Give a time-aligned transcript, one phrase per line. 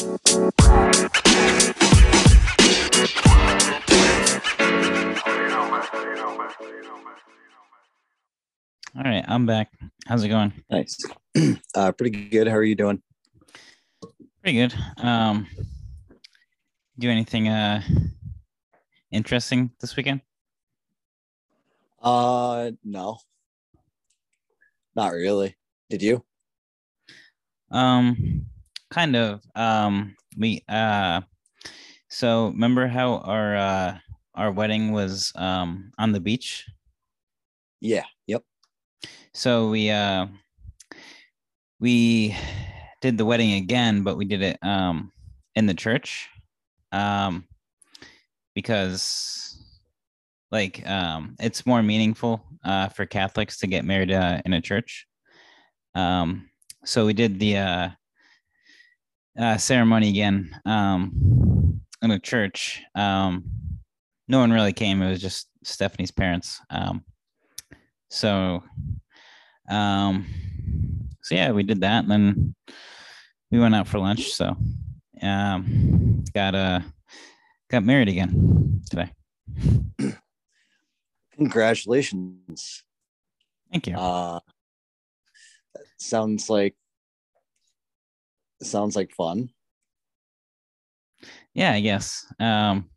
[0.00, 0.08] All
[8.96, 9.70] right, I'm back.
[10.06, 10.52] How's it going?
[10.70, 10.96] Nice.
[11.74, 12.48] Uh, pretty good.
[12.48, 13.02] How are you doing?
[14.42, 14.74] Pretty good.
[14.96, 15.46] Um,
[16.98, 17.82] do anything uh
[19.12, 20.22] interesting this weekend?
[22.02, 23.18] Uh, no,
[24.96, 25.56] not really.
[25.90, 26.24] Did you?
[27.70, 28.46] Um,
[28.90, 29.42] kind of.
[29.54, 31.20] Um, we uh,
[32.08, 33.98] so remember how our uh
[34.34, 36.66] our wedding was um on the beach?
[37.80, 38.04] Yeah.
[38.26, 38.42] Yep.
[39.32, 40.26] So we uh
[41.78, 42.36] we
[43.00, 45.12] did the wedding again, but we did it um
[45.54, 46.28] in the church.
[46.92, 47.46] Um
[48.54, 49.56] because
[50.50, 55.06] like um it's more meaningful uh for Catholics to get married uh, in a church.
[55.94, 56.50] Um
[56.84, 57.88] so we did the uh
[59.38, 62.82] uh ceremony again um in a church.
[62.94, 63.44] Um
[64.28, 66.60] no one really came, it was just Stephanie's parents.
[66.70, 67.04] Um
[68.10, 68.62] so
[69.68, 70.26] um
[71.22, 72.54] so yeah we did that and then
[73.52, 74.56] we went out for lunch so
[75.22, 76.80] um got uh
[77.70, 79.10] got married again today
[81.36, 82.82] Congratulations.
[83.70, 84.40] thank you Uh,
[85.98, 86.74] sounds like
[88.62, 89.50] sounds like fun.
[91.54, 92.24] yeah i guess.
[92.38, 92.88] Um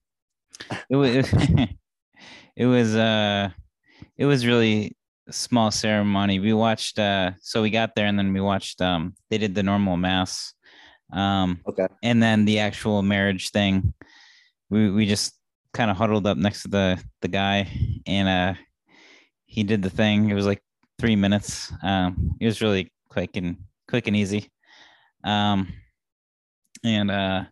[0.90, 1.28] it was
[2.56, 3.50] it was uh
[4.18, 4.96] it was really
[5.32, 6.40] small ceremony.
[6.40, 9.64] We watched uh so we got there and then we watched um they did the
[9.64, 10.54] normal mass
[11.12, 11.88] um Okay.
[12.04, 13.94] and then the actual marriage thing.
[14.70, 15.34] We we just
[15.74, 17.68] kind of huddled up next to the the guy
[18.06, 18.54] and uh
[19.46, 20.30] he did the thing.
[20.30, 20.62] It was like
[21.00, 21.74] three minutes.
[21.82, 23.58] Um it was really quick and
[23.90, 24.53] quick and easy
[25.24, 25.72] um
[26.84, 27.44] and uh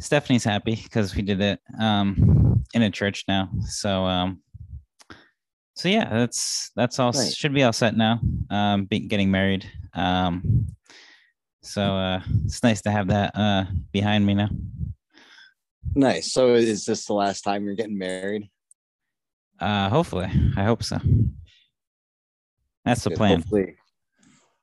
[0.00, 3.48] stephanie's happy because we did it um in a church now.
[3.68, 4.42] So um
[5.76, 8.20] so yeah that's that's all should be all set now
[8.50, 9.70] um be, getting married.
[9.94, 10.66] Um
[11.62, 14.48] so uh it's nice to have that uh behind me now.
[15.94, 16.32] Nice.
[16.32, 18.50] So is this the last time you're getting married?
[19.60, 20.30] uh hopefully.
[20.56, 20.98] I hope so.
[22.84, 23.40] That's the plan.
[23.40, 23.76] Hopefully,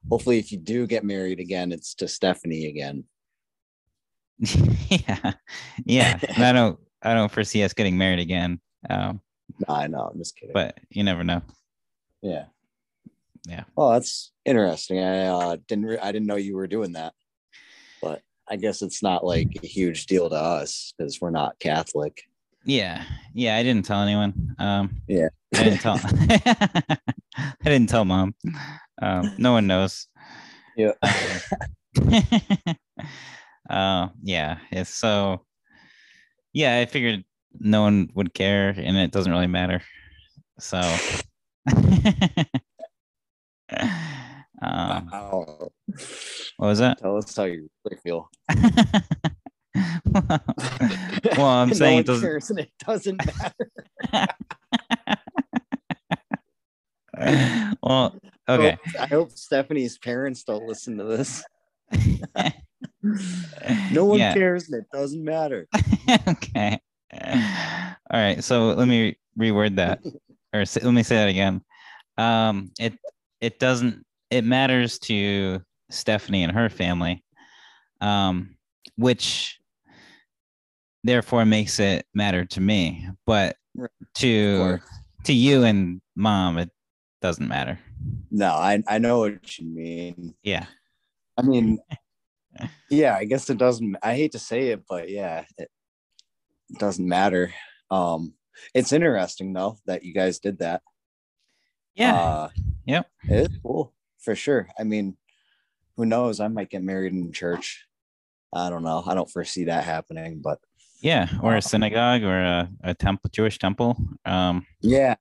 [0.10, 3.06] hopefully, if you do get married again, it's to Stephanie again.
[4.90, 5.34] yeah
[5.86, 9.22] yeah i don't i don't foresee us getting married again um
[9.68, 10.10] No, I know.
[10.12, 10.54] I'm just kidding.
[10.54, 11.44] but you never know
[12.24, 12.46] yeah.
[13.48, 13.64] Yeah.
[13.76, 15.00] well that's interesting.
[15.00, 15.86] I uh, didn't.
[15.86, 17.14] Re- I didn't know you were doing that.
[18.02, 22.22] But I guess it's not like a huge deal to us because we're not Catholic.
[22.66, 25.30] Yeah yeah i didn't tell anyone um Yeah.
[25.56, 26.00] i didn't tell
[27.38, 28.36] i didn't tell mom
[29.02, 30.08] um no one knows
[30.76, 30.92] Yeah.
[33.70, 35.46] uh yeah it's so
[36.54, 37.24] yeah i figured
[37.60, 39.82] no one would care and it doesn't really matter
[40.60, 40.80] so
[44.62, 45.72] um Wow.
[46.58, 47.70] what was that Tell us how you
[48.04, 48.30] feel.
[51.38, 54.36] well i'm No saying it doesn't cares and it doesn't matter.
[57.84, 58.16] well
[58.50, 61.44] okay I hope Stephanie's parents don't listen to this.
[63.92, 64.34] No one Yeah.
[64.34, 65.68] cares and it doesn't matter.
[66.28, 66.80] okay.
[67.14, 68.44] All right.
[68.44, 70.00] So let me reword that,
[70.54, 71.62] or say, let me say that again.
[72.18, 72.94] Um, it
[73.40, 74.06] it doesn't.
[74.30, 77.24] It matters to Stephanie and her family,
[78.02, 78.56] um,
[78.98, 79.60] which
[81.04, 83.08] therefore makes it matter to me.
[83.26, 83.90] But Right.
[84.16, 84.80] To
[85.24, 86.70] to you and mom, it
[87.22, 87.80] doesn't matter.
[88.30, 90.36] No, I, I know what you mean.
[90.44, 90.66] Yeah.
[91.38, 91.80] I mean,
[92.90, 93.96] yeah, I guess it doesn't.
[94.04, 95.70] I hate to say it, but yeah, it
[96.78, 97.54] doesn't matter.
[97.90, 98.34] Um,
[98.74, 100.82] it's interesting though that you guys did that.
[101.96, 102.16] Yeah.
[102.16, 102.50] Uh,
[102.86, 103.08] Yep.
[103.30, 104.68] It is cool for sure.
[104.78, 105.16] I mean,
[105.96, 106.40] who knows?
[106.40, 107.86] I might get married in church.
[108.54, 109.04] I don't know.
[109.06, 110.60] I don't foresee that happening, but
[111.02, 111.28] yeah.
[111.42, 113.98] Or a synagogue or a, a temple, Jewish temple.
[114.26, 115.16] Um, yeah,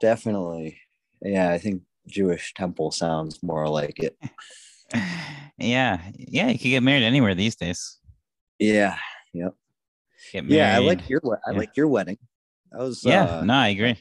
[0.00, 0.78] definitely.
[1.20, 4.16] Yeah, I think Jewish temple sounds more like it.
[5.58, 6.00] yeah.
[6.14, 6.48] Yeah.
[6.48, 7.98] You could get married anywhere these days.
[8.58, 8.96] Yeah,
[9.32, 9.54] yep.
[10.32, 11.58] Yeah, I like your I Yeah.
[11.58, 12.18] like your wedding.
[12.70, 13.98] That was Yeah, uh, no, I agree.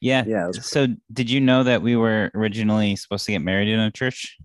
[0.00, 0.24] Yeah.
[0.26, 3.90] yeah, So, did you know that we were originally supposed to get married in a
[3.90, 4.36] church?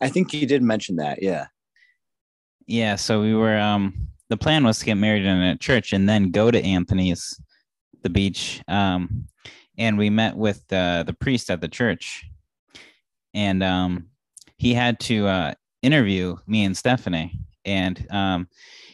[0.00, 1.22] I think you did mention that.
[1.22, 1.46] Yeah.
[2.66, 2.96] Yeah.
[2.96, 3.58] So we were.
[3.58, 7.38] Um, the plan was to get married in a church and then go to Anthony's,
[8.02, 8.62] the beach.
[8.68, 9.26] Um,
[9.76, 12.24] and we met with uh, the priest at the church,
[13.34, 14.06] and um,
[14.56, 18.48] he had to uh, interview me and Stephanie, and um,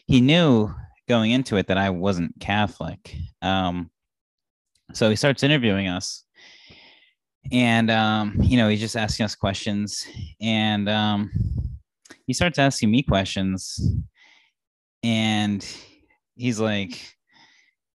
[0.06, 0.72] he knew
[1.08, 3.16] going into it that I wasn't Catholic.
[3.42, 3.90] Um,
[4.92, 6.24] so he starts interviewing us,
[7.52, 10.06] and um, you know he's just asking us questions,
[10.40, 11.30] and um,
[12.26, 13.80] he starts asking me questions,
[15.02, 15.66] and
[16.36, 17.00] he's like,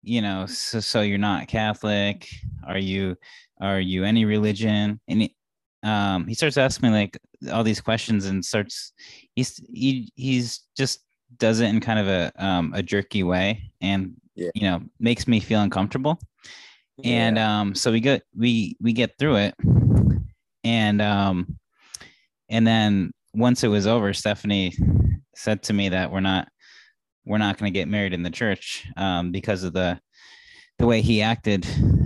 [0.04, 2.28] you know, so, so you're not Catholic?
[2.66, 3.16] Are you
[3.60, 5.00] are you any religion?
[5.08, 5.36] And he,
[5.84, 7.20] um, he starts asking me like
[7.52, 8.94] all these questions and starts
[9.36, 11.02] he's he he's just
[11.38, 14.52] does it in kind of a um, a jerky way and Yeah.
[14.54, 16.20] you know makes me feel uncomfortable
[17.04, 19.56] and um so we get we we get through it
[20.64, 21.58] and um
[22.50, 24.72] and then once it was over stephanie
[25.36, 26.48] said to me that we're not
[27.26, 30.00] we're not going to get married in the church um because of the
[30.80, 31.66] the way he acted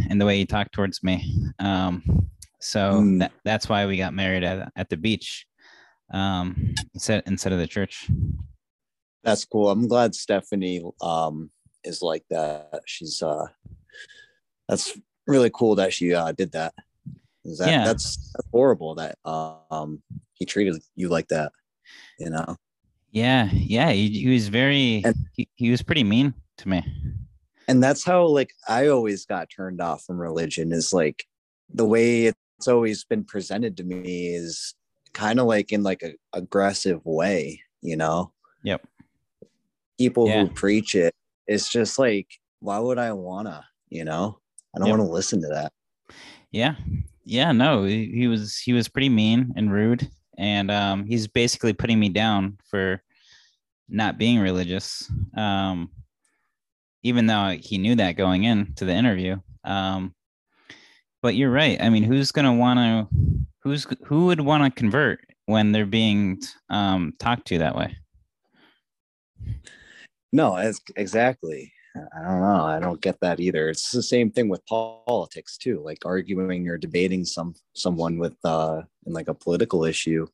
[0.10, 2.04] and the way he talked towards me um
[2.60, 3.20] so Mm.
[3.20, 5.46] that, that's why we got married at, at the beach
[6.14, 8.10] um instead instead of the church
[9.24, 9.70] That's cool.
[9.70, 11.50] I'm glad Stephanie um
[11.84, 12.82] is like that.
[12.86, 13.48] She's uh
[14.68, 14.98] that's
[15.28, 16.74] really cool that she uh did that.
[17.44, 17.86] That Yeah.
[17.86, 20.02] that's, that's horrible that um
[20.34, 21.52] he treated you like that,
[22.20, 22.56] you know.
[23.16, 26.84] Yeah yeah he, he was very And- he, he was pretty mean to me
[27.68, 31.26] And that's how like I always got turned off from religion is like
[31.74, 34.76] the way it's always been presented to me is
[35.14, 38.32] kind of like in like a aggressive way, you know.
[38.64, 38.86] Yep.
[39.98, 40.42] People Yeah.
[40.46, 41.14] who preach it,
[41.48, 42.28] it's just like,
[42.60, 44.40] why would I wanna, you know?
[44.76, 44.98] I don't Yep.
[44.98, 45.72] want to listen to that.
[46.52, 46.76] yeah
[47.24, 50.08] yeah no he, he was he was pretty mean and rude
[50.38, 53.02] and um he's basically putting me down for
[53.90, 55.90] not being religious um
[57.04, 60.14] even though he knew that going into the interview um
[61.22, 63.08] but you're right i mean who's going to want to
[63.62, 66.40] who's who would want to convert when they're being
[66.70, 67.96] um talked to that way
[70.36, 70.58] No,
[70.98, 71.72] exactly.
[71.96, 72.66] I don't know.
[72.66, 73.70] I don't get that either.
[73.70, 78.82] It's the same thing with politics too, like arguing or debating some someone with uh
[79.06, 80.28] in like a political issue.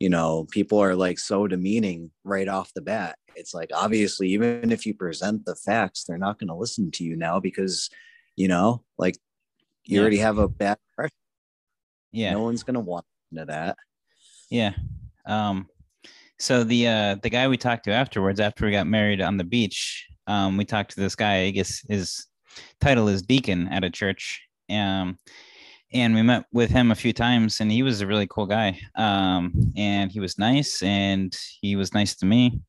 [0.00, 3.16] You know, people are like so demeaning right off the bat.
[3.36, 7.04] It's like obviously, even if you present the facts, they're not going to listen to
[7.04, 7.90] you now because,
[8.36, 9.16] you know, like
[9.84, 10.02] you Yeah.
[10.02, 11.16] already have a bad impression.
[12.12, 13.04] yeah No one's going to want
[13.36, 13.76] to that.
[14.50, 14.74] Yeah.
[15.26, 15.68] Um,
[16.38, 19.44] so the uh the guy we talked to afterwards, after we got married on the
[19.44, 21.42] beach, um, we talked to this guy.
[21.42, 22.26] I guess his
[22.80, 24.42] title is deacon at a church.
[24.70, 25.18] Um,
[25.94, 28.78] and we met with him a few times, and he was a really cool guy.
[28.96, 32.60] Um, and he was nice, and he was nice to me.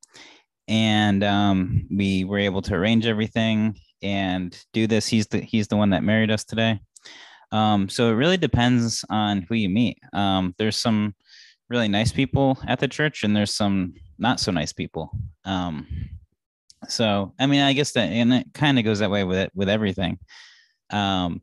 [0.67, 5.07] And um, we were able to arrange everything and do this.
[5.07, 6.79] He's the he's the one that married us today.
[7.51, 9.97] Um, so it really depends on who you meet.
[10.13, 11.15] Um, there's some
[11.69, 15.09] really nice people at the church and there's some not so nice people
[15.45, 15.87] um
[16.87, 19.51] so i mean i guess that and it kind of goes that way with it
[19.55, 20.19] with everything
[20.91, 21.41] um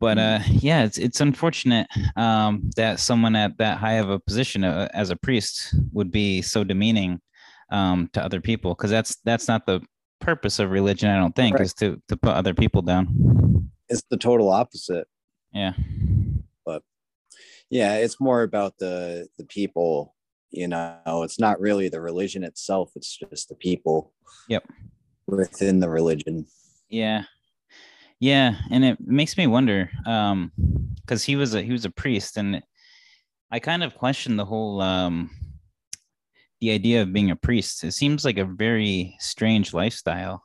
[0.00, 4.64] but uh yeah it's it's unfortunate um that someone at that high of a position
[4.64, 7.20] uh, as a priest would be so demeaning
[7.70, 9.80] um to other people because that's that's not the
[10.20, 11.62] purpose of religion i don't think Right.
[11.64, 15.06] is to to put other people down It's the total opposite.
[15.52, 15.72] yeah
[16.64, 16.82] but
[17.70, 20.14] yeah it's more about the the people
[20.50, 24.12] you know it's not really the religion itself it's just the people
[24.48, 24.64] Yep.
[25.26, 26.46] within the religion
[26.88, 27.24] Yeah.
[28.20, 30.52] Yeah, and it makes me wonder um
[31.06, 32.62] cuz he was a he was a priest and
[33.50, 35.30] I kind of question the whole um
[36.60, 37.84] the idea of being a priest.
[37.84, 40.42] It seems like a very strange lifestyle.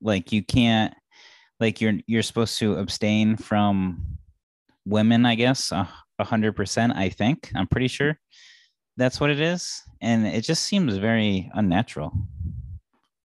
[0.00, 0.94] Like you can't
[1.60, 4.18] like you're you're supposed to abstain from
[4.86, 5.88] women, I guess, a
[6.20, 7.50] hundred percent, I think.
[7.54, 8.18] I'm pretty sure
[8.96, 9.82] that's what it is.
[10.00, 12.12] And it just seems very unnatural.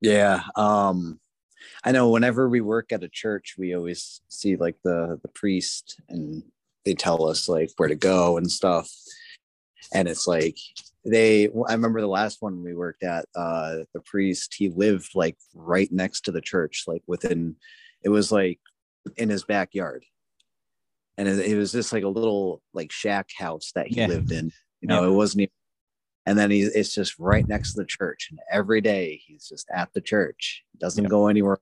[0.01, 1.21] yeah um
[1.85, 6.01] i know whenever we work at a church we always see like the the priest
[6.09, 6.43] and
[6.85, 8.91] they tell us like where to go and stuff.
[9.95, 10.57] And it's like
[11.05, 15.37] they i remember the last one we worked at uh the priest he lived like
[15.55, 17.57] right next to the church like within
[18.03, 18.61] it was like
[19.17, 20.05] in his backyard.
[21.19, 24.07] And it, it was just like a little like shack house that he Yeah.
[24.07, 24.53] lived in.
[24.81, 25.53] You know it wasn't even
[26.27, 29.69] and then he it's just right next to the church and every day he's just
[29.75, 31.11] at the church doesn't Yeah.
[31.11, 31.59] go anywhere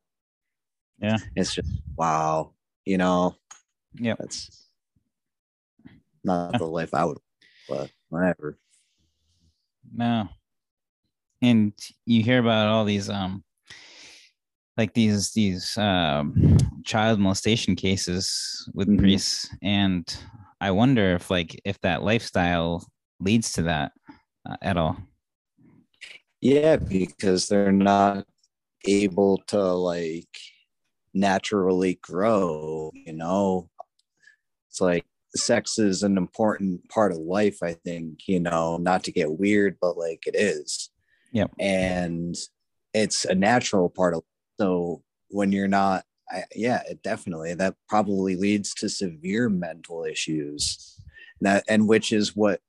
[0.99, 1.19] Yeah.
[1.37, 2.53] it's just wow
[2.85, 3.35] you know
[3.95, 4.69] yeah that's
[6.25, 7.19] not the life i would
[7.69, 8.59] but whatever
[9.93, 10.29] No.
[11.43, 11.73] And
[12.05, 13.43] you hear about all these um
[14.77, 18.99] like these these um child molestation cases with Mhm.
[18.99, 20.05] priests and
[20.61, 22.87] I wonder if like if that lifestyle
[23.21, 23.93] leads to that.
[24.49, 24.97] Uh, at all.
[26.41, 28.27] Yeah, because they're not
[28.87, 30.29] able to like
[31.13, 33.69] naturally grow, you know.
[34.69, 35.05] It's like
[35.35, 39.77] sex is an important part of life, I think, you know, not to get weird,
[39.81, 40.91] but like it is.
[41.33, 42.37] yeah And
[42.95, 44.23] it's a natural part of
[44.61, 50.97] so when you're not I, yeah, it definitely that probably leads to severe mental issues.
[51.41, 52.61] That and which is what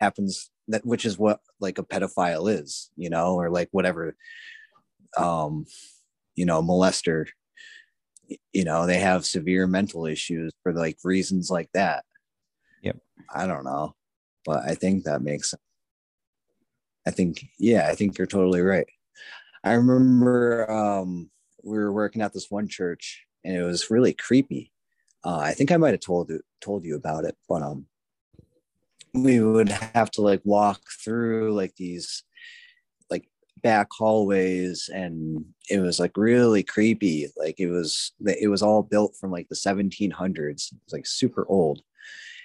[0.00, 4.16] happens that which is what like a pedophile is, you know, or like whatever
[5.16, 5.66] um
[6.34, 7.26] you know, molester
[8.52, 12.04] you know, they have severe mental issues for like reasons like that.
[12.82, 12.98] Yep.
[13.32, 13.94] I don't know,
[14.44, 15.62] but I think that makes sense.
[17.06, 18.86] I think yeah, I think you're totally right.
[19.62, 21.30] I remember um
[21.62, 24.72] we were working at this one church and it was really creepy.
[25.24, 27.86] Uh, I think I might have told you told you about it, but um,
[29.22, 32.22] we would have to like walk through like these
[33.10, 33.28] like
[33.62, 37.28] back hallways, and it was like really creepy.
[37.36, 40.72] Like it was it was all built from like the 1700s.
[40.72, 41.82] It was like super old,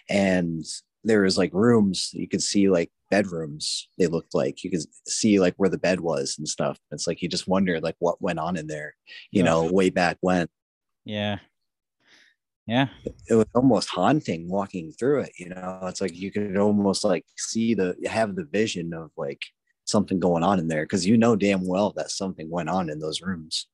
[0.10, 0.64] and
[1.04, 2.12] there was like rooms.
[2.14, 4.64] You could see like bedrooms they looked like.
[4.64, 6.80] You could see like where the bed was and stuff.
[6.92, 8.96] It's like you just wonder like what went on in there
[9.32, 10.48] you know way back when.
[11.06, 11.40] Yeah
[12.68, 12.88] yeah
[13.28, 17.26] it was almost haunting walking through it you know it's like you could almost like
[17.38, 19.44] see the have the vision of like
[19.86, 23.00] something going on in there because you know damn well that something went on in
[23.00, 23.68] those rooms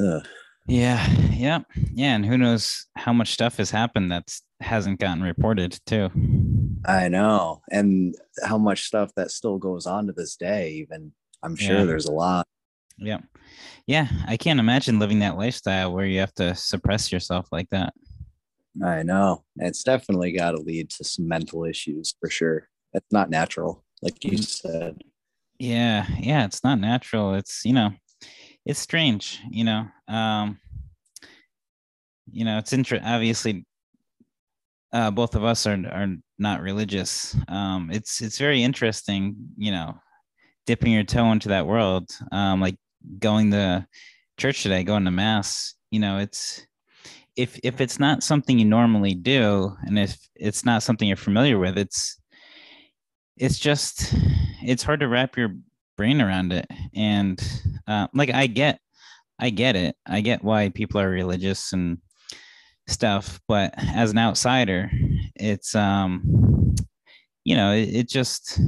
[0.00, 0.26] Ugh.
[0.66, 1.60] yeah yeah
[1.92, 6.10] yeah and who knows how much stuff has happened that's hasn't gotten reported too
[6.84, 7.62] I know.
[7.70, 11.84] And how much stuff that still goes on to this day, even I'm sure yeah.
[11.84, 12.46] there's a lot.
[12.98, 13.18] Yeah.
[13.86, 14.08] Yeah.
[14.26, 17.92] I can't imagine living that lifestyle where you have to suppress yourself like that.
[18.84, 19.44] I know.
[19.56, 22.68] It's definitely got to lead to some mental issues for sure.
[22.92, 25.02] It's not natural, like you said.
[25.58, 26.06] Yeah.
[26.18, 26.44] Yeah.
[26.44, 27.34] It's not natural.
[27.34, 27.90] It's, you know,
[28.64, 29.86] it's strange, you know.
[30.08, 30.58] Um,
[32.30, 33.06] you know, it's interesting.
[33.08, 33.66] Obviously,
[34.92, 36.08] uh, both of us are are
[36.38, 37.36] not religious.
[37.48, 39.98] Um, it's it's very interesting, you know,
[40.66, 42.10] dipping your toe into that world.
[42.30, 42.76] Um, like
[43.18, 43.86] going to
[44.38, 45.74] church today, going to mass.
[45.90, 46.66] You know, it's
[47.36, 51.58] if if it's not something you normally do, and if it's not something you're familiar
[51.58, 52.20] with, it's
[53.36, 54.14] it's just
[54.62, 55.56] it's hard to wrap your
[55.96, 56.66] brain around it.
[56.94, 57.42] And
[57.86, 58.80] uh, like I get,
[59.38, 59.96] I get it.
[60.06, 61.98] I get why people are religious and
[62.88, 64.90] stuff but as an outsider
[65.36, 66.74] it's um
[67.44, 68.60] you know it, it, just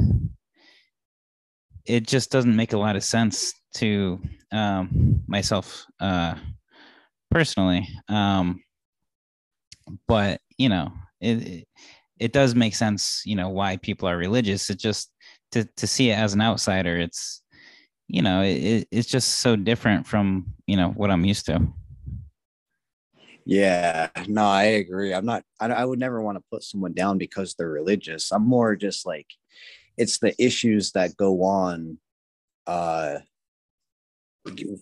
[1.87, 4.21] it just doesn't make a lot of sense to
[4.53, 6.35] um myself uh
[7.31, 8.62] personally um
[10.07, 11.67] but you know it
[12.19, 15.11] it does make sense you know why people are religious it just
[15.50, 17.43] to to see it as an outsider it's
[18.09, 21.61] you know it, it's just so different from you know what i'm used to
[23.47, 25.12] yeah, no, I agree.
[25.12, 28.33] I'm not, I, I would never want to put someone down because they're religious.
[28.33, 29.26] I'm more just like,
[29.97, 31.99] it's the issues that go on
[32.67, 33.19] uh,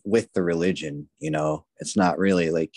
[0.04, 2.74] with the religion, you know, it's not really like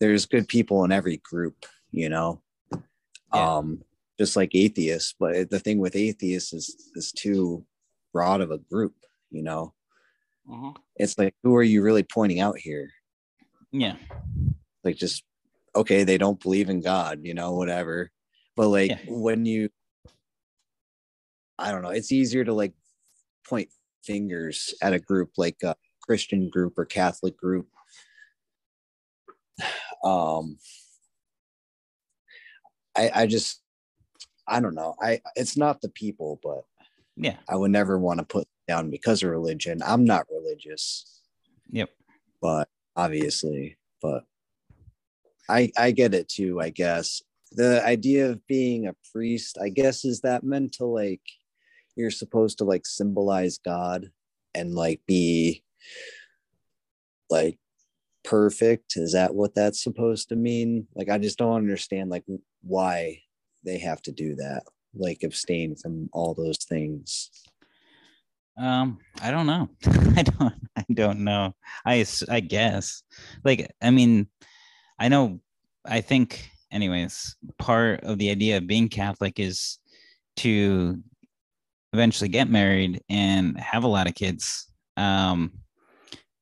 [0.00, 2.42] there's good people in every group, you know,
[2.72, 3.56] yeah.
[3.56, 3.82] um,
[4.18, 5.14] just like atheists.
[5.18, 7.64] But the thing with atheists is, is too
[8.12, 8.94] broad of a group,
[9.30, 9.74] you know,
[10.50, 10.72] uh-huh.
[10.96, 12.90] it's like, who are you really pointing out here?
[13.72, 13.96] Yeah
[14.86, 15.24] like just
[15.74, 18.10] okay they don't believe in god you know whatever
[18.54, 18.98] but like yeah.
[19.08, 19.68] when you
[21.58, 22.72] i don't know it's easier to like
[23.48, 23.68] point
[24.04, 27.68] fingers at a group like a christian group or catholic group.
[30.04, 30.58] Um
[32.94, 33.60] i i just
[34.46, 36.64] i don't know i it's not the people but
[37.16, 37.36] yeah.
[37.48, 39.80] I would never want to put down because of religion.
[39.84, 41.22] I'm not religious.
[41.70, 41.90] Yep.
[42.40, 44.24] But obviously but
[45.48, 46.60] I I get it too.
[46.60, 47.22] I guess.
[47.52, 51.22] The idea of being a priest, I guess, is that meant to like
[51.96, 54.10] you're supposed to like symbolize God
[54.54, 55.64] and like be
[57.30, 57.58] like
[58.24, 58.96] perfect.
[58.96, 60.86] Is that what that's supposed to mean?
[60.94, 62.24] Like, I just don't understand like
[62.62, 63.22] why
[63.64, 67.30] they have to do that, like abstain from all those things.
[68.58, 69.68] Um, I don't know.
[70.16, 70.54] I don't.
[70.76, 71.54] I don't know.
[71.84, 73.02] I I guess.
[73.44, 74.28] Like, I mean,
[74.98, 75.40] I know,
[75.84, 79.78] I think, anyways, part of the idea of being Catholic is
[80.36, 81.02] to
[81.92, 84.66] eventually get married and have a lot of kids.
[84.96, 85.52] Um,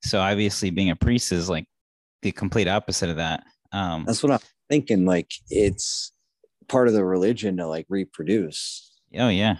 [0.03, 1.67] so obviously, being a priest is like
[2.23, 3.45] the complete opposite of that.
[3.73, 5.05] Um, That's what I'm thinking.
[5.07, 6.13] Like, it's
[6.69, 8.93] part of the religion to like reproduce.
[9.17, 9.57] Oh, yeah.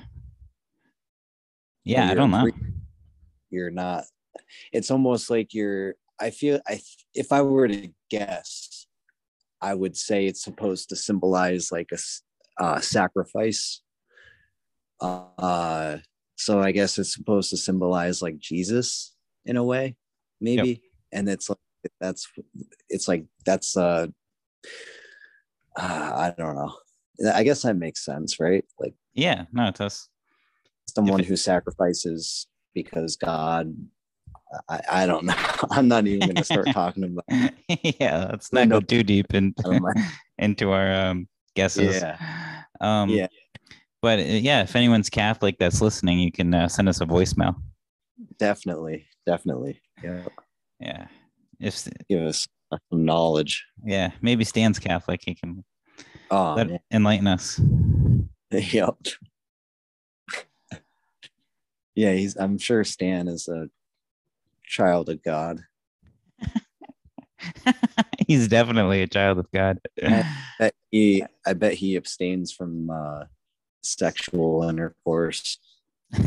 [1.85, 2.49] Yeah, I don't know.
[3.51, 4.05] You're not.
[4.73, 5.95] It's almost like you're.
[6.19, 6.61] I feel.
[6.67, 6.81] I
[7.15, 8.87] if I were to guess,
[9.61, 13.83] I would say it's supposed to symbolize like a uh, sacrifice.
[15.05, 15.99] Uh,
[16.37, 19.97] so I guess it's supposed to symbolize like Jesus in a way,
[20.41, 20.83] maybe.
[21.13, 21.59] And it's like
[22.01, 22.29] that's
[22.89, 24.07] it's like that's uh,
[25.77, 26.75] uh I don't know.
[27.33, 28.65] I guess that makes sense, right?
[28.81, 30.09] Like Yeah, no, it does.
[30.89, 33.75] someone it- who sacrifices because God.
[34.69, 35.35] I, I don't know.
[35.71, 37.51] I'm not even going to start talking about.
[38.01, 40.05] yeah, let's not go too deep in, I don't mind.
[40.39, 42.03] into our um, guesses.
[42.03, 42.19] Yeah.
[42.81, 43.27] Um, Yeah.
[44.05, 47.55] But uh, yeah, if anyone's Catholic that's listening, you can uh, send us a voicemail.
[48.39, 49.81] Definitely, definitely.
[50.03, 50.27] Yeah,
[50.79, 51.07] Yeah.
[51.59, 53.65] If give us some knowledge.
[53.83, 55.23] yeah, maybe Stan's Catholic.
[55.25, 55.65] He can
[56.31, 56.79] Oh, let, man.
[56.93, 57.59] enlighten us.
[58.51, 58.95] yep.
[61.95, 62.37] yeah, he's.
[62.37, 63.71] I'm sure Stan is a
[64.67, 65.61] child of God.
[68.29, 69.79] He's definitely a child of God.
[70.59, 73.25] Bet he, I bet he abstains from uh,
[73.85, 75.59] sexual intercourse.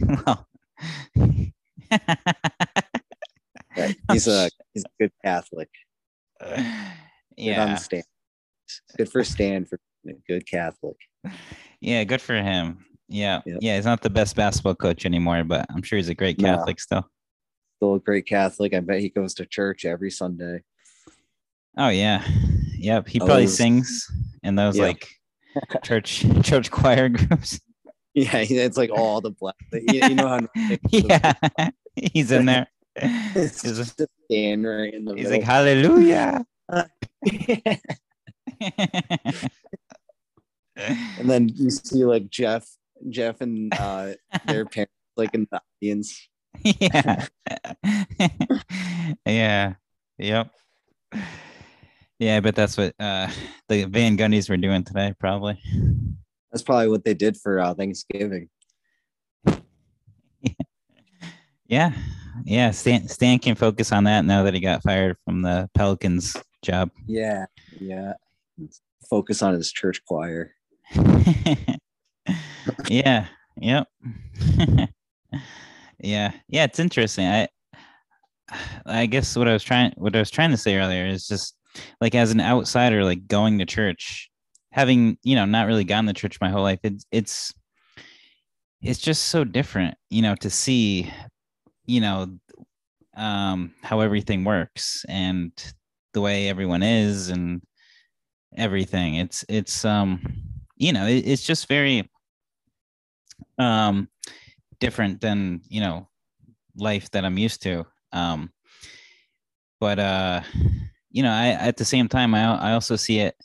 [0.00, 0.46] well,
[4.12, 5.68] he's a he's a good Catholic.
[6.40, 6.64] Uh, good
[7.36, 8.02] yeah, Stan.
[8.96, 9.78] Good for Stan for
[10.28, 10.96] good Catholic.
[11.80, 12.84] yeah, good for him.
[13.08, 13.58] Yeah, Yep.
[13.60, 16.56] yeah, he's not the best basketball coach anymore, but I'm sure he's a great No.
[16.56, 17.06] Catholic still.
[17.76, 18.72] Still a great Catholic.
[18.74, 20.62] I bet he goes to church every Sunday.
[21.76, 22.24] Oh yeah,
[22.76, 23.06] yep.
[23.08, 24.06] He probably Those- sings
[24.42, 24.84] in those Yeah.
[24.84, 25.06] like
[25.82, 27.60] church church choir groups.
[28.14, 29.54] Yeah, it's like all the black.
[29.72, 30.40] You, you know how
[30.90, 31.32] yeah,
[32.12, 32.66] he's in there.
[32.96, 35.38] it's He's, just stand right in the he's middle.
[35.38, 36.44] like hallelujah.
[40.76, 42.68] and then you see like Jeff,
[43.08, 44.12] Jeff and uh,
[44.46, 46.28] their parents like in the audience.
[46.62, 47.26] yeah.
[49.26, 49.74] yeah.
[50.18, 50.50] Yep.
[52.22, 53.28] Yeah, I bet that's what uh
[53.68, 55.58] the Van Gundys were doing today, probably.
[56.52, 58.48] That's probably what they did for uh, Thanksgiving.
[61.66, 61.92] Yeah.
[62.44, 62.70] Yeah.
[62.70, 66.90] Stan Stan can focus on that now that he got fired from the Pelicans job.
[67.06, 67.46] Yeah,
[67.80, 68.12] yeah.
[69.08, 70.54] Focus on his church choir.
[72.88, 73.26] yeah.
[73.56, 73.88] Yep.
[75.98, 76.32] yeah.
[76.46, 77.26] Yeah, it's interesting.
[77.26, 77.48] I
[78.84, 81.56] I guess what I was trying what I was trying to say earlier is just
[82.00, 84.30] like as an outsider, like going to church,
[84.72, 87.52] having, you know, not really gone to church my whole life, it's it's
[88.82, 91.10] it's just so different, you know, to see,
[91.86, 92.26] you know,
[93.16, 95.52] um how everything works and
[96.14, 97.62] the way everyone is and
[98.56, 99.16] everything.
[99.16, 100.20] It's it's um
[100.76, 102.08] you know, it, it's just very
[103.58, 104.08] um
[104.80, 106.08] different than, you know,
[106.76, 107.86] life that I'm used to.
[108.12, 108.50] Um
[109.80, 110.42] but uh
[111.12, 113.36] you know, I at the same time I I also see it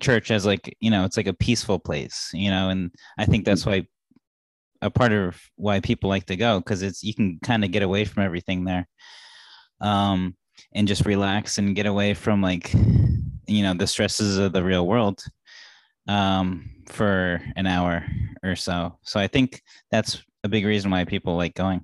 [0.00, 3.44] church as like, you know, it's like a peaceful place, you know, and I think
[3.44, 3.86] that's why
[4.80, 7.82] a part of why people like to go because it's you can kind of get
[7.82, 8.86] away from everything there
[9.80, 10.36] um
[10.72, 12.72] and just relax and get away from like
[13.46, 15.22] you know the stresses of the real world
[16.06, 18.04] um for an hour
[18.42, 18.96] or so.
[19.02, 21.82] So i think that's a big reason why people like going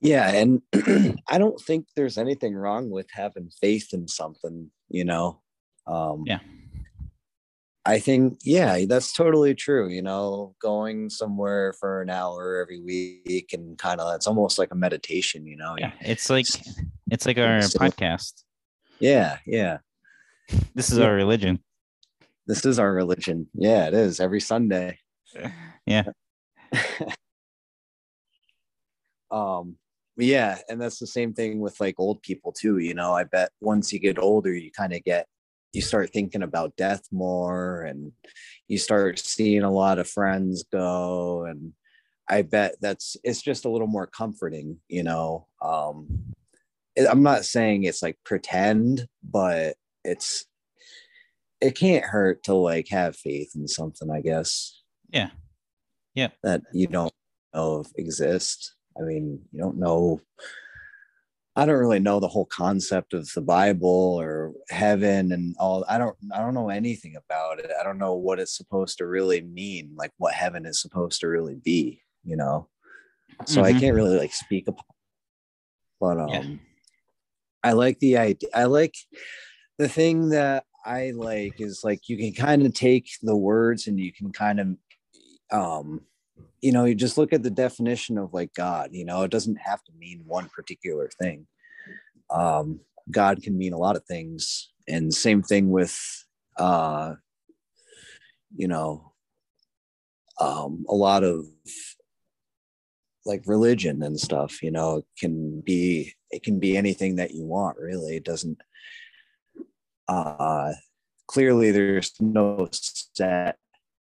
[0.00, 0.62] Yeah, and
[1.28, 5.40] I don't think there's anything wrong with having faith in something, you know.
[5.86, 6.40] Um Yeah.
[7.86, 13.52] I think yeah, that's totally true, you know, going somewhere for an hour every week
[13.52, 15.74] and kind of it's almost like a meditation, you know.
[15.78, 16.46] yeah it's like
[17.10, 18.44] it's like our So- podcast
[19.00, 19.78] Yeah, yeah.
[20.74, 21.06] this is Yeah.
[21.06, 21.58] our religion
[22.46, 23.48] This is our religion.
[23.54, 24.98] Yeah, it is every Sunday.
[25.86, 26.04] yeah
[29.30, 29.76] um
[30.22, 33.50] yeah and that's the same thing with like old people too you know i bet
[33.60, 35.26] once you get older you kind of get
[35.72, 38.12] you start thinking about death more and
[38.66, 41.72] you start seeing a lot of friends go and
[42.28, 46.08] i bet that's it's just a little more comforting you know um
[47.08, 50.46] i'm not saying it's like pretend but it's
[51.60, 55.30] it can't hurt to like have faith in something i guess Yeah.
[56.14, 56.28] Yeah.
[56.42, 57.12] that you don't
[57.54, 60.20] know if exist i mean you don't know
[61.56, 65.98] i don't really know the whole concept of the bible or heaven and all i
[65.98, 69.40] don't i don't know anything about it i don't know what it's supposed to really
[69.42, 72.68] mean like what heaven is supposed to really be you know
[73.46, 73.80] so i Mhm.
[73.80, 74.84] can't really like speak upon
[76.00, 76.46] but um Yeah.
[77.64, 78.94] i like the idea i like
[79.78, 83.98] the thing that i like is like you can kind of take the words and
[83.98, 84.66] you can kind of
[85.52, 86.00] um
[86.60, 89.56] you know, you just look at the definition of like God, you know, it doesn't
[89.56, 91.46] have to mean one particular thing.
[92.30, 94.70] Um, God can mean a lot of things.
[94.88, 95.98] And same thing with,
[96.58, 97.14] uh,
[98.56, 99.12] you know,
[100.40, 101.46] um, a lot of
[103.26, 107.44] like religion and stuff, you know, it can be, it can be anything that you
[107.44, 108.16] want, really.
[108.16, 108.58] It doesn't,
[110.08, 110.72] uh,
[111.26, 113.58] clearly there's no set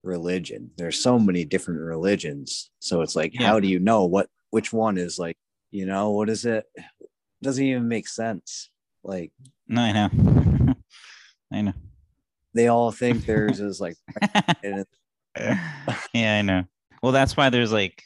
[0.03, 0.71] religion.
[0.77, 2.71] There's so many different religions.
[2.81, 3.47] So it's like, yeah.
[3.47, 5.37] how do you know what which one is like,
[5.71, 6.65] you know, what is it?
[6.77, 6.87] it
[7.43, 8.71] doesn't even make sense.
[9.03, 9.33] Like
[9.69, 10.75] No, I know.
[11.53, 11.73] I know.
[12.55, 13.97] They all think theirs is like
[15.37, 16.65] Yeah, I know.
[17.03, 18.03] Well, that's why there's like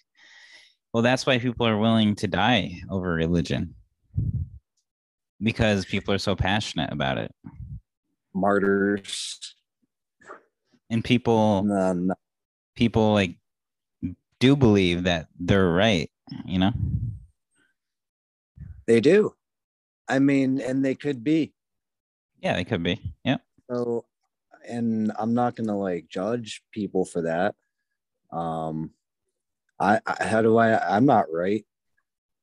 [0.92, 3.74] well, that's why people are willing to die over religion.
[5.42, 7.34] Because people are so passionate about it.
[8.32, 9.55] Martyrs
[10.90, 12.14] and people no, no.
[12.74, 13.36] people like
[14.40, 16.10] do believe that they're right
[16.44, 16.72] you know?
[18.86, 19.34] They do.
[20.08, 21.52] I mean and they could be.
[22.40, 23.00] Yeah they could be.
[23.24, 23.38] Yeah
[23.70, 24.04] so
[24.68, 27.54] and i'm not gonna like judge people for that.
[28.36, 28.90] Um
[29.78, 31.64] I, I how do i i'm not right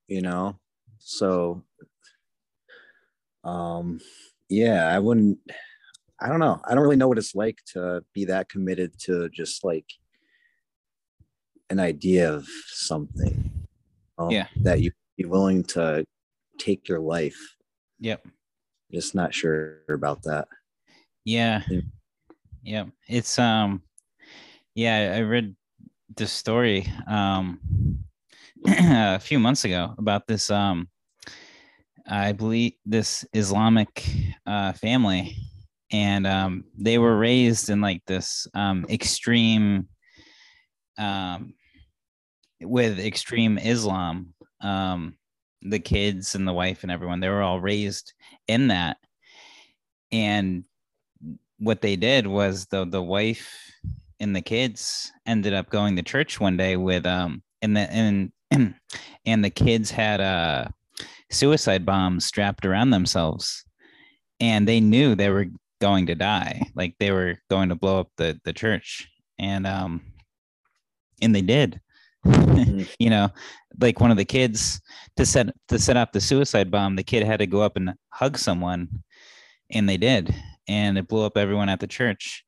[0.07, 0.59] you know?
[0.99, 1.63] So
[3.43, 3.99] um
[4.49, 5.39] yeah i wouldn't
[6.23, 6.61] I don't know.
[6.63, 9.85] I don't really know what it's like to be that committed to just like
[11.69, 13.51] an idea of something.
[14.17, 14.47] Um, yeah.
[14.61, 16.05] That you be willing to
[16.57, 17.37] take your life.
[17.99, 18.25] Yep.
[18.89, 20.47] Just not sure about that.
[21.25, 21.61] Yeah.
[22.63, 22.85] Yeah.
[23.09, 23.83] It's um
[24.75, 25.53] yeah, I read
[26.15, 27.59] the story um
[28.65, 30.87] a few months ago about this um
[32.07, 34.05] I believe this Islamic
[34.45, 35.35] uh family
[35.93, 39.87] and um, they were raised in like this um, extreme
[40.97, 41.53] um,
[42.61, 45.15] with extreme islam um,
[45.63, 48.13] the kids and the wife and everyone they were all raised
[48.47, 48.97] in that.
[50.11, 50.65] And
[51.57, 53.55] what they did was the the wife
[54.19, 58.31] and the kids ended up going to church one day with um and the and
[59.25, 60.67] and the kids had uh
[61.29, 63.65] suicide bombs strapped around themselves.
[64.39, 65.47] And they knew they were
[65.83, 66.61] going to die.
[66.75, 69.09] Like they were going to blow up the the church.
[69.37, 70.01] And um
[71.21, 71.81] and they did.
[72.25, 72.83] Mm-hmm.
[72.99, 73.27] you know
[73.81, 74.79] like one of the kids
[75.17, 77.95] to set to set up the suicide bomb the kid had to go up and
[78.13, 78.87] hug someone
[79.71, 80.33] and they did.
[80.69, 82.45] And it blew up everyone at the church.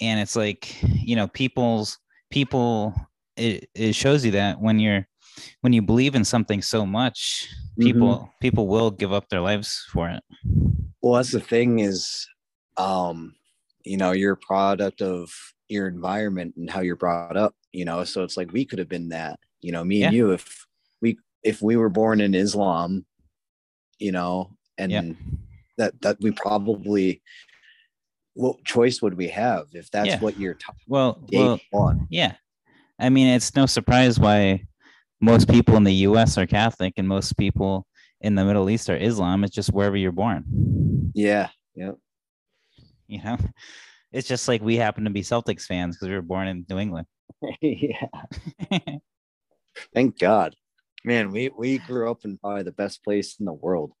[0.00, 1.98] And it's like you know people's
[2.30, 2.92] people
[3.36, 5.06] it, it shows you that when you're
[5.60, 8.42] when you believe in something so much people mm-hmm.
[8.42, 10.22] people will give up their lives for it.
[11.00, 12.26] Well that's the thing is
[12.78, 13.34] um
[13.84, 15.32] you know you're a product of
[15.68, 18.88] your environment and how you're brought up you know so it's like we could have
[18.88, 20.06] been that you know me yeah.
[20.06, 20.66] and you if
[21.02, 23.04] we if we were born in islam
[23.98, 25.02] you know and yeah.
[25.76, 27.20] that that we probably
[28.34, 30.20] what choice would we have if that's yeah.
[30.20, 32.34] what you're t- well, well on yeah
[32.98, 34.62] i mean it's no surprise why
[35.20, 37.86] most people in the us are catholic and most people
[38.20, 40.44] in the middle east are islam it's just wherever you're born
[41.14, 41.92] yeah yeah
[43.18, 43.38] you know,
[44.12, 46.78] it's just like we happen to be Celtics fans because we were born in New
[46.78, 47.06] England.
[47.60, 48.06] yeah.
[49.94, 50.54] Thank God.
[51.04, 53.92] Man, we, we grew up in probably the best place in the world.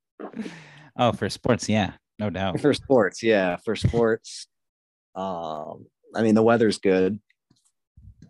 [0.96, 2.60] Oh, for sports, yeah, no doubt.
[2.60, 4.48] For sports, yeah, for sports.
[5.14, 7.18] Um, I mean the weather's good.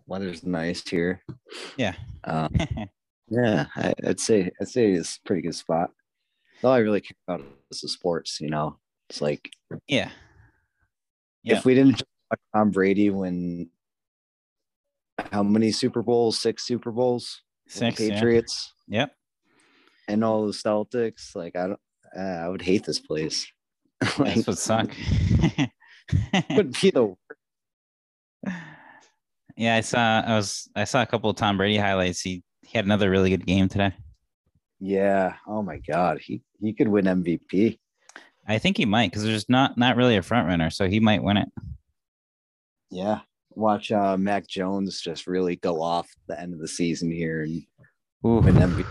[0.05, 1.21] Weather's nice here.
[1.77, 1.93] Yeah.
[2.23, 2.55] Um,
[3.29, 5.91] yeah, I, would say I'd say it's a pretty good spot.
[6.63, 8.77] All I really care about is the sports, you know.
[9.09, 9.49] It's like
[9.87, 10.09] yeah,
[11.43, 11.57] yeah.
[11.57, 13.69] If we didn't watch Tom Brady win
[15.31, 16.39] how many Super Bowls?
[16.39, 17.41] Six Super Bowls.
[17.67, 18.73] Six Patriots.
[18.87, 19.01] Yeah.
[19.01, 19.11] Yep.
[20.07, 21.35] And all the Celtics.
[21.35, 21.79] Like I don't.
[22.17, 23.51] Uh, I would hate this place.
[24.17, 24.89] like, That's what suck.
[26.55, 28.59] would be the worst.
[29.55, 30.21] Yeah, I saw.
[30.21, 30.69] I was.
[30.75, 32.21] I saw a couple of Tom Brady highlights.
[32.21, 33.93] He, he had another really good game today.
[34.79, 35.35] Yeah.
[35.47, 36.19] Oh my God.
[36.19, 37.77] He he could win MVP.
[38.49, 41.21] I think he might because there's not not really a front runner, so he might
[41.21, 41.49] win it.
[42.89, 43.19] Yeah,
[43.51, 47.61] watch uh, Mac Jones just really go off the end of the season here and
[48.25, 48.39] Ooh.
[48.39, 48.87] win MVP.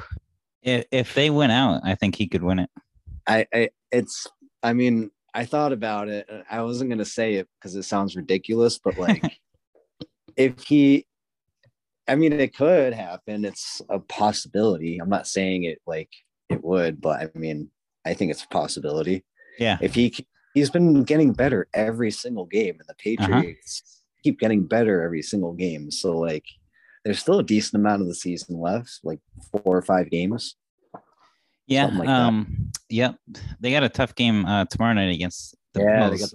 [0.62, 2.70] If if they win out, I think he could win it.
[3.26, 4.28] I, I it's
[4.62, 6.28] I mean I thought about it.
[6.48, 9.40] I wasn't gonna say it because it sounds ridiculous, but like
[10.36, 11.04] if he
[12.06, 13.44] I mean it could happen.
[13.44, 14.98] It's a possibility.
[14.98, 16.10] I'm not saying it like
[16.48, 17.70] it would, but I mean
[18.06, 19.24] I think it's a possibility.
[19.58, 19.78] Yeah.
[19.80, 20.14] If he
[20.54, 23.40] he's been getting better every single game, and the uh-huh.
[23.40, 24.20] Patriots uh-huh.
[24.22, 25.90] keep getting better every single game.
[25.90, 26.44] So like,
[27.04, 30.56] there's still a decent amount of the season left, like four or five games.
[31.66, 31.86] Yeah.
[31.86, 32.70] Like um.
[32.88, 33.16] Yep.
[33.60, 36.34] They got a tough game uh, tomorrow night against the yeah, the,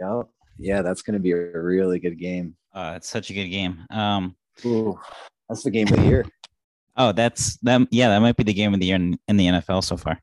[0.00, 0.22] yeah,
[0.58, 2.56] yeah, that's going to be a really good game.
[2.72, 3.84] uh, it's such a good game.
[3.90, 4.36] Um.
[4.64, 4.98] Ooh,
[5.48, 6.24] that's the game of the year.
[7.00, 7.86] Oh, that's that.
[7.92, 10.20] Yeah, that might be the game of the year in, in the NFL so far.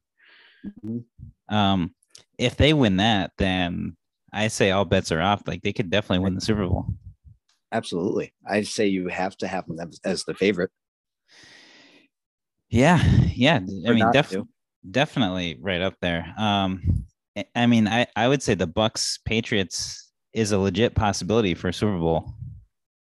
[0.84, 1.06] Mhm.
[1.48, 1.95] Um,
[2.38, 3.96] if they win that, then
[4.34, 5.44] I say all bets are off.
[5.48, 6.88] Like they could definitely win the Super Bowl.
[7.72, 10.72] Absolutely, I'd say you have to have them as, the favorite.
[12.70, 13.60] Yeah, yeah.
[13.86, 14.36] I or mean, def-
[14.90, 16.34] definitely right up there.
[16.38, 17.06] Um,
[17.38, 21.70] I- I mean, I I would say the Bucs Patriots is a legit possibility for
[21.70, 22.34] a Super Bowl.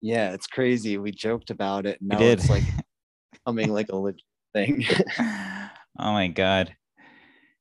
[0.01, 0.99] Yeah, it's crazy.
[0.99, 1.99] We joked about it.
[2.01, 2.63] Now it's like
[3.47, 4.85] coming like a legit thing.
[5.19, 6.75] oh my god.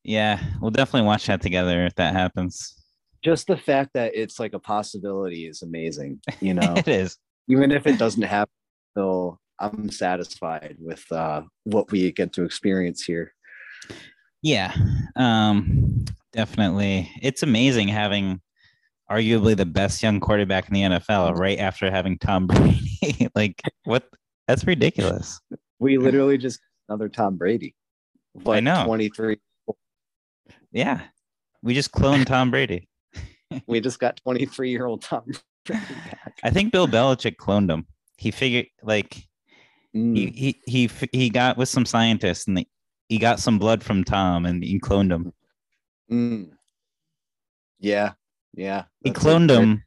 [0.05, 2.75] Yeah, we'll definitely watch that together if that happens.
[3.23, 6.21] Just the fact that it's like a possibility is amazing.
[6.39, 7.17] You know, it is.
[7.47, 8.53] even if it doesn't happen,
[8.91, 13.33] still I'm satisfied with uh, what we get to experience here.
[14.43, 14.75] Yeah,
[15.15, 17.09] um, definitely.
[17.23, 18.41] It's amazing having
[19.09, 23.29] arguably the best young quarterback in the NFL right after having Tom Brady.
[23.33, 24.07] like, what?
[24.47, 25.39] That's ridiculous.
[25.79, 27.73] We literally just another Tom Brady.
[28.35, 28.85] Like know.
[28.85, 29.37] 23.
[30.75, 31.01] Yeah,
[31.63, 32.88] we just cloned Tom Brady.
[33.67, 35.23] We just got 23 year old Tom
[35.65, 36.38] Brady back.
[36.43, 37.85] I think Bill Belichick cloned him.
[38.17, 39.25] He figured like
[39.95, 42.67] Mm, he he he he got with some scientists and they,
[43.07, 45.31] he got some blood from Tom and he cloned him.
[46.11, 46.49] mm.
[47.79, 48.13] Yeah.
[48.53, 48.85] Yeah.
[49.01, 49.83] He cloned him.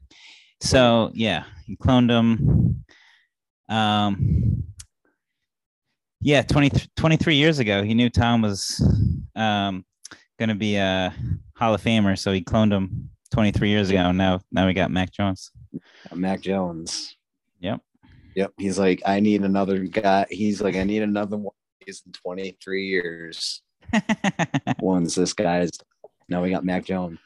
[0.61, 2.83] So yeah, he cloned him.
[3.69, 4.63] Um,
[6.21, 8.81] yeah, 20, 23 years ago, he knew Tom was
[9.35, 9.85] um
[10.39, 11.13] going to be a
[11.55, 14.11] Hall of Famer, so he cloned him 23 years ago.
[14.11, 15.51] Now, now we got Mac Jones.
[16.13, 17.15] Mac Jones.
[17.59, 17.81] Yep.
[18.35, 18.53] Yep.
[18.57, 20.25] He's like, I need another guy.
[20.29, 21.53] He's like, I need another one.
[21.85, 23.61] He's in 23 years.
[24.79, 25.71] Once this guy's
[26.29, 27.17] now we got Mac Jones.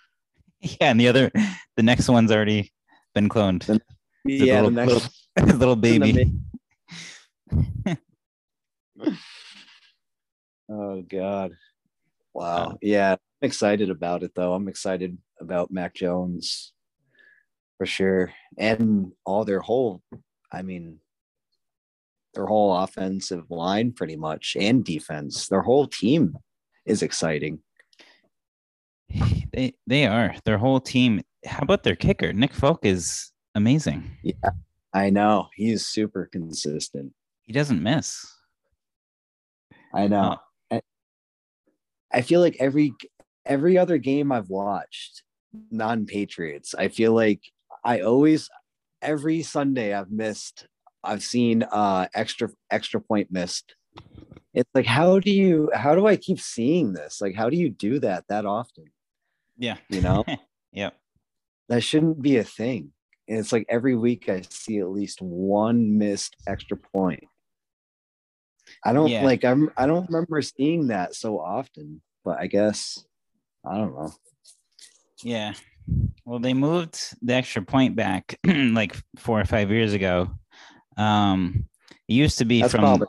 [0.61, 1.29] yeah, and the other,
[1.75, 2.71] the next one's already
[3.13, 3.65] been cloned.
[3.65, 3.81] The-
[4.25, 6.31] The Yeah, little, the next little, little baby.
[10.69, 11.51] Oh God.
[12.33, 12.67] Wow.
[12.67, 13.13] Um, yeah.
[13.13, 14.53] I'm excited about it though.
[14.53, 16.73] I'm excited about Mac Jones
[17.77, 18.31] for sure.
[18.57, 20.01] And all their whole,
[20.51, 20.99] I mean,
[22.33, 25.47] their whole offensive line pretty much and defense.
[25.47, 26.37] Their whole team
[26.85, 27.59] is exciting.
[29.53, 31.21] They they are their whole team.
[31.45, 32.33] How about their kicker?
[32.33, 34.09] Nick Folk is amazing.
[34.23, 34.49] Yeah.
[34.95, 35.49] I know.
[35.55, 37.13] He's super consistent.
[37.43, 38.25] He doesn't miss.
[39.93, 40.37] I know.
[42.13, 42.93] I, feel like every
[43.45, 45.23] every other game I've watched,
[45.71, 47.41] non-Patriots, I feel like
[47.83, 48.49] I always
[49.01, 50.67] every Sunday I've missed,
[51.03, 53.75] I've seen uh extra extra point missed.
[54.53, 57.21] It's like how do you how do I keep seeing this?
[57.21, 58.85] Like how do you do that that often?
[59.57, 59.77] Yeah.
[59.89, 60.23] You know?
[60.71, 60.91] yeah.
[61.69, 62.91] that shouldn't be a thing.
[63.27, 67.23] And it's like every week I see at least one missed extra point.
[68.85, 69.23] I don't Yeah.
[69.23, 73.05] like I'm I don't remember seeing that so often, but I guess
[73.65, 74.11] I don't know.
[75.23, 75.53] Yeah.
[76.25, 80.29] Well, they moved the extra point back like four or five years ago.
[80.97, 81.65] Um,
[82.07, 83.07] it used to be That's from probably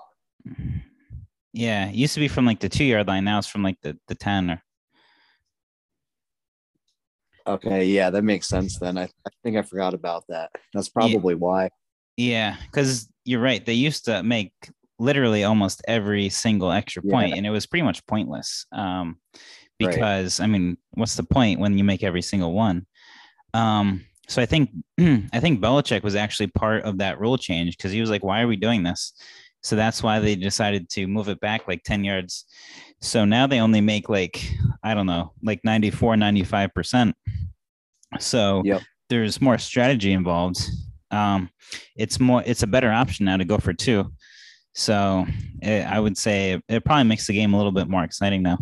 [1.52, 3.24] yeah, it used to be from like the two yard line.
[3.24, 4.50] Now it's from like the the ten.
[4.50, 4.62] Or,
[7.46, 7.84] okay.
[7.84, 8.98] Yeah, that makes sense then.
[8.98, 10.50] I, I think I forgot about that.
[10.72, 11.70] That's probably why.
[12.16, 13.64] yeah, because you're right.
[13.64, 14.52] They used to make
[15.04, 17.12] literally almost every single extra Yeah.
[17.12, 18.66] point, and it was pretty much pointless.
[18.72, 19.18] Um,
[19.80, 19.90] Right.
[19.90, 22.86] because I mean, what's the point when you make every single one?
[23.52, 27.92] Um, so I think I think Belichick was actually part of that rule change because
[27.92, 29.12] he was like, "Why are we doing this?"
[29.62, 32.44] So that's why they decided to move it back like 10 yards.
[33.00, 34.46] So now they only make like,
[34.82, 37.14] I don't know, like 94, 95%.
[38.20, 38.82] So Yep.
[39.08, 40.58] there's more strategy involved.
[41.10, 41.48] Um,
[41.96, 44.12] it's more, it's a better option now to go for two.
[44.74, 45.26] So
[45.62, 48.42] eh, I would say it, it probably makes the game a little bit more exciting
[48.42, 48.58] now.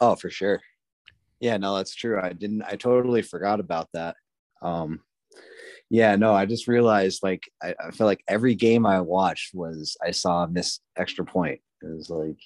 [0.00, 0.60] Oh, for sure.
[1.38, 2.20] Yeah, no, that's true.
[2.20, 4.16] I didn't I totally forgot about that.
[4.60, 5.00] Um
[5.88, 9.96] yeah, no, I just realized like I, I feel like every game I watched was
[10.04, 11.60] I saw missed extra point.
[11.82, 12.38] It was like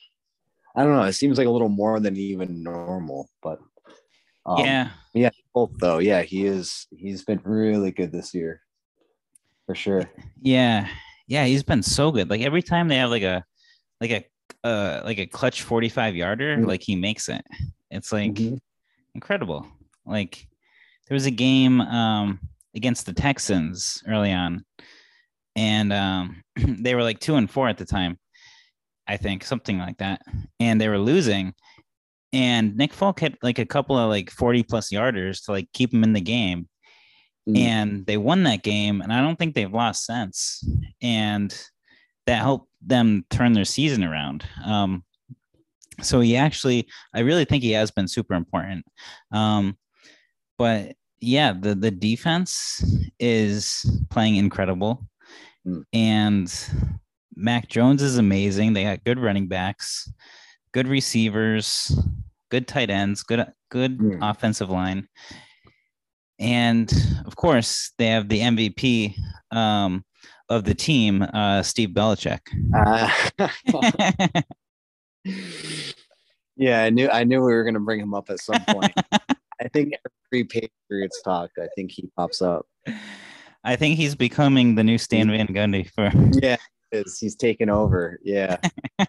[0.77, 3.61] I don't know, it seems like a little more than even normal, but
[4.47, 4.91] um, yeah.
[5.15, 5.99] yeah, both though.
[5.99, 8.61] Yeah, he is he's been really good this year.
[9.67, 10.11] For sure.
[10.43, 10.89] Yeah.
[11.27, 11.45] Yeah.
[11.47, 12.29] He's been so good.
[12.31, 13.45] Like every time they have like a,
[14.01, 14.25] like a,
[14.67, 16.67] uh, like a clutch 45 yarder, Mhm.
[16.67, 17.43] like he makes it.
[17.91, 18.59] It's like, Mhm.
[19.15, 19.67] incredible.
[20.05, 20.47] Like
[21.09, 22.41] there was a game um,
[22.75, 24.65] against the Texans early on.
[25.57, 28.19] and um, they were like two and four at the time,
[29.07, 30.21] I think, something like that,
[30.59, 31.55] and they were losing.
[32.33, 35.95] And Nick Folk had like a couple of like 40 plus yarders to like keep
[35.95, 36.69] him in the game.
[37.49, 37.59] Mm.
[37.59, 39.01] And they won that game.
[39.01, 40.67] And I don't think they've lost since.
[41.03, 41.55] And
[42.27, 44.45] that helped them turn their season around.
[44.65, 45.05] Um,
[46.01, 48.85] so he actually, I really think he has been super important.
[49.31, 49.77] Um,
[50.59, 52.83] but yeah, the the defense
[53.19, 55.07] is playing incredible,
[55.67, 55.85] Mm.
[55.95, 56.69] and
[57.35, 58.73] Mac Jones is amazing.
[58.75, 60.13] They got good running backs,
[60.73, 61.99] good receivers,
[62.51, 64.19] good tight ends, good good Mm.
[64.21, 65.09] offensive line,
[66.39, 66.93] and
[67.27, 69.15] of course they have the MVP
[69.51, 70.05] um,
[70.49, 72.41] of the team, uh, Steve Belichick.
[72.75, 73.09] Uh,
[76.57, 78.93] yeah, I knew I knew we were gonna bring him up at some point.
[79.61, 79.95] I think
[80.33, 82.67] every Patriots talk, I think he pops up.
[83.63, 86.11] I think he's becoming the new Stan Van Gundy for.
[86.41, 86.57] Yeah,
[86.93, 88.19] is he's taken over.
[88.23, 88.57] Yeah,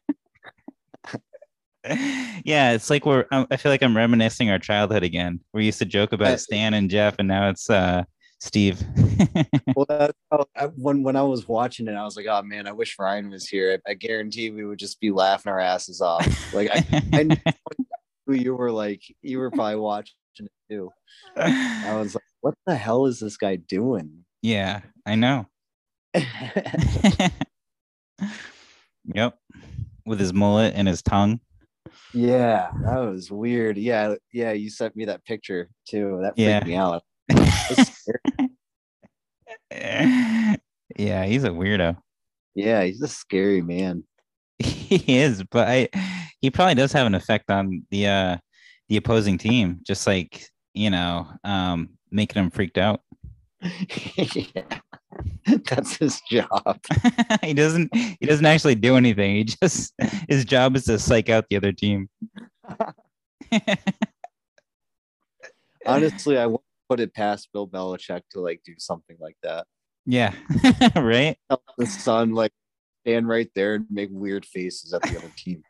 [2.45, 3.25] yeah, it's like we're.
[3.31, 5.39] I I feel like I'm reminiscing our childhood again.
[5.53, 8.03] We used to joke about Stan and Jeff, and now it's uh
[8.39, 8.83] Steve.
[9.75, 10.11] well,
[10.55, 13.29] I, when when I was watching it, I was like, oh man, I wish Ryan
[13.29, 13.79] was here.
[13.87, 16.53] I, I guarantee we would just be laughing our asses off.
[16.53, 17.37] Like I, I knew
[18.35, 20.91] you were like, you were probably watching it too.
[21.35, 24.25] I was like, what the hell is this guy doing?
[24.41, 25.47] yeah, I know.
[29.13, 29.37] yep,
[30.05, 31.39] with his mullet and his tongue.
[32.13, 33.77] Yeah, that was weird.
[33.77, 36.19] Yeah, yeah, you sent me that picture too.
[36.21, 36.63] That freaked Yeah.
[36.65, 37.03] me out.
[40.97, 41.97] Yeah, he's a weirdo.
[42.53, 44.03] yeah, he's a scary man.
[44.59, 45.89] he is, but I
[46.39, 48.37] he probably does have an effect on the uh
[48.87, 53.01] the opposing team, just like you know, um making them freaked out.
[53.61, 54.79] yeah.
[55.69, 56.79] That's his job.
[57.43, 59.35] he doesn't he doesn't actually do anything.
[59.35, 59.93] He just
[60.27, 62.09] his job is to psych out the other team.
[65.85, 69.67] Honestly, I wouldn't put it past Bill Belichick to like do something like that.
[70.05, 70.33] yeah.
[70.95, 71.37] right?
[71.77, 72.51] The son like
[73.05, 75.61] stand right there and make weird faces at the other team.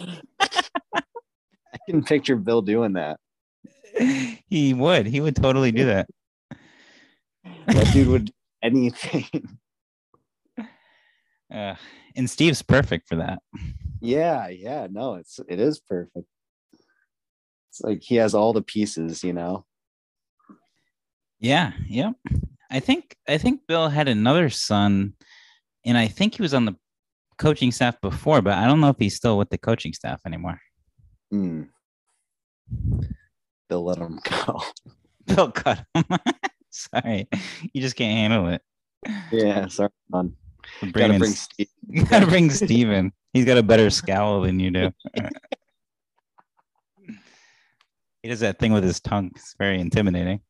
[0.00, 3.18] I can picture Bill doing that.
[4.48, 5.06] he would.
[5.06, 6.08] He would totally do that.
[7.66, 8.32] That dude would do
[8.62, 9.26] anything.
[11.50, 11.74] Uh,
[12.14, 13.38] and Steve's perfect for that.
[14.02, 16.26] Yeah, yeah, no, it's it is perfect.
[17.70, 19.64] It's like he has all the pieces, you know.
[21.40, 22.14] Yeah, yep.
[22.70, 25.14] I think I think Bill had another son,
[25.86, 26.76] and I think he was on the
[27.38, 30.60] coaching staff before, but I don't know if he's still with the coaching staff anymore.
[31.30, 31.62] Hmm.
[33.68, 34.60] Bill let him go.
[35.26, 36.04] Bill cut him.
[36.70, 37.28] Sorry,
[37.72, 38.62] you just can't handle it.
[39.32, 40.34] Yeah, sorry, man.
[40.80, 41.68] Bring Gotta bring Steve.
[42.10, 43.12] gotta bring Steven.
[43.32, 44.92] He's got a better scowl than you do.
[48.22, 49.30] he does that thing with his tongue.
[49.34, 50.40] It's very intimidating.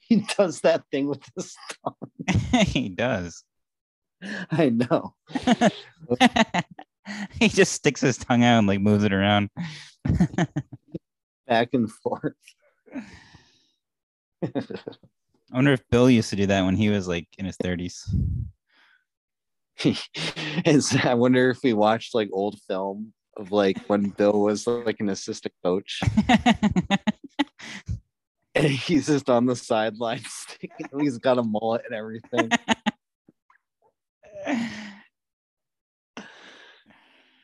[0.00, 1.94] He does that thing with his tongue.
[2.64, 3.44] he does.
[4.50, 5.14] I know.
[7.38, 9.50] he just sticks his tongue out and like moves it around.
[11.46, 12.34] Back and forth.
[14.42, 14.50] I
[15.52, 18.02] wonder if Bill used to do that when he was like in his 30s.
[20.64, 25.00] Is- I wonder if we watched like old film of like when Bill was like
[25.00, 26.00] an assistant coach
[28.54, 30.46] and he's just on the sidelines.
[31.00, 32.50] He's got a mullet and everything.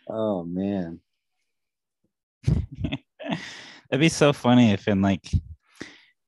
[0.08, 1.00] Oh man.
[3.94, 5.30] That'd be so funny if in like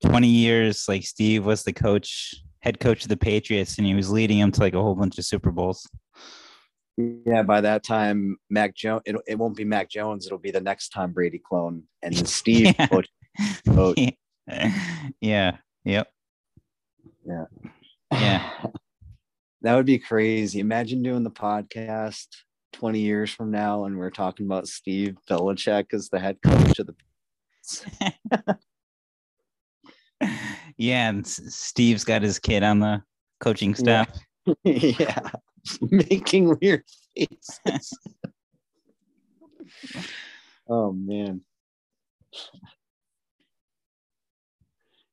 [0.04, 4.08] 20 years, like Steve was the coach, head coach of the Patriots, and he was
[4.08, 5.84] leading them to like a whole bunch of Super Bowls.
[6.96, 9.02] Yeah, by that time, Mac Jones.
[9.04, 10.26] It, it won't be Mac Jones.
[10.26, 12.66] It'll be the next Tom Brady clone, and Steve.
[12.78, 12.86] Yeah.
[12.86, 13.08] coach-
[13.66, 13.98] Coach.
[15.20, 15.56] yeah.
[15.84, 16.08] Yep.
[17.26, 17.44] Yeah.
[18.12, 18.50] Yeah.
[19.62, 20.60] that would be crazy.
[20.60, 22.28] Imagine doing the podcast
[22.74, 26.86] 20 years from now, and we're talking about Steve Belichick as the head coach of
[26.86, 26.94] the.
[30.76, 31.08] Yeah.
[31.08, 33.02] And Steve's got his kid on the
[33.40, 34.08] coaching staff.
[34.64, 35.30] yeah,
[35.80, 36.84] making weird
[37.16, 37.98] faces.
[40.68, 41.40] oh man.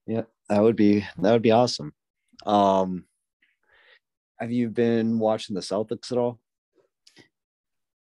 [0.06, 1.94] Yeah, that would be that would be awesome.
[2.46, 3.06] Um,
[4.40, 6.40] have you been watching the Celtics at all?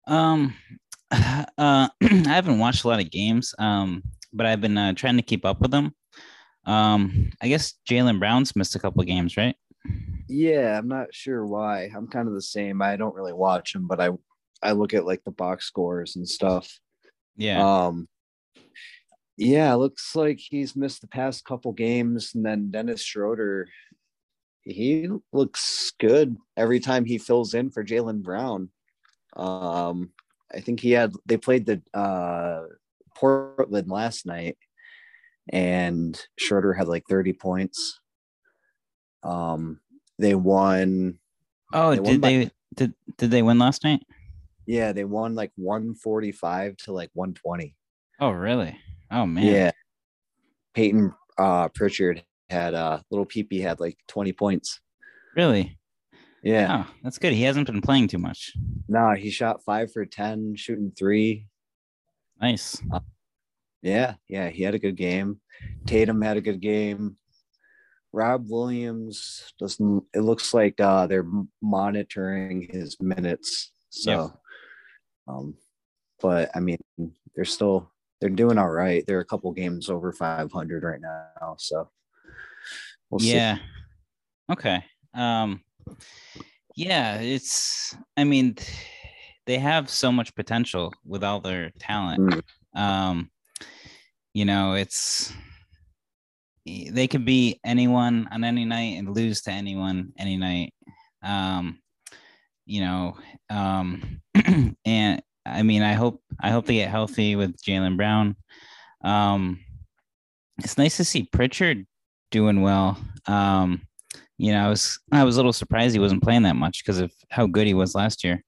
[0.07, 0.53] Um,
[1.11, 4.03] uh, I haven't watched a lot of games, um,
[4.35, 5.95] but I've been uh, trying to keep up with them.
[6.65, 9.55] Um, I guess Jaylen Brown's missed a couple games, right?
[10.27, 11.89] Yeah, I'm not sure why.
[11.95, 12.81] I'm kind of the same.
[12.81, 14.09] I don't really watch him, but I
[14.61, 16.79] I look at like the box scores and stuff.
[17.37, 17.85] Yeah.
[17.85, 18.07] Um
[19.37, 23.67] yeah, looks like he's missed the past couple games and then Dennis Schroeder
[24.61, 28.69] he looks good every time he fills in for Jaylen Brown.
[29.35, 30.11] Um
[30.51, 32.63] I think he had they played the uh
[33.15, 34.57] Portland last night
[35.49, 37.99] and Schroeder had like 30 points.
[39.23, 39.79] Um
[40.19, 41.19] they won
[41.73, 44.01] oh, they won did by- they did did they win last night?
[44.67, 47.75] yeah, they won like 145 to like 120.
[48.19, 48.77] Oh, really?
[49.11, 49.45] Oh man.
[49.45, 49.71] Yeah.
[50.73, 54.79] Payton uh Pritchard had uh little peepee had like 20 points.
[55.35, 55.77] Really?
[56.43, 56.85] Yeah.
[56.87, 57.33] Oh, that's good.
[57.33, 58.53] He hasn't been playing too much.
[58.87, 61.47] No, he shot five for 10, shooting three.
[62.41, 62.81] Nice.
[63.81, 65.39] Yeah, yeah, he had a good game.
[65.85, 67.17] Tatum had a good game.
[68.11, 71.27] Rob Williams doesn't it looks like uh they're
[71.61, 73.71] monitoring his minutes.
[73.89, 74.33] So
[75.27, 75.55] um
[76.21, 76.77] but I mean
[77.35, 79.03] they're still they're doing all right.
[79.05, 81.89] They're a couple games over 500 right now, so
[83.09, 83.35] we'll see.
[83.35, 83.57] yeah.
[84.49, 84.83] Okay.
[85.13, 85.61] Um
[86.77, 88.55] yeah, it's I mean
[89.45, 92.43] they have so much potential with all their talent.
[92.75, 92.79] Mm.
[92.79, 93.31] Um
[94.33, 95.33] you know, it's
[96.65, 100.73] they could be anyone on any night and lose to anyone any night.
[101.23, 101.79] Um
[102.65, 103.17] you know,
[103.49, 104.21] um
[104.85, 108.35] and I mean I hope I hope they get healthy with Jaylen Brown.
[109.03, 109.59] Um
[110.59, 111.85] it's nice to see Pritchard
[112.31, 112.97] doing well.
[113.27, 113.81] Um,
[114.37, 116.99] you know, I was I was a little surprised he wasn't playing that much because
[116.99, 118.43] of how good he was last year.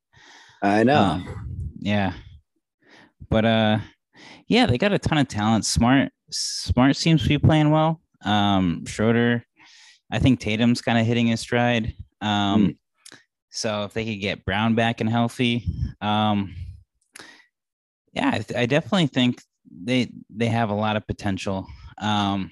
[0.62, 1.02] I know.
[1.02, 2.14] Um, yeah,
[3.30, 3.80] but uh,
[4.48, 5.66] yeah, they got a ton of talent.
[5.66, 8.02] Smart, Smart seems to be playing well.
[8.24, 9.46] Um, Schroeder,
[10.12, 11.94] I think Tatum's kind of hitting his stride.
[12.22, 12.78] Um,
[13.50, 15.64] so if they could get Brown back and healthy,
[16.02, 16.56] um,
[18.14, 21.68] yeah, I, th- I definitely think they they have a lot of potential.
[22.02, 22.52] Um,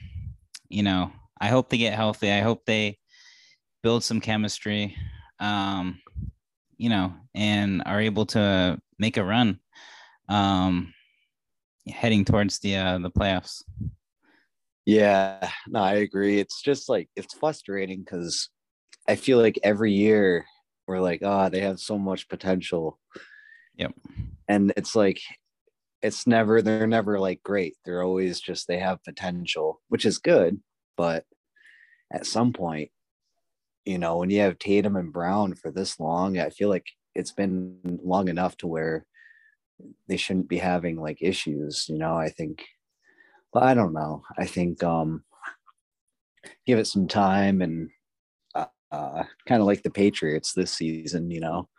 [0.69, 2.31] you know, I hope they get healthy.
[2.31, 2.97] I hope they
[3.83, 4.95] build some chemistry.
[5.39, 5.99] Um,
[6.77, 9.59] you know, and are able to make a run.
[10.27, 10.93] Um,
[11.87, 13.63] heading towards the uh, the playoffs.
[14.85, 16.39] Yeah, no, I agree.
[16.39, 18.49] It's just like it's frustrating because
[19.07, 20.45] I feel like every year
[20.87, 22.99] we're like, oh, they have so much potential.
[23.77, 23.93] Yep.
[24.47, 25.19] And it's like
[26.01, 27.75] it's never they're never like great.
[27.83, 30.59] They're always just they have potential, which is good,
[30.97, 31.25] but
[32.11, 32.91] at some point,
[33.85, 37.31] you know, when you have Tatum and Brown for this long, I feel like it's
[37.31, 39.05] been long enough to where
[40.07, 42.15] they shouldn't be having like issues, you know.
[42.15, 42.65] I think
[43.53, 44.21] but I don't know.
[44.37, 45.23] I think um
[46.67, 47.89] give it some time and
[48.53, 51.69] uh, uh kind of like the Patriots this season, you know.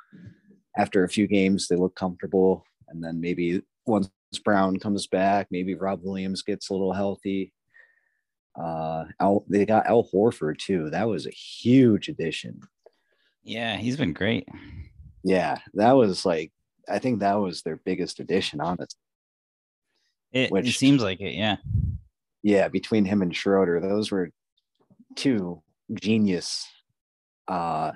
[0.76, 4.10] After a few games they look comfortable and then maybe once
[4.44, 7.52] Brown comes back, maybe Rob Williams gets a little healthy.
[8.58, 10.90] Uh Al, they got Al Horford too.
[10.90, 12.60] That was a huge addition.
[13.42, 14.48] Yeah, he's been great.
[15.22, 16.52] Yeah, that was like
[16.88, 18.98] I think that was their biggest addition, honestly.
[20.32, 21.34] It, it seems like it.
[21.34, 21.56] Yeah.
[22.42, 24.30] yeah, between him and Schroeder, those were
[25.16, 25.62] two
[25.94, 26.66] genius
[27.48, 27.92] uh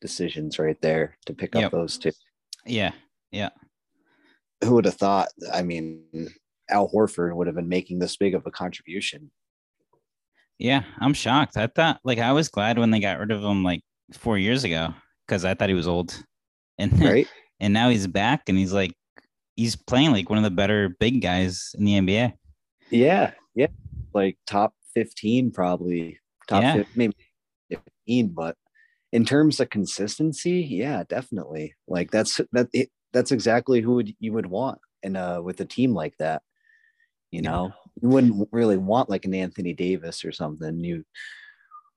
[0.00, 1.72] decisions right there to pick up Yep.
[1.72, 2.12] those two.
[2.66, 2.92] Yeah.
[3.30, 3.50] Yeah.
[4.64, 5.28] Who would have thought?
[5.52, 6.04] I mean,
[6.68, 9.30] Al Horford would have been making this big of a contribution.
[10.60, 10.84] Yeah.
[11.00, 11.56] I'm shocked.
[11.56, 13.80] I thought like I was glad when they got rid of him like
[14.12, 14.94] four years ago
[15.26, 16.14] because I thought he was old.
[16.78, 17.26] And Right?
[17.60, 18.92] and now he's back and he's like
[19.56, 22.32] he's playing like one of the better big guys in the NBA.
[22.90, 23.66] yeah, yeah.
[24.14, 26.74] Like top 15, probably top Yeah.
[26.76, 27.14] fif- maybe
[28.06, 28.56] 15, but
[29.12, 31.74] in terms of consistency, yeah, definitely.
[31.86, 35.64] Like that's that it, that's exactly who would you would want in uh with a
[35.66, 36.40] team like that.
[37.30, 37.68] You Yeah.
[38.02, 40.82] You wouldn't really want like an Anthony Davis or something.
[40.82, 41.04] You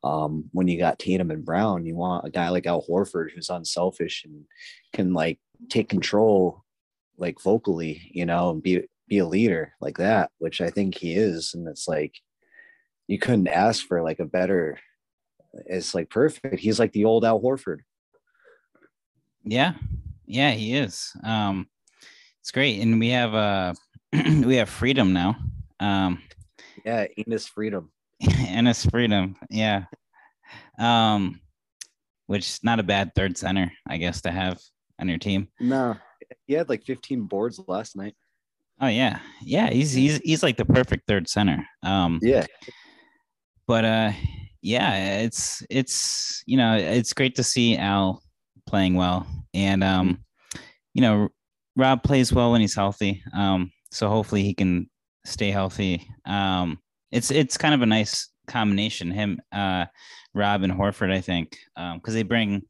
[0.04, 3.50] um when you got Tatum and Brown, you want a guy like Al Horford who's
[3.50, 4.46] unselfish and
[4.94, 5.40] can like
[5.70, 6.64] take control
[7.18, 11.14] like vocally, you know, and be be a leader like that, which I think he
[11.14, 11.54] is.
[11.54, 12.16] And it's like
[13.08, 14.80] you couldn't ask for like a better
[15.68, 16.60] it's like perfect.
[16.60, 17.80] He's like the old Al Horford.
[19.44, 19.74] Yeah.
[20.26, 21.12] Yeah, he is.
[21.24, 21.68] Um
[22.42, 22.82] it's great.
[22.82, 23.74] And we have uh
[24.14, 25.38] we have freedom now.
[25.84, 26.22] Um
[26.86, 27.92] Yeah, Enes Freedom.
[28.24, 29.36] Enes Freedom.
[29.50, 29.86] Yeah.
[30.80, 31.40] Um,
[32.28, 34.60] which is not a bad third center, I guess, to have
[35.00, 35.50] on your team.
[35.60, 35.96] No,
[36.48, 38.16] he had like 15 boards last night.
[38.80, 39.20] Oh yeah.
[39.42, 41.66] Yeah, he's he's he's like the perfect third center.
[41.84, 42.46] Um Yeah.
[43.68, 44.12] but uh,
[44.62, 48.22] yeah, it's it's you know it's great to see Al
[48.66, 50.24] playing well, and um,
[50.94, 51.30] you know
[51.76, 53.22] Rob plays well when he's healthy.
[53.34, 54.90] Um, so hopefully he can
[55.26, 56.08] stay healthy.
[56.26, 56.80] Um,
[57.12, 59.12] it's it's kind of a nice combination.
[59.12, 59.86] Him, uh,
[60.34, 62.64] Rob, and Horford, I think, because um, they bring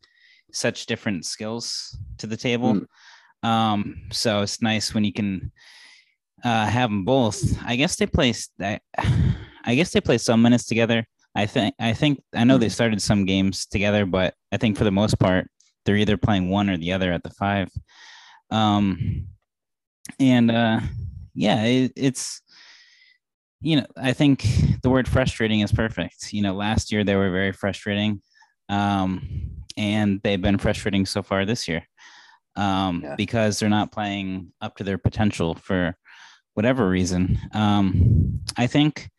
[0.52, 2.82] such different skills to the table.
[3.44, 3.48] Mm.
[3.48, 5.52] Um, so it's nice when you can
[6.44, 7.58] uh, have them both.
[7.66, 8.34] I guess they play.
[8.60, 8.80] I,
[9.66, 11.06] I guess they play some minutes together.
[11.36, 11.74] I think.
[11.80, 12.22] I think.
[12.34, 12.72] I know they hmm.
[12.72, 15.48] started some games together, but I think for the most part,
[15.86, 17.70] they're either playing one or the other at the five.
[18.52, 19.28] Um,
[20.20, 20.80] and uh,
[21.34, 22.42] yeah, it, it's
[23.64, 24.46] you know, I think
[24.84, 26.34] the word frustrating is perfect.
[26.34, 28.22] You know, last year they were very frustrating,
[28.68, 31.88] um, and they've been frustrating so far this year
[32.56, 33.16] um, yeah.
[33.16, 35.96] because they're not playing up to their potential for
[36.56, 37.40] whatever reason.
[37.54, 39.10] Um, I think,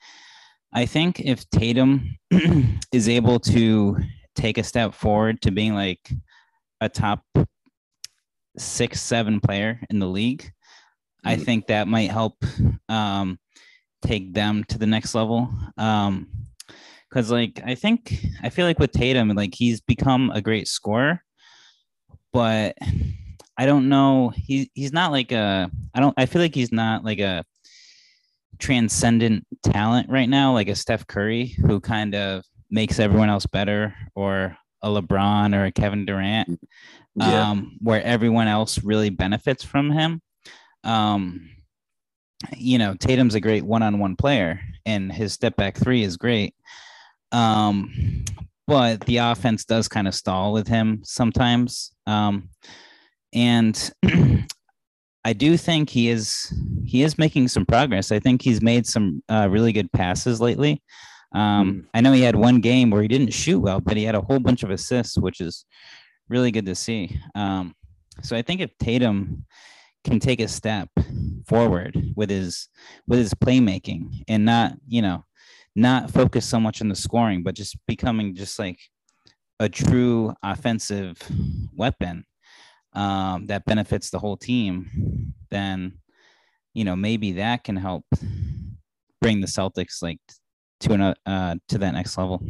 [0.72, 2.16] I think if Tatum
[2.92, 3.96] is able to
[4.36, 6.00] take a step forward to being like
[6.80, 7.24] a top
[8.58, 11.28] six, seven player in the league, mm-hmm.
[11.28, 12.36] I think that might help
[12.88, 13.38] um,
[14.04, 15.50] take them to the next level.
[15.76, 16.28] Um,
[17.14, 21.22] because like I think I feel like with Tatum, like he's become a great scorer,
[22.32, 22.76] but
[23.56, 24.32] I don't know.
[24.34, 25.70] He he's not like a.
[25.94, 26.14] I don't.
[26.16, 27.44] I feel like he's not like a
[28.58, 33.94] transcendent talent right now, like a Steph Curry, who kind of makes everyone else better,
[34.16, 36.60] or a LeBron or a Kevin Durant,
[37.14, 37.50] yeah.
[37.50, 40.20] um, where everyone else really benefits from him.
[40.82, 41.48] Um,
[42.56, 46.54] you know, Tatum's a great one-on-one player, and his step back three is great.
[47.32, 48.24] Um,
[48.66, 51.92] but the offense does kind of stall with him sometimes.
[52.06, 52.48] Um,
[53.34, 53.92] and
[55.24, 56.52] I do think he is
[56.84, 58.12] he is making some progress.
[58.12, 60.82] I think he's made some uh, really good passes lately.
[61.34, 61.84] Um, mm.
[61.94, 64.20] I know he had one game where he didn't shoot well, but he had a
[64.20, 65.64] whole bunch of assists, which is
[66.28, 67.18] really good to see.
[67.34, 67.74] Um,
[68.22, 69.44] so I think if Tatum
[70.04, 70.88] can take a step
[71.46, 72.68] forward with his
[73.06, 75.24] with his playmaking and not you know
[75.76, 78.78] not focus so much on the scoring, but just becoming just like
[79.60, 81.16] a true offensive
[81.74, 82.24] weapon
[82.92, 85.98] um, that benefits the whole team, then
[86.74, 88.04] you know maybe that can help
[89.20, 90.20] bring the Celtics like
[90.80, 92.42] to an uh, to that next level.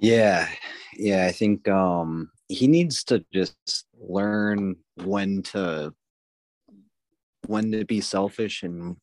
[0.00, 0.48] Yeah,
[0.96, 5.92] yeah, I think um, he needs to just learn when to
[7.48, 8.96] when to be selfish and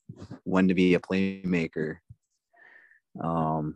[0.44, 1.98] when to be a playmaker.
[3.22, 3.76] Um,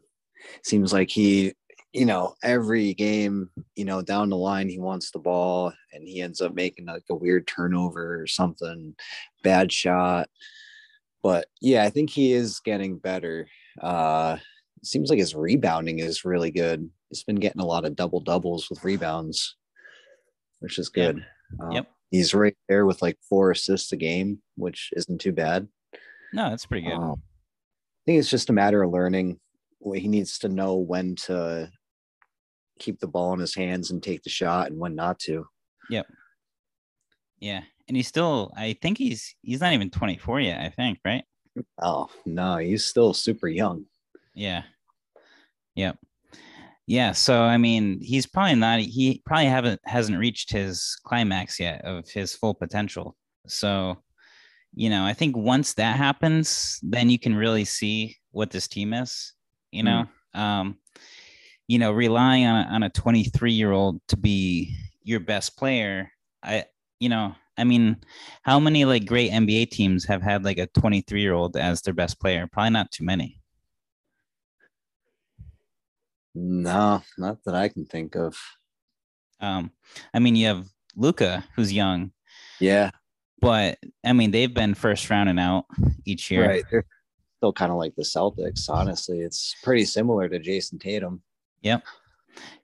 [0.63, 1.53] seems like he
[1.93, 6.21] you know, every game, you know, down the line, he wants the ball and he
[6.21, 8.95] ends up making like a weird turnover or something,
[9.43, 10.29] bad shot.
[11.23, 13.47] But yeah, I think he is getting better.
[13.81, 14.37] Uh,
[14.83, 16.87] seems like his rebounding is really good.
[17.09, 19.55] He's been getting a lot of double doubles with rebounds,
[20.59, 21.17] which is good.
[21.17, 21.59] Yep.
[21.59, 21.91] Um, yep.
[22.11, 25.67] He's right there with like four assists a game, which isn't too bad.
[26.33, 26.93] No, that's pretty good.
[26.93, 29.39] Um, I think it's just a matter of learning.
[29.95, 31.71] He needs to know when to
[32.79, 35.45] keep the ball in his hands and take the shot and when not to.
[35.89, 36.07] Yep.
[37.39, 37.61] Yeah.
[37.87, 41.23] And he's still I think he's he's not even 24 yet, I think, right?
[41.81, 43.85] Oh, no, he's still super young.
[44.33, 44.63] Yeah.
[45.75, 45.97] Yep.
[46.89, 51.85] Yeah, so I mean, he's probably not he probably haven't hasn't reached his climax yet
[51.85, 53.15] of his full potential.
[53.45, 53.99] So,
[54.73, 58.93] you know, I think once that happens, then you can really see what this team
[58.93, 59.33] is,
[59.71, 60.05] you know.
[60.35, 60.39] Mm.
[60.39, 60.77] Um
[61.67, 66.11] you know, relying on a, on a 23 year old to be your best player,
[66.41, 66.65] I,
[66.99, 67.97] you know, I mean,
[68.41, 71.93] how many like great NBA teams have had like a 23 year old as their
[71.93, 72.47] best player?
[72.51, 73.38] Probably not too many.
[76.35, 78.37] No, not that I can think of.
[79.41, 79.71] Um,
[80.13, 82.11] I mean, you have Luka, who's young.
[82.59, 82.91] Yeah.
[83.41, 85.65] But I mean, they've been first round and out
[86.05, 86.47] each year.
[86.47, 86.63] Right.
[86.69, 86.85] They're
[87.37, 89.19] still kind of like the Celtics, honestly.
[89.19, 91.21] It's pretty similar to Jayson Tatum.
[91.61, 91.83] Yep.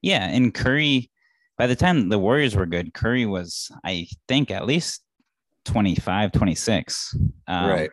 [0.02, 0.28] Yeah.
[0.28, 1.10] And Curry,
[1.58, 5.02] by the time the Warriors were good, Curry was, I think, at least
[5.64, 7.16] 25, 26.
[7.48, 7.92] Um, right.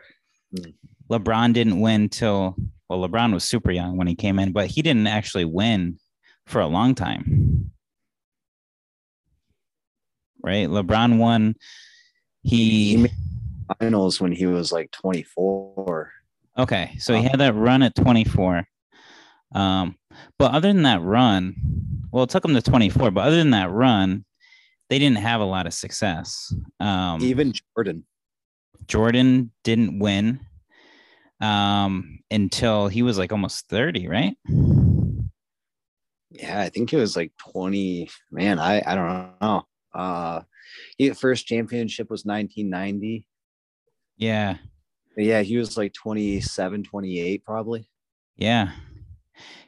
[1.09, 2.55] LeBron didn't win till,
[2.89, 5.99] well, LeBron was super young when he came in, but he didn't actually win
[6.45, 7.71] for a long time.
[10.41, 10.67] Right.
[10.67, 11.55] LeBron won.
[12.41, 13.09] He, he
[13.79, 16.11] finals when he was like 24.
[16.57, 16.95] Okay.
[16.99, 18.67] So he had that run at 24.
[19.55, 19.95] Um,
[20.37, 21.55] but other than that run,
[22.11, 24.25] well, it took him to 24, but other than that run,
[24.89, 26.53] they didn't have a lot of success.
[26.79, 28.05] Um, Even Jordan.
[28.87, 30.39] Jordan didn't win.
[31.41, 34.35] Um, until he was like almost 30, right?
[36.31, 38.09] Yeah, I think it was like 20.
[38.31, 39.63] Man, I, I don't know.
[39.93, 40.41] Uh,
[40.97, 43.25] he first championship was 1990.
[44.17, 44.57] Yeah.
[45.15, 47.87] But yeah, he was like 27, 28 probably.
[48.35, 48.71] Yeah.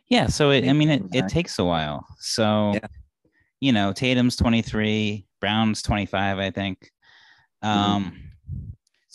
[0.08, 0.28] Yeah.
[0.28, 2.06] So it, I mean, it, it takes a while.
[2.20, 2.88] So, yeah.
[3.60, 6.92] you know, Tatum's 23, Brown's 25, I think.
[7.64, 7.80] Mm-hmm.
[7.80, 8.18] Um, mm-hmm.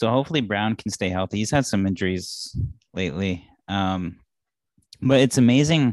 [0.01, 1.37] So hopefully Brown can stay healthy.
[1.37, 2.57] He's had some injuries
[2.95, 3.47] lately.
[3.69, 4.17] Um,
[5.03, 5.93] but it's amazing.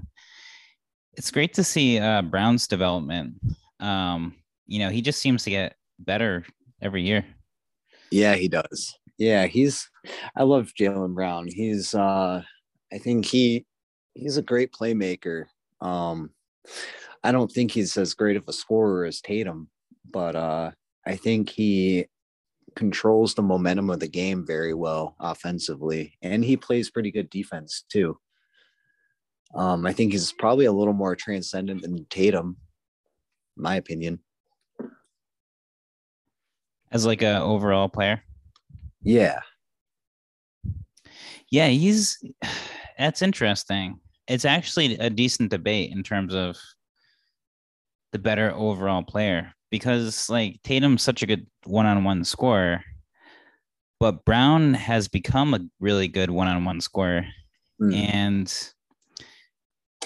[1.17, 3.33] It's great to see uh, Brown's development.
[3.81, 4.35] Um,
[4.65, 6.45] you know, he just seems to get better
[6.81, 7.25] every year.
[8.09, 8.97] Yeah, he does.
[9.17, 9.89] Yeah, he's
[10.37, 11.49] I love Jaylen Brown.
[11.49, 12.43] He's uh
[12.93, 13.65] I think he
[14.13, 15.47] he's a great playmaker.
[15.81, 16.29] Um
[17.25, 19.69] I don't think he's as great of a scorer as Tatum,
[20.09, 20.71] but uh
[21.05, 22.07] I think he
[22.77, 27.83] controls the momentum of the game very well offensively and he plays pretty good defense
[27.89, 28.17] too.
[29.55, 32.55] Um I think he's probably a little more transcendent than Tatum,
[33.55, 34.19] my opinion.
[36.91, 38.21] As like a overall player?
[39.01, 39.39] Yeah.
[41.49, 42.23] Yeah, he's
[42.99, 43.99] that's interesting.
[44.27, 46.57] It's actually a decent debate in terms of
[48.11, 52.83] the better overall player because like Tatum's such a good one-on-one scorer,
[53.99, 57.25] but Brown has become a really good one-on-one scorer.
[57.81, 58.13] Mm.
[58.13, 58.69] And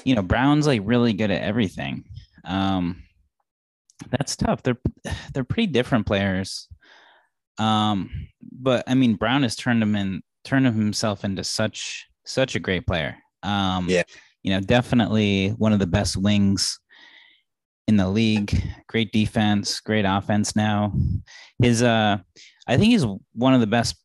[0.04, 2.06] you know, Brown's like really good at everything.
[2.46, 3.04] Um
[4.10, 4.64] that's tough.
[4.64, 4.80] They're
[5.34, 6.68] they're pretty different players.
[7.58, 8.10] Um,
[8.52, 12.88] but I mean, Brown has turned him in, turned himself into such such a great
[12.88, 13.18] player.
[13.44, 14.04] Um, yeah,
[14.44, 16.80] you know, definitely one of the best wings
[17.88, 18.64] in the league.
[18.88, 20.56] Great defense, great offense.
[20.56, 20.94] Now,
[21.62, 22.18] his uh,
[22.68, 23.96] I think he's one of the best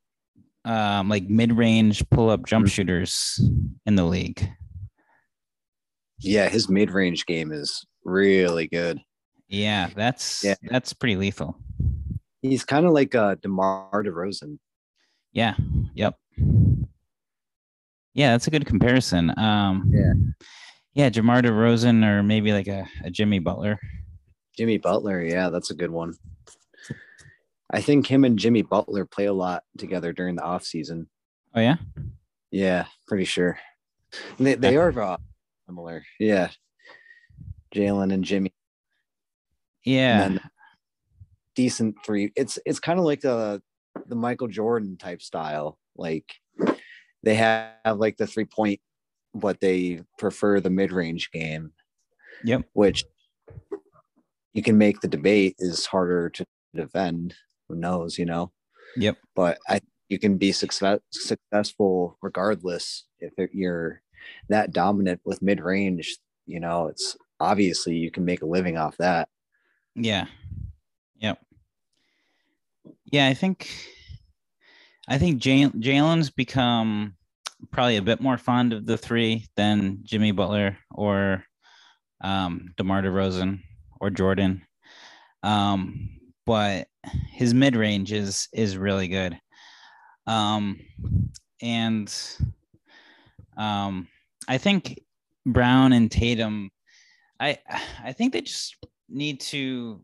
[0.64, 2.70] um, like mid-range pull-up jump mm-hmm.
[2.70, 3.40] shooters
[3.86, 4.48] in the league.
[6.18, 9.00] Yeah, his mid-range game is really good.
[9.48, 10.54] Yeah, that's yeah.
[10.62, 11.60] that's pretty lethal.
[12.42, 14.58] He's kind of like a uh, DeMar DeRozan.
[15.32, 15.54] Yeah.
[15.94, 16.16] Yep.
[18.14, 19.36] Yeah, that's a good comparison.
[19.38, 20.12] Um, yeah.
[20.96, 23.78] Yeah, DeMar DeRozan or maybe like a, a Jimmy Butler.
[24.56, 26.14] Jimmy Butler, yeah, that's a good one.
[27.70, 31.06] I think him and Jimmy Butler play a lot together during the off season.
[31.54, 31.76] Oh yeah,
[32.50, 33.58] yeah, pretty sure.
[34.38, 35.18] They they are uh,
[35.66, 36.02] similar.
[36.18, 36.48] Yeah,
[37.74, 38.54] Jaylen and Jimmy.
[39.84, 40.40] Yeah, and
[41.54, 42.32] decent three.
[42.36, 43.60] It's it's kind of like the
[44.06, 45.78] the Michael Jordan type style.
[45.94, 46.32] Like
[47.22, 48.80] they have, have like the three point,
[49.36, 51.72] but they prefer the mid range game.
[52.44, 52.62] Yep.
[52.72, 53.04] Which
[54.52, 57.34] you can make the debate is harder to defend.
[57.68, 58.52] Who knows, you know?
[58.96, 59.16] Yep.
[59.34, 64.02] But I you can be success, successful regardless if it, you're
[64.48, 66.16] that dominant with mid range.
[66.46, 69.28] You know, it's obviously you can make a living off that.
[69.94, 70.26] Yeah.
[71.18, 71.38] Yep.
[73.06, 73.68] Yeah, I think
[75.08, 77.14] I think Jalen's become
[77.76, 81.44] probably a bit more fond of the three than Jimmy Butler or
[82.22, 83.60] um, DeMar DeRozan
[84.00, 84.62] or Jordan.
[85.42, 86.08] Um,
[86.46, 86.88] but
[87.30, 89.38] his mid range is is really good.
[90.26, 90.80] Um,
[91.60, 92.10] and
[93.58, 94.08] um,
[94.48, 94.98] I think
[95.44, 96.70] Brown and Tatum,
[97.38, 97.58] I
[98.02, 98.74] I think they just
[99.10, 100.02] need to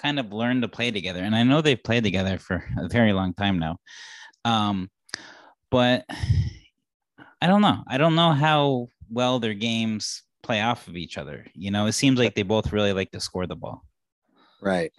[0.00, 1.20] kind of learn to play together.
[1.24, 3.78] And I know they've played together for a very long time now.
[4.44, 4.88] Um,
[5.70, 6.04] but
[7.40, 7.84] I don't know.
[7.86, 11.46] I don't know how well their games play off of each other.
[11.54, 13.84] You know, it seems like they both really like to score the ball.
[14.60, 14.92] Right.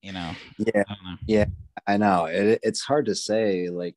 [0.00, 0.32] You know.
[0.58, 0.84] Yeah.
[0.88, 1.16] I know.
[1.26, 1.44] Yeah,
[1.86, 2.24] I know.
[2.26, 3.68] It, it's hard to say.
[3.68, 3.96] Like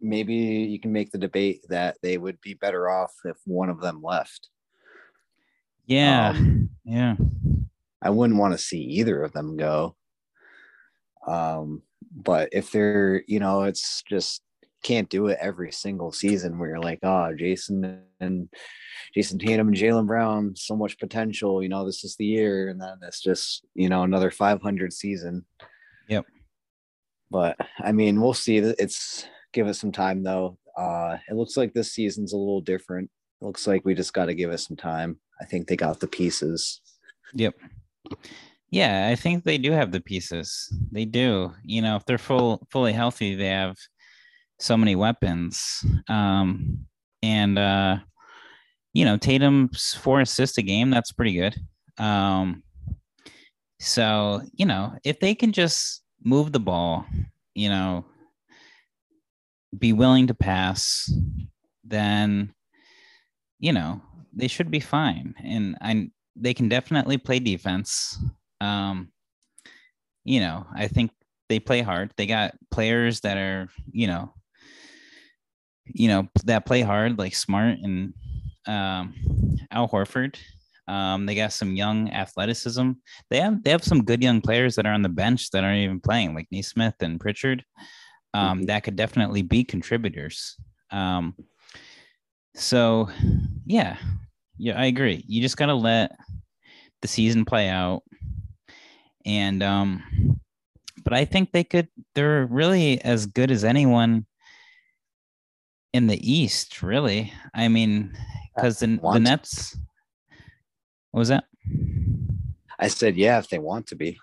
[0.00, 3.80] maybe you can make the debate that they would be better off if one of
[3.80, 4.48] them left.
[5.86, 6.30] Yeah.
[6.30, 7.16] Um, yeah.
[8.00, 9.96] I wouldn't want to see either of them go.
[11.26, 11.82] Um,
[12.14, 14.42] but if they're, you know, it's just
[14.82, 18.48] can't do it every single season where you're like, oh, Jayson and
[19.16, 21.62] Jayson Tatum and Jaylen Brown, so much potential.
[21.62, 25.44] You know, this is the year, and then it's just, you know, another 500 season.
[26.08, 26.26] Yep.
[27.30, 28.58] But I mean, we'll see.
[28.58, 30.58] It's give us some time though.
[30.76, 33.10] Uh, it looks like this season's a little different.
[33.40, 35.18] It looks like we just got to give us some time.
[35.40, 36.80] I think they got the pieces.
[37.34, 37.54] Yep.
[38.70, 40.72] Yeah, I think they do have the pieces.
[40.90, 41.52] They do.
[41.62, 43.76] You know, if they're full fully healthy, they have
[44.62, 45.84] so many weapons.
[46.08, 46.86] Um,
[47.22, 47.98] and uh,
[48.92, 51.56] you know, Tatum's four assists a game, that's pretty good.
[51.98, 52.62] Um,
[53.80, 57.04] so, you know, if they can just move the ball,
[57.54, 58.04] you know,
[59.76, 61.12] be willing to pass,
[61.84, 62.54] then
[63.58, 64.00] you know
[64.32, 65.34] they should be fine.
[65.42, 68.18] And I they can definitely play defense.
[68.60, 69.10] Um,
[70.24, 71.10] you know, I think
[71.48, 72.12] they play hard.
[72.16, 74.32] They got players that are, you know,
[75.86, 78.14] you know, that play hard, like Smart and
[78.66, 79.14] um,
[79.70, 80.36] Al Horford.
[80.88, 82.90] Um, they got some young athleticism.
[83.30, 85.78] They have they have some good young players that are on the bench that aren't
[85.78, 87.64] even playing, like Nesmith and Pritchard.
[88.34, 88.66] Um, mm-hmm.
[88.66, 90.56] That could definitely be contributors.
[90.90, 91.34] Um,
[92.54, 93.08] so,
[93.64, 93.96] yeah,
[94.58, 95.24] yeah, I agree.
[95.26, 96.12] You just gotta let
[97.00, 98.02] the season play out,
[99.24, 100.40] and um,
[101.04, 101.88] but I think they could.
[102.14, 104.26] They're really as good as anyone
[105.92, 106.82] in the East.
[106.82, 108.12] Really, I mean,
[108.54, 109.76] because the, the Nets.
[111.10, 111.44] What was that?
[112.78, 114.18] I said, yeah, if they want to be.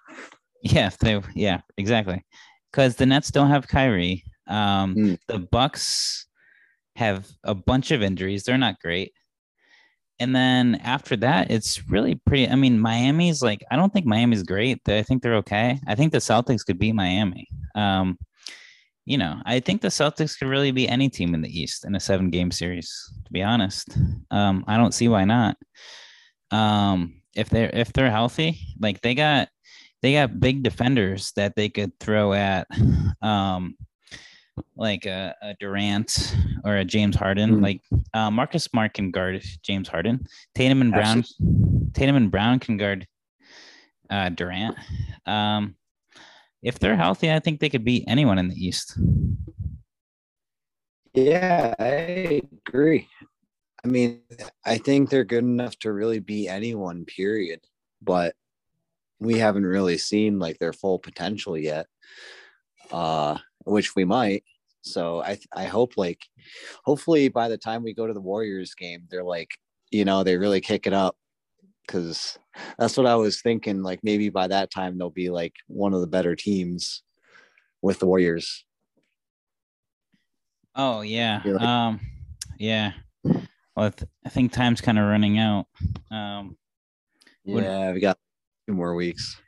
[0.63, 2.25] Yeah, if they, yeah, exactly.
[2.71, 4.23] Because the Nets don't have Kyrie.
[4.47, 5.17] Um, mm.
[5.27, 6.25] The Bucks
[6.95, 8.43] have a bunch of injuries.
[8.43, 9.13] They're not great.
[10.19, 12.49] And then after that, it's really pretty.
[12.49, 14.81] I mean, Miami's like, I don't think Miami's great.
[14.87, 15.79] I think they're okay.
[15.87, 17.47] I think the Celtics could beat Miami.
[17.75, 18.17] Um,
[19.09, 21.95] you know, I think the Celtics could really be any team in the East in
[21.95, 23.97] a seven game series, to be honest.
[24.29, 25.57] Um, I don't see why not.
[26.51, 29.49] Um, if they're if they're healthy, like they got
[30.03, 32.67] they got big defenders that they could throw at
[33.23, 33.75] um
[34.75, 37.53] like a, a Durant or a James Harden.
[37.53, 37.63] Mm-hmm.
[37.63, 37.81] Like
[38.13, 40.27] uh, Marcus Smart can guard James Harden.
[40.53, 41.91] Tatum and Brown, Absolutely.
[41.95, 43.07] Tatum and Brown can guard
[44.11, 44.75] uh, Durant.
[45.25, 45.75] Um,
[46.61, 48.97] if they're healthy, I think they could beat anyone in the East.
[51.13, 53.07] Yeah, I agree.
[53.83, 54.21] I mean,
[54.65, 57.61] I think they're good enough to really beat anyone, period.
[58.01, 58.35] But
[59.19, 61.87] we haven't really seen like their full potential yet.
[62.91, 64.43] Uh, which we might.
[64.81, 66.21] So I I hope like
[66.85, 69.49] hopefully by the time we go to the Warriors game, they're like,
[69.91, 71.15] you know, they really kick it up.
[71.89, 72.37] Cause
[72.77, 73.81] that's what I was thinking.
[73.81, 77.03] Like maybe by that time they'll be like one of the better teams
[77.81, 78.65] with the Warriors.
[80.75, 81.41] Oh yeah.
[81.43, 81.99] Like, um
[82.59, 82.93] yeah.
[83.23, 83.93] Well,
[84.25, 85.65] I think time's kind of running out.
[86.11, 86.57] Um
[87.43, 88.17] yeah, we got
[88.67, 89.41] two more weeks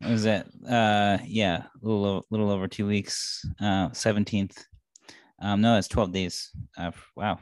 [0.00, 0.46] was that?
[0.68, 3.44] Uh, yeah, a little little over two weeks.
[3.60, 4.64] Uh, seventeenth.
[5.40, 6.50] Um, no, it's twelve days.
[6.76, 7.38] Uh, wow,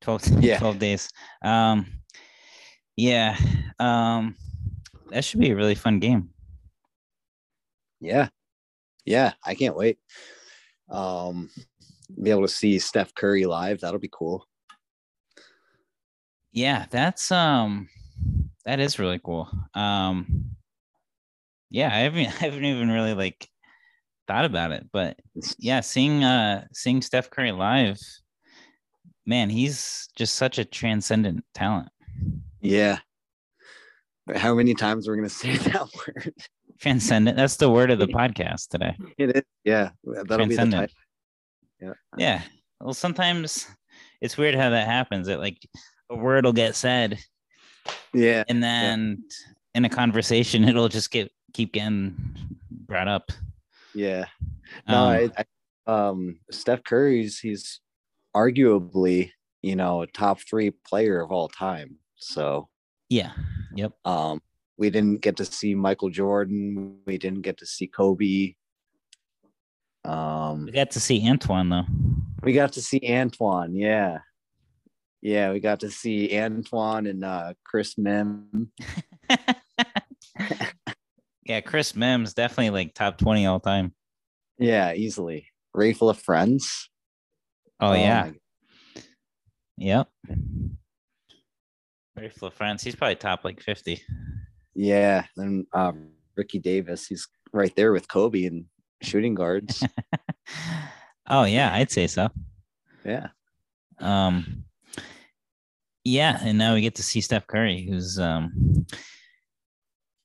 [0.00, 0.58] 12, yeah.
[0.58, 1.08] 12 days.
[1.42, 1.86] Um,
[2.96, 3.36] yeah.
[3.78, 4.36] Um,
[5.10, 6.30] that should be a really fun game.
[8.00, 8.28] Yeah,
[9.04, 9.98] yeah, I can't wait.
[10.90, 11.50] Um,
[12.22, 13.80] be able to see Steph Curry live.
[13.80, 14.46] That'll be cool.
[16.52, 17.88] Yeah, that's um,
[18.64, 19.48] that is really cool.
[19.74, 20.50] Um,
[21.70, 23.48] yeah, I haven't I haven't even really like
[24.26, 25.18] thought about it, but
[25.58, 27.98] yeah, seeing uh seeing Steph Curry live,
[29.26, 31.88] man, he's just such a transcendent talent.
[32.64, 32.98] Yeah.
[34.34, 36.34] How many times we're we gonna say that word?
[36.80, 37.36] Transcendent.
[37.36, 38.96] That's the word of the podcast today.
[39.18, 39.42] It is.
[39.64, 40.96] Yeah, that'll be the title.
[41.80, 41.92] Yeah.
[42.16, 42.42] Yeah.
[42.80, 43.68] Well, sometimes
[44.20, 45.26] it's weird how that happens.
[45.26, 45.58] That like
[46.08, 47.18] a word will get said.
[48.14, 48.44] Yeah.
[48.48, 49.52] And then yeah.
[49.74, 52.16] in a conversation, it'll just get keep getting
[52.70, 53.30] brought up.
[53.94, 54.24] Yeah.
[54.88, 55.44] No, um, I,
[55.86, 57.80] I, um, Steph Curry's he's
[58.34, 61.98] arguably you know a top three player of all time.
[62.16, 62.68] So
[63.08, 63.32] yeah,
[63.74, 63.92] yep.
[64.04, 64.40] Um,
[64.76, 66.98] we didn't get to see Michael Jordan.
[67.06, 68.54] We didn't get to see Kobe.
[70.04, 71.84] Um, we got to see Antoine though.
[72.42, 73.74] We got to see Antoine.
[73.74, 74.18] Yeah,
[75.22, 78.68] yeah, we got to see Antoine and uh, Chris Mihm.
[81.44, 83.92] Yeah, Chris Mihm's definitely like top 20 all time.
[84.58, 85.48] Yeah, easily.
[85.76, 86.86] Raef LaFrentz.
[87.80, 88.30] Oh, oh yeah.
[89.76, 90.08] Yep.
[92.18, 92.82] LaFrentz.
[92.82, 94.00] He's probably top like 50.
[94.74, 95.24] Yeah.
[95.36, 98.66] Then um, Ricky Davis, he's right there with Kobe and
[99.02, 99.84] shooting guards.
[101.28, 102.28] oh yeah, I'd say so.
[103.04, 103.28] Yeah.
[103.98, 104.64] Um
[106.06, 108.86] yeah, and now we get to see Steph Curry, who's um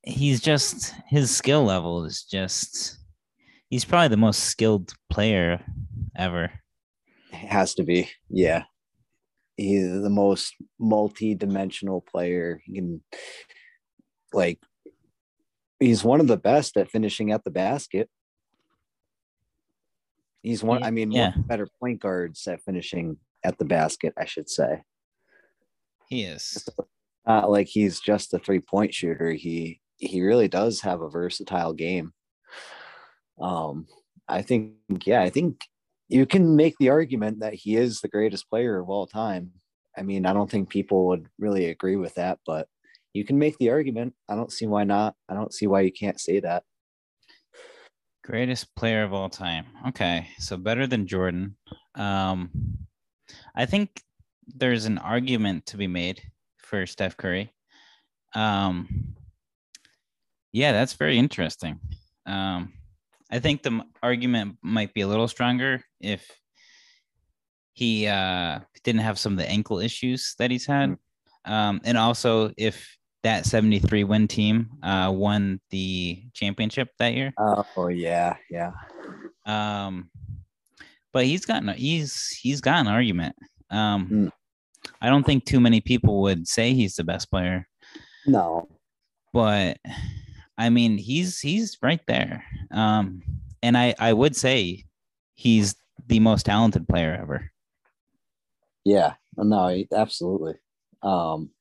[0.03, 2.97] he's just his skill level is just
[3.69, 5.63] he's probably the most skilled player
[6.15, 6.51] ever.
[7.31, 8.63] It has to be, yeah.
[9.60, 12.62] He's the most multi-dimensional player.
[12.64, 13.03] He can
[14.32, 14.60] like
[15.80, 18.10] he's one of the best at finishing at the basket.
[20.43, 21.32] He's one, I mean, yeah.
[21.32, 24.84] one better point guards at finishing at the basket, I should say.
[26.07, 26.66] He is.
[27.28, 29.34] Not like he's just a three point shooter.
[29.34, 32.14] He he really does have a versatile game.
[33.41, 33.88] Um,
[34.26, 35.62] I think, yeah, I think
[36.10, 39.51] you can make the argument that he is the greatest player of all time.
[39.95, 42.68] I mean, I don't think people would really agree with that, but
[43.14, 44.16] you can make the argument.
[44.28, 45.16] I don't see why not.
[45.30, 46.64] I don't see why you can't say that.
[48.24, 49.66] Greatest player of all time.
[49.89, 51.55] Okay, so better than Jordan.
[51.95, 52.49] Um,
[53.55, 54.01] I think
[54.47, 56.22] there's an argument to be made
[56.57, 57.53] for Steph Curry.
[58.34, 59.16] Um,
[60.51, 61.80] yeah, that's very interesting.
[62.26, 62.74] Um,
[63.32, 66.30] I think the argument might be a little stronger if
[67.73, 70.97] he uh, didn't have some of the ankle issues that he's had.
[71.47, 71.51] Mm.
[71.51, 77.34] Um, and also if that 73 win team uh, won the championship that year.
[77.38, 78.71] Oh yeah, yeah.
[79.45, 80.09] Um,
[81.11, 83.36] but he's gotten he's he's got an argument.
[83.69, 84.32] Um, mm.
[85.01, 87.67] I don't think too many people would say he's the best player.
[88.25, 88.67] No,
[89.34, 89.77] but
[90.60, 92.43] I mean he's he's right there.
[92.70, 93.24] Um,
[93.64, 94.84] and I I would say
[95.34, 95.74] he's
[96.07, 97.49] the most talented player ever.
[98.84, 100.55] Yeah, no, absolutely.
[101.01, 101.51] Um,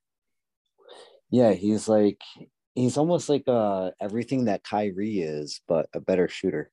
[1.31, 2.21] yeah, he's like
[2.75, 6.73] he's almost like uh everything that Kyrie is, but a better shooter.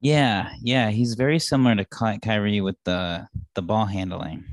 [0.00, 4.44] Yeah, yeah, he's very similar to Ky- Kyrie with the the ball handling.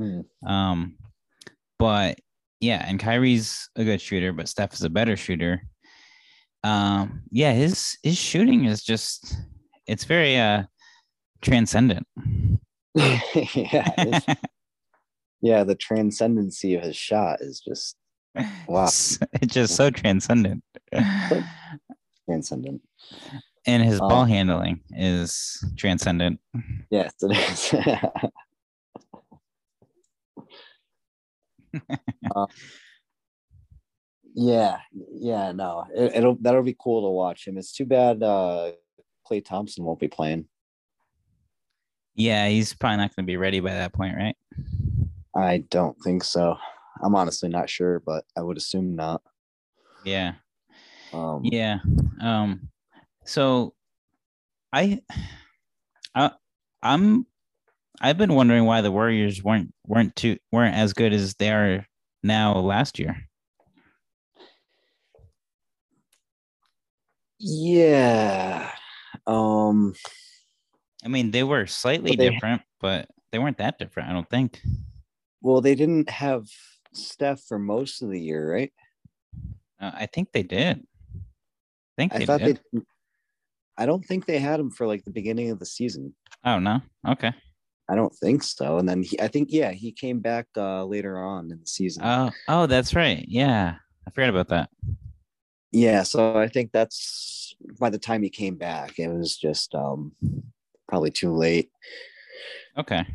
[0.00, 0.24] Mm.
[0.44, 0.96] Um,
[1.78, 2.18] but
[2.60, 5.62] yeah, and Kyrie's a good shooter, but Steph is a better shooter.
[6.64, 9.36] Um, yeah, his his shooting is just
[9.86, 10.64] it's very uh
[11.42, 12.06] transcendent.
[12.94, 14.18] yeah,
[15.40, 17.96] yeah, the transcendency of his shot is just
[18.66, 18.84] wow.
[18.86, 20.64] It's, it's just so transcendent.
[22.24, 22.82] transcendent.
[23.66, 26.40] And his um, ball handling is transcendent.
[26.90, 27.74] Yes, it is.
[32.36, 32.46] Uh,
[34.34, 34.78] yeah,
[35.12, 37.56] yeah, no, it, will that'll be cool to watch him.
[37.56, 38.72] It's too bad uh
[39.28, 40.46] Klay Thompson won't be playing.
[42.14, 44.36] Yeah, he's probably not going to be ready by that point, right?
[45.34, 46.56] I don't think so.
[47.02, 49.20] I'm honestly not sure, but I would assume not.
[50.04, 50.34] Yeah.
[51.12, 51.80] Um, yeah.
[52.22, 52.70] Um,
[53.24, 53.74] so
[54.72, 55.02] I,
[56.14, 56.30] I,
[56.82, 57.26] I'm,
[58.00, 61.86] I've been wondering why the Warriors weren't weren't too weren't as good as they are
[62.26, 63.16] now last year.
[67.38, 68.70] Yeah.
[69.26, 69.94] Um.
[71.04, 74.08] I mean, they were slightly they, different, but they weren't that different.
[74.08, 74.60] I don't think.
[75.40, 76.46] Well, they didn't have
[76.92, 78.72] Steph for most of the year, right?
[79.80, 80.82] Uh, I think they did.
[81.14, 82.60] I think I thought did.
[82.72, 82.80] they.
[83.78, 86.14] I don't think they had him for like the beginning of the season.
[86.44, 86.80] Oh no.
[87.06, 87.32] Okay.
[87.88, 88.78] I don't think so.
[88.78, 92.02] And then he, I think, yeah, he came back uh, later on in the season.
[92.04, 93.24] Oh, oh, that's right.
[93.28, 93.76] Yeah,
[94.06, 94.70] I forgot about that.
[95.72, 100.12] Yeah, so I think that's by the time he came back, it was just um,
[100.88, 101.70] probably too late.
[102.76, 103.06] Okay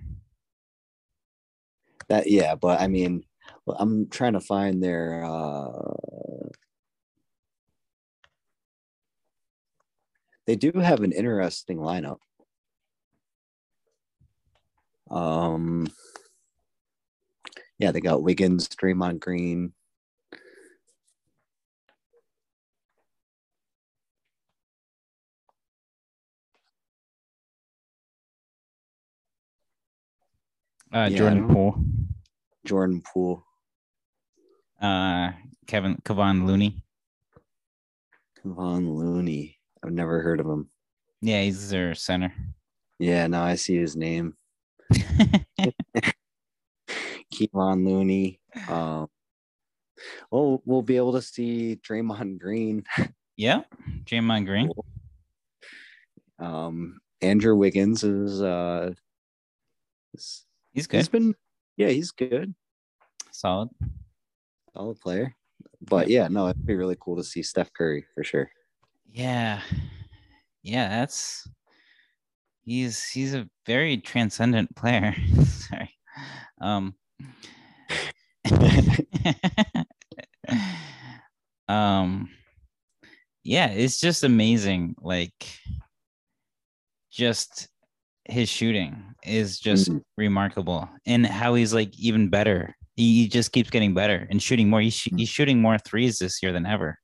[2.12, 3.24] that yeah but i mean
[3.78, 6.50] i'm trying to find their uh
[10.46, 12.18] they do have an interesting lineup
[15.12, 15.88] um
[17.78, 19.74] yeah they got wiggins draymond green
[30.94, 31.76] Uh, yeah, Jordan Poole.
[32.66, 33.46] Jordan Poole.
[34.82, 35.32] Uh,
[35.68, 36.84] Kevin Kevon Looney.
[38.44, 39.58] Kevon Looney.
[39.84, 40.70] I've never heard of him.
[41.22, 42.34] Yeah, he's their center.
[43.00, 44.36] Yeah, now I see his name.
[47.34, 48.40] Kevon Looney.
[48.68, 49.08] Um,
[50.30, 52.84] well, we'll be able to see Draymond Green.
[53.38, 53.62] yeah,
[54.04, 54.72] Draymond Green.
[56.40, 58.94] Um, Andrew Wiggins is uh,
[60.14, 60.98] is He's good.
[60.98, 61.36] He's been,
[61.78, 62.54] yeah, he's good.
[63.32, 63.70] Solid.
[64.74, 65.36] Solid player.
[65.82, 68.50] But yeah, no, it'd be really cool to see Steph Curry for sure.
[69.12, 69.62] Yeah.
[70.64, 71.48] Yeah, that's
[72.64, 75.16] he's he's a very transcendent player.
[75.46, 75.98] Sorry.
[76.60, 76.96] Um
[81.68, 82.30] um
[83.44, 85.58] yeah, it's just amazing like
[87.12, 87.68] just
[88.26, 90.00] his shooting is just mm-hmm.
[90.18, 92.76] remarkable and how he's like even better.
[92.96, 94.82] He, he, just keeps getting better and shooting more.
[94.82, 95.18] He's, mm-hmm.
[95.18, 96.98] he's shooting more threes this year than ever.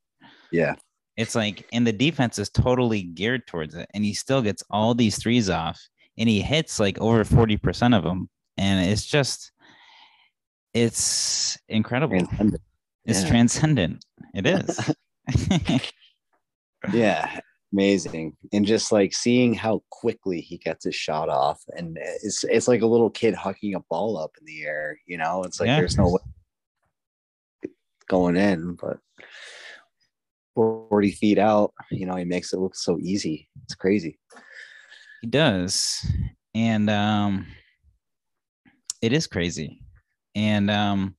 [0.52, 0.76] Yeah.
[1.18, 3.90] It's like, and the defense is totally geared towards it.
[3.94, 5.82] And he still gets all these threes off
[6.18, 8.30] and he hits like over 40% of them.
[8.58, 9.52] And it's just,
[10.74, 12.28] it's incredible.
[13.06, 13.30] It's yeah.
[13.30, 14.06] transcendent.
[14.36, 14.94] It is.
[16.94, 17.40] yeah.
[17.74, 22.66] amazing and just like seeing how quickly he gets his shot off and it's it's
[22.68, 25.68] like a little kid hucking a ball up in the air you know it's like
[25.68, 25.76] Yeah.
[25.76, 27.70] there's no way
[28.08, 29.00] going in but
[30.58, 34.18] 40 feet out you know he makes it look so easy it's crazy
[35.22, 36.06] He does.
[36.56, 37.46] And um
[39.02, 39.82] it is crazy.
[40.36, 41.16] And um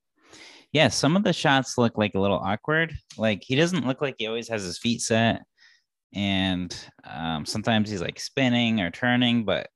[0.72, 2.93] yeah, some of the shots look like a little awkward.
[3.16, 5.43] Like he doesn't look like he always has his feet set.
[6.14, 6.74] And
[7.05, 9.68] um sometimes he's like spinning or turning, but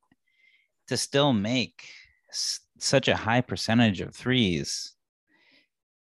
[0.87, 1.83] to still make
[2.29, 4.93] s- such a high percentage of threes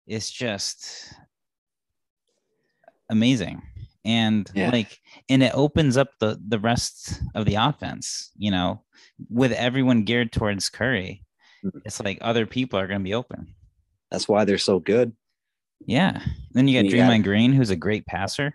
[0.07, 1.13] it's just
[3.09, 3.61] amazing.
[4.05, 4.69] And Yeah.
[4.71, 4.97] like
[5.29, 8.81] and it opens up the the rest of the offense you know
[9.29, 11.25] with everyone geared towards curry
[11.65, 11.81] Mhm.
[11.83, 13.53] it's like other people are going to be open.
[14.11, 15.11] That's why they're so good.
[15.85, 16.21] Yeah.
[16.53, 18.53] Then you got got- Green who's a great passer.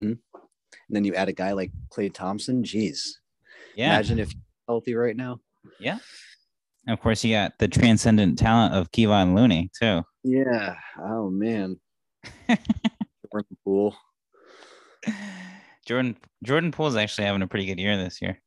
[0.00, 0.18] And
[0.88, 3.20] then you add a guy like Klay Thompson geez
[3.76, 3.94] yeah.
[3.94, 5.38] Imagine if he's healthy right now.
[5.78, 5.98] Yeah.
[6.86, 10.02] And of course you got the transcendent talent of Kevon Looney too.
[10.24, 10.76] Yeah.
[10.98, 11.76] Oh man
[13.32, 13.96] Jordan Poole.
[15.86, 18.40] Jordan Jordan Poole's actually having a pretty good year this year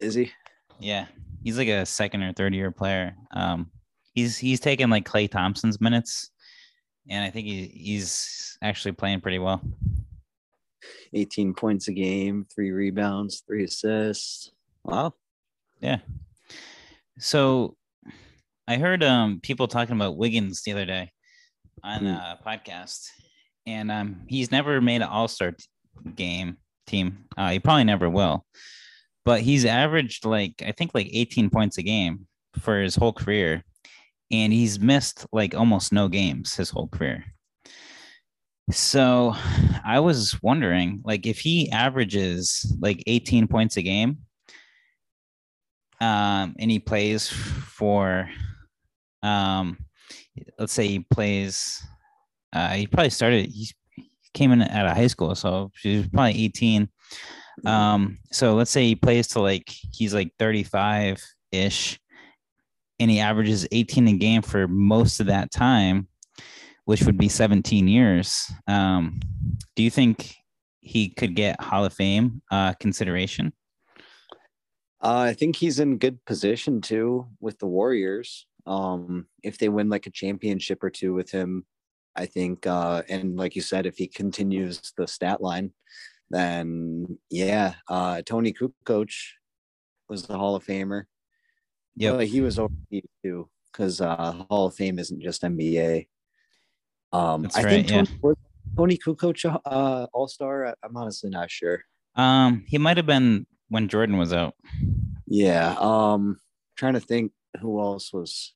[0.00, 0.30] is he
[0.78, 1.06] Yeah,
[1.42, 3.14] he's like a second or third year player.
[3.30, 3.70] Um,
[4.14, 6.30] he's he's taking like Klay Thompson's minutes,
[7.08, 9.60] and I think he, he's actually playing pretty well.
[11.12, 14.52] 18 points a game, three rebounds, three assists.
[14.84, 15.14] Wow.
[15.80, 15.98] Yeah.
[17.18, 17.76] So,
[18.68, 21.12] I heard um people talking about Wiggins the other day
[21.82, 22.06] on Hmm.
[22.06, 23.08] a podcast,
[23.66, 25.54] and um he's never made an All Star
[26.14, 26.56] game
[26.86, 27.24] team.
[27.36, 28.44] Uh, he probably never will,
[29.24, 32.26] but he's averaged like I think like 18 points a game
[32.60, 33.64] for his whole career,
[34.30, 37.24] and he's missed like almost no games his whole career.
[38.72, 39.34] So
[39.84, 44.18] I was wondering, like, if he averages like 18 points a game,
[46.00, 48.30] um, and he plays for,
[49.22, 49.78] um,
[50.58, 51.82] let's say he plays,
[52.52, 53.70] uh, he probably started, he
[54.34, 56.88] came in out of high school, so he was probably 18.
[57.64, 61.22] Um, so let's say he plays to like he's like 35
[61.52, 62.00] ish,
[62.98, 66.08] and he averages 18 a game for most of that time,
[66.84, 68.50] which would be 17 years.
[68.66, 69.20] Um,
[69.76, 70.34] do you think
[70.80, 73.52] he could get Hall of Fame uh, consideration?
[75.02, 78.46] Uh, I think he's in good position too with the Warriors.
[78.66, 81.64] Um, if they win like a championship or two with him,
[82.16, 85.72] I think, uh, and like you said, if he continues the stat line,
[86.30, 89.10] then yeah, uh, Toni Kukoc
[90.08, 91.04] was the Hall of Famer.
[91.96, 96.08] Yeah, But he was overseas too, because uh, Hall of Fame isn't just NBA.
[97.12, 98.36] Um, That's I right, think Toni, was
[98.76, 100.74] Toni Kukoc uh, All Star.
[100.82, 101.82] I'm honestly not sure.
[102.16, 104.54] Um, he might have been when Jordan was out.
[105.26, 105.76] Yeah.
[105.78, 106.40] Um
[106.76, 108.54] trying to think who else was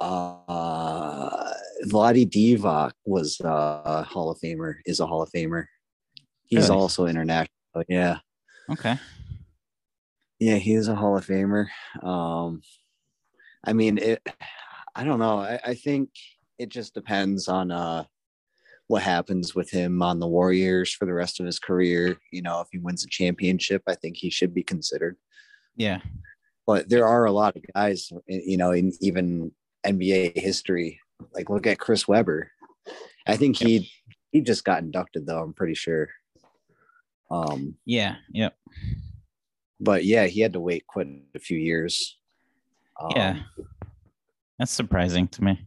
[0.00, 1.52] uh
[1.86, 5.64] Vlade Divac was uh, a Hall of Famer, is a Hall of Famer.
[6.44, 6.80] He's Really?
[6.80, 7.48] also international.
[7.88, 8.18] Yeah.
[8.70, 8.96] Okay.
[10.40, 11.66] Yeah, he is a Hall of Famer.
[12.02, 12.62] Um
[13.64, 14.20] I mean it
[14.94, 15.38] I don't know.
[15.38, 16.10] I, I think
[16.58, 18.04] it just depends on uh
[18.88, 22.18] what happens with him on the Warriors for the rest of his career.
[22.32, 25.16] You know, if he wins a championship, I think he should be considered.
[25.76, 26.00] Yeah.
[26.66, 29.52] but there are a lot of guys, you know, in even
[29.86, 31.00] NBA history.
[31.34, 32.50] Like look at Chris Webber.
[33.26, 33.90] I think he
[34.32, 35.42] he just got inducted though.
[35.42, 36.08] I'm pretty sure.
[37.30, 38.16] Um, Yeah.
[38.32, 38.56] Yep.
[39.80, 42.18] but yeah, he had to wait quite a few years.
[43.00, 43.40] Um, Yeah.
[44.58, 45.66] That's surprising to me.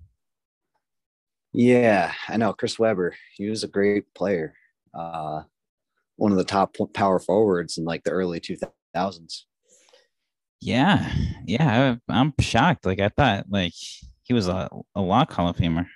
[1.54, 3.16] yeah, I know Chris Webber.
[3.36, 4.54] He was a great player.
[4.94, 5.44] Uh,
[6.18, 9.44] one of the top power forwards in like the early 2000s.
[10.62, 11.12] Yeah.
[11.46, 11.98] Yeah.
[12.10, 12.86] I, I'm shocked.
[12.86, 13.74] Like I thought like
[14.24, 15.88] he was a, a lock Hall of Famer.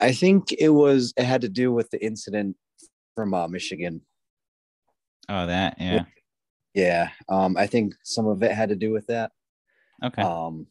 [0.00, 2.56] I think it was it had to do with the incident
[3.16, 4.00] from uh, Michigan.
[5.28, 5.76] Oh, that.
[5.80, 6.04] Yeah.
[6.74, 9.32] Yeah, um, I think some of it had to do with that.
[10.04, 10.22] Okay.
[10.22, 10.66] Um,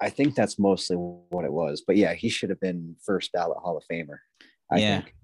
[0.00, 1.82] I think that's mostly what it was.
[1.84, 4.18] But yeah, he should have been first ballot Hall of Famer.
[4.70, 5.00] I Yeah.
[5.00, 5.14] think.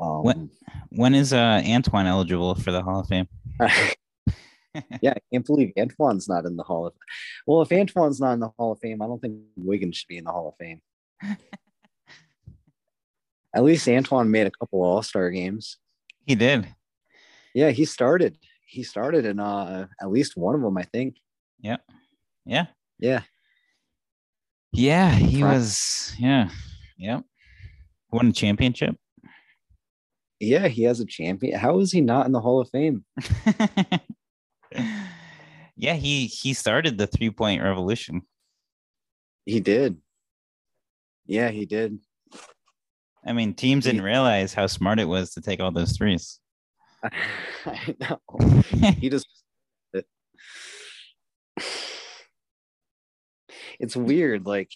[0.00, 0.38] Um, What-
[0.90, 3.28] when is uh Antoine eligible for the Hall of Fame?
[5.00, 6.94] yeah, I can't believe Antoine's not in the Hall of.
[7.46, 10.18] Well, if Antoine's not in the Hall of Fame, I don't think Wiggins should be
[10.18, 10.80] in the Hall of Fame.
[13.54, 15.76] At least Antoine made a couple All Star games.
[16.26, 16.66] He did.
[17.54, 18.36] Yeah, he started.
[18.66, 21.16] He started in uh, at least one of them, I think.
[21.60, 21.76] Yeah.
[22.44, 22.66] Yeah,
[22.98, 23.22] Yeah.
[24.72, 26.12] Yeah, he was.
[26.18, 26.50] Yeah.
[26.98, 27.22] Yep.
[28.10, 28.96] Won a championship.
[30.40, 31.58] Yeah, he has a champion.
[31.58, 33.04] How is he not in the Hall of Fame?
[35.76, 38.22] yeah, he he started the three point revolution.
[39.46, 39.98] He did.
[41.26, 41.98] Yeah, he did.
[43.26, 46.40] I mean, teams didn't realize how smart it was to take all those threes.
[47.66, 48.20] I know.
[48.98, 49.26] he just
[53.78, 54.46] it's weird.
[54.46, 54.70] Like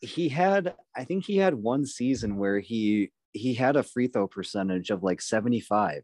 [0.00, 4.26] he had, I think he had one season where he he had a free throw
[4.26, 6.02] percentage of like 75.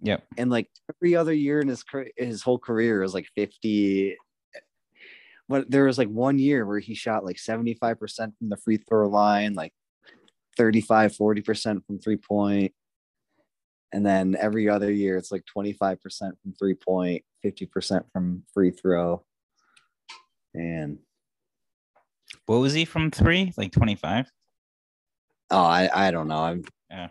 [0.00, 0.24] Yep.
[0.36, 1.84] And like every other year in his
[2.16, 4.16] his whole career was like 50.
[5.48, 9.08] But there was like one year where he shot like 75% from the free throw
[9.08, 9.72] line, like
[10.56, 12.72] 35, 40% from three point.
[13.92, 19.24] And then every other year it's like 25% from three point, 50% from free throw.
[20.54, 20.98] And
[22.46, 23.52] what was he from three?
[23.56, 24.30] Like 25?
[25.50, 26.38] Oh, I, I don't know.
[26.38, 27.08] I'm yeah.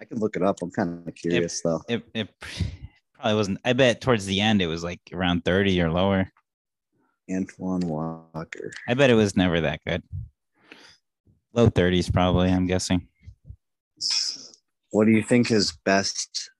[0.00, 0.62] I can look it up.
[0.62, 1.82] I'm kind of curious it, though.
[1.88, 2.28] It, it
[3.14, 3.60] probably wasn't.
[3.64, 6.30] I bet towards the end it was like around 30 or lower.
[7.30, 8.72] Antoine Walker.
[8.88, 10.02] I bet it was never that good.
[11.52, 13.06] Low 30s, probably, I'm guessing.
[14.90, 16.50] What do you think his best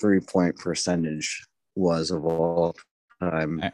[0.00, 2.74] three point percentage was of all
[3.20, 3.60] time?
[3.62, 3.70] All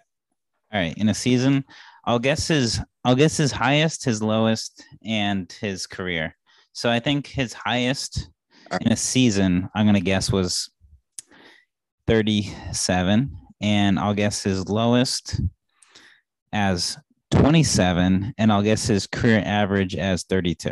[0.72, 0.96] right.
[0.98, 1.64] In a season,
[2.04, 6.36] I'll guess his I'll guess his highest, his lowest, and his career.
[6.72, 8.28] So I think his highest
[8.80, 10.70] in a season, I'm gonna guess was
[12.06, 15.40] 37, and I'll guess his lowest
[16.52, 16.96] as
[17.30, 20.70] 27, and I'll guess his career average as 32.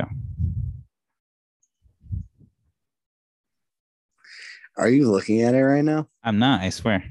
[4.78, 6.08] Are you looking at it right now?
[6.22, 7.02] I'm not, I swear.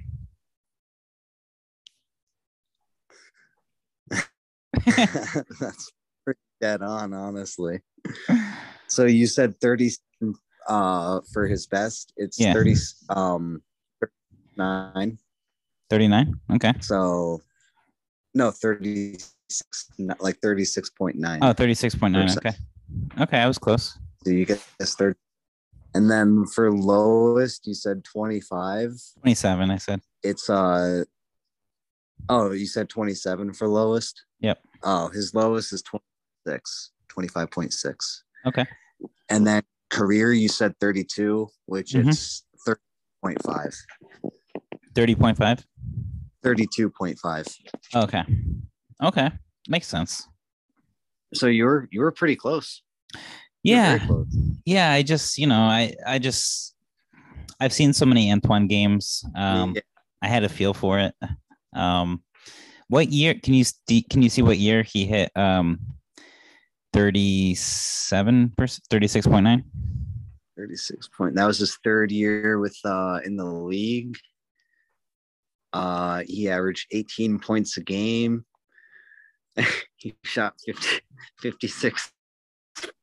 [4.86, 5.92] That's
[6.24, 7.82] pretty dead on, honestly.
[8.88, 9.92] So you said 30
[10.68, 12.14] uh for his best.
[12.18, 12.54] It's Yeah.
[12.54, 12.76] 30
[13.10, 13.62] um
[14.58, 15.18] 39.
[15.90, 16.40] 39.
[16.54, 16.74] Okay.
[16.82, 17.42] So
[18.34, 21.40] no 36 not like 36.9.
[21.42, 22.38] Oh, 36.9.
[22.38, 22.56] Okay.
[23.20, 23.98] Okay, I was close.
[24.24, 25.16] So you get this 30.
[25.94, 28.92] And then for lowest, you said 25.
[29.22, 30.02] 27, I said.
[30.24, 31.04] It's uh
[32.30, 34.26] oh, you said 27 for lowest?
[34.40, 34.60] Yep.
[34.84, 38.22] Oh, his lowest is 26, 25.6.
[38.48, 38.66] Okay.
[39.30, 42.08] And then career, you said 32, which Mhm.
[42.08, 43.76] it's 30.5.
[44.94, 45.66] 30.5.
[46.44, 47.48] 32.5.
[47.96, 48.24] Okay.
[49.04, 49.30] Okay.
[49.68, 50.28] Makes sense.
[51.34, 52.82] So you were you were pretty close.
[53.64, 54.06] You Yeah.
[54.06, 54.28] close.
[54.66, 54.92] Yeah.
[54.92, 56.76] I just, you know, I, I just,
[57.60, 59.26] I've seen so many Antoine games.
[59.36, 59.82] Um, Yeah.
[60.22, 61.16] I had a feel for it.
[61.74, 62.24] Um,
[62.88, 63.66] what year can you
[64.10, 65.80] can you see what year he hit um
[66.96, 69.64] 37 percent 36.9
[70.58, 71.36] 36 point.
[71.36, 74.16] That was his third year with uh in the league.
[75.74, 78.46] Uh he averaged 18 points a game.
[79.98, 81.02] he shot 50,
[81.42, 82.12] 56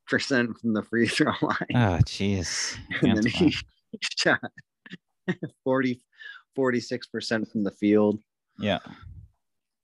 [0.07, 1.55] percent from the free throw line.
[1.75, 3.55] oh jeez and then he
[4.17, 4.39] shot
[5.63, 6.01] 40
[6.55, 8.17] 46 percent from the field.
[8.57, 8.79] yeah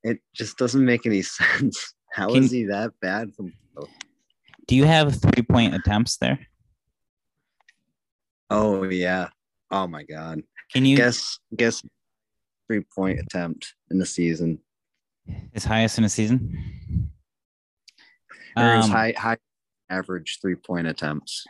[0.04, 1.94] It just doesn't make any sense.
[2.12, 3.54] How is he that bad from
[4.68, 6.40] do you have three point attempts there
[8.52, 9.30] Oh yeah.
[9.72, 10.42] Oh my god.
[10.74, 11.84] can you Guess guess
[12.68, 14.60] three point attempt in the season.
[15.54, 17.10] his highest in a season
[18.58, 19.38] Or his Um, high high
[19.90, 21.46] average three point attempts.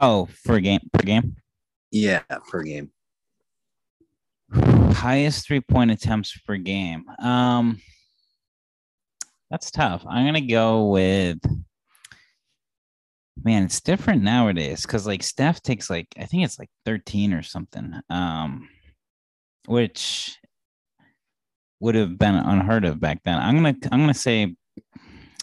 [0.00, 1.36] oh for a game per game
[1.90, 2.90] Yeah, per game.
[4.52, 7.80] highest three point attempts per game um
[9.50, 10.04] that's tough.
[10.08, 11.38] I'm gonna go with
[13.42, 17.42] man it's different nowadays because like steph takes like i think it's like 13 or
[17.42, 18.68] something um
[19.66, 20.38] which
[21.80, 23.36] would have been unheard of back then.
[23.38, 24.54] I'm gonna i'm gonna say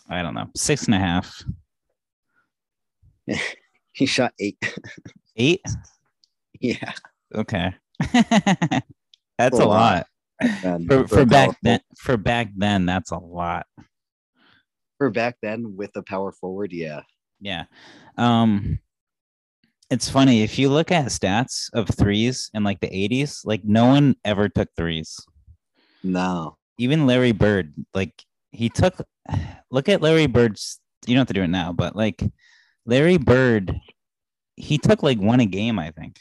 [0.09, 1.43] i don't know six and a half.
[3.93, 4.57] He shot eight.
[5.35, 5.61] eight?
[6.61, 6.93] Yeah.
[7.35, 7.73] okay.
[9.37, 10.07] That's A a lot.
[10.87, 13.65] for for back then for back then that's a lot
[15.01, 17.01] For back then with a power forward, yeah.
[17.39, 17.63] Yeah.
[18.19, 18.77] Um
[19.89, 23.87] it's funny if you look at stats of threes in like the 80s, like no
[23.87, 25.17] one ever took threes.
[26.03, 26.55] No.
[26.77, 28.13] Even Larry Bird, like
[28.51, 29.01] he took
[29.71, 32.21] look at Larry Bird's you don't have to do it now, but like
[32.85, 33.75] Larry Bird,
[34.55, 36.19] he took like one a game, I think.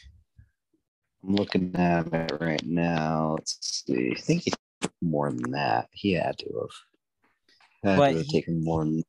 [1.22, 3.34] I'm looking at it right now.
[3.34, 4.12] Let's see.
[4.16, 5.88] I think he took more than that.
[5.92, 6.89] He had to have.
[7.82, 9.02] Had But to have he- taken more than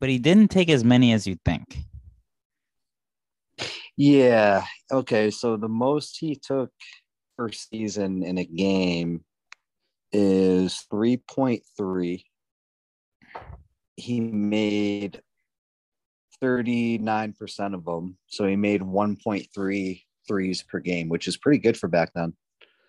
[0.00, 1.78] But he didn't take as many as you'd think.
[3.96, 4.64] Yeah.
[4.92, 5.30] Okay.
[5.30, 6.70] So the most he took
[7.36, 9.24] per season in a game
[10.12, 12.24] is 3.3.
[13.96, 15.20] He made
[16.42, 18.16] 39% of them.
[18.28, 22.34] So he made 1.3 threes per game, which is pretty good for back then.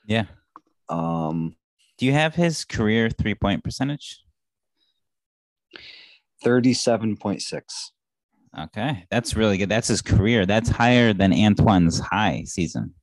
[0.06, 0.26] Yeah.
[0.90, 1.56] Um,
[1.98, 4.20] Do you have his career three point percentage?
[6.44, 7.62] 37.6.
[8.58, 9.70] Okay, that's really good.
[9.70, 10.46] That's his career.
[10.46, 12.96] That's higher than Antoine's high season.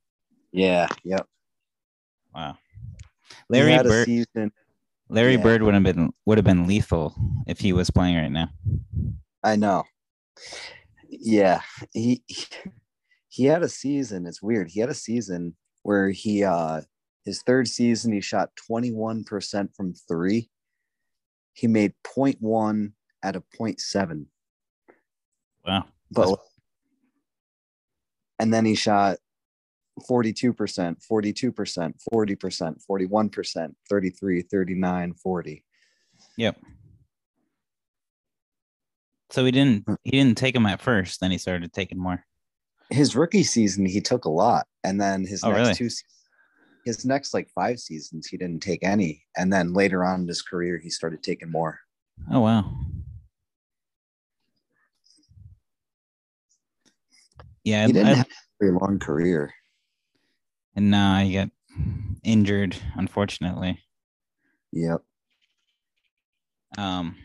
[0.53, 0.89] Yeah.
[1.05, 1.27] Yep.
[2.35, 2.59] Wow.
[3.49, 4.07] Larry Bird.
[4.07, 4.53] season.
[5.09, 5.43] Larry yeah.
[5.43, 7.15] Bird would have been would have been lethal
[7.47, 8.49] if he was playing right now.
[9.45, 9.85] I know.
[11.09, 11.61] Yeah,
[11.93, 12.25] he
[13.29, 14.27] he had a season.
[14.27, 14.69] It's weird.
[14.69, 16.81] He had a season where he uh
[17.25, 20.49] his third season he shot 21% from 3.
[21.57, 22.93] He made 0.1
[23.23, 24.27] at a 0.7.
[25.67, 25.87] Wow.
[26.11, 26.47] But That's-
[28.39, 29.17] and then he shot
[30.07, 35.65] 42%, 42%, 40%, 41%, 33, 39, 40.
[36.37, 36.61] Yep.
[39.31, 42.25] So he didn't he didn't take him at first, then he started taking more.
[42.91, 45.75] his rookie season he took a lot and then his Oh, next really?
[45.75, 45.89] two
[46.87, 50.41] his next like five seasons he didn't take any and then later on in his
[50.41, 51.81] career he started taking more
[52.33, 52.73] Oh wow.
[57.65, 59.53] Yeah, he didn't I- have a very long career
[60.77, 61.51] and now he got
[62.23, 63.81] injured, unfortunately.
[64.73, 65.01] yep
[66.79, 67.17] Um,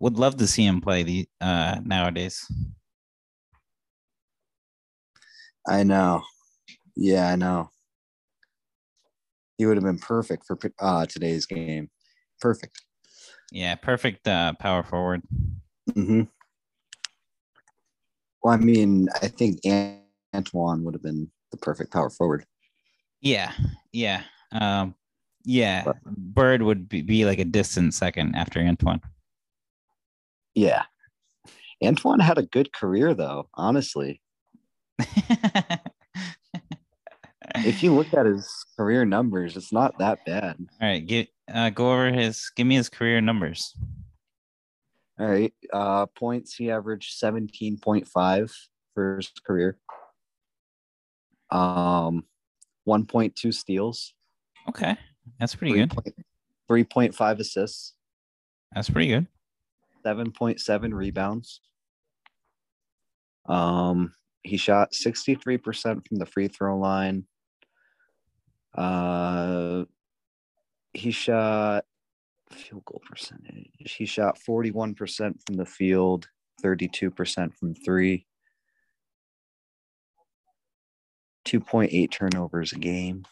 [0.00, 2.46] would love to see him play the uh nowadays.
[5.68, 6.22] i know
[6.96, 7.70] yeah i know
[9.60, 11.90] he would have been perfect for uh today's game
[12.40, 12.82] perfect
[13.52, 15.20] Yeah, perfect uh power forward.
[15.94, 16.22] hmm
[18.42, 19.60] well i mean i think
[20.34, 22.44] antoine would have been the perfect power forward
[23.20, 23.52] Yeah,
[23.92, 24.22] yeah.
[24.50, 24.94] Um
[25.44, 29.02] yeah, But- Bird would be, be like a distant second after Antoine.
[30.54, 30.84] yeah
[31.84, 34.22] antoine had a good career though honestly
[37.66, 41.70] if you look at his career numbers it's not that bad All right, get uh,
[41.70, 42.50] go over his.
[42.54, 43.74] Give me his career numbers.
[45.18, 45.52] All right.
[45.72, 48.52] Uh points he averaged 17.5
[48.94, 49.76] for his career.
[51.50, 52.24] Um
[52.88, 54.14] 1.2 steals,
[54.68, 54.96] Okay,
[55.38, 55.92] that's pretty good.
[56.70, 57.94] 3.5 assists,
[58.72, 59.26] That's pretty good.
[60.06, 61.60] 7.7 rebounds.
[63.46, 67.26] Um he shot 63% from the free throw line.
[68.74, 69.84] Uh
[70.92, 71.84] he shot
[72.50, 73.70] field goal percentage.
[73.78, 74.96] He shot 41%
[75.46, 76.28] from the field,
[76.64, 78.26] 32% from three.
[81.46, 83.24] 2.8 turnovers a game.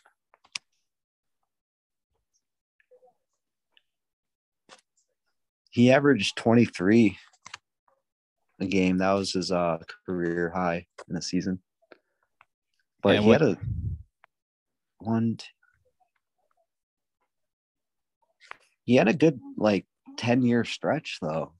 [5.70, 7.16] He averaged 23
[8.60, 8.98] a game.
[8.98, 11.60] That was his uh, career high in the season.
[13.02, 13.58] But Yeah, he what- had a
[15.00, 15.38] one.
[18.84, 21.52] He had a good like 10 year stretch though.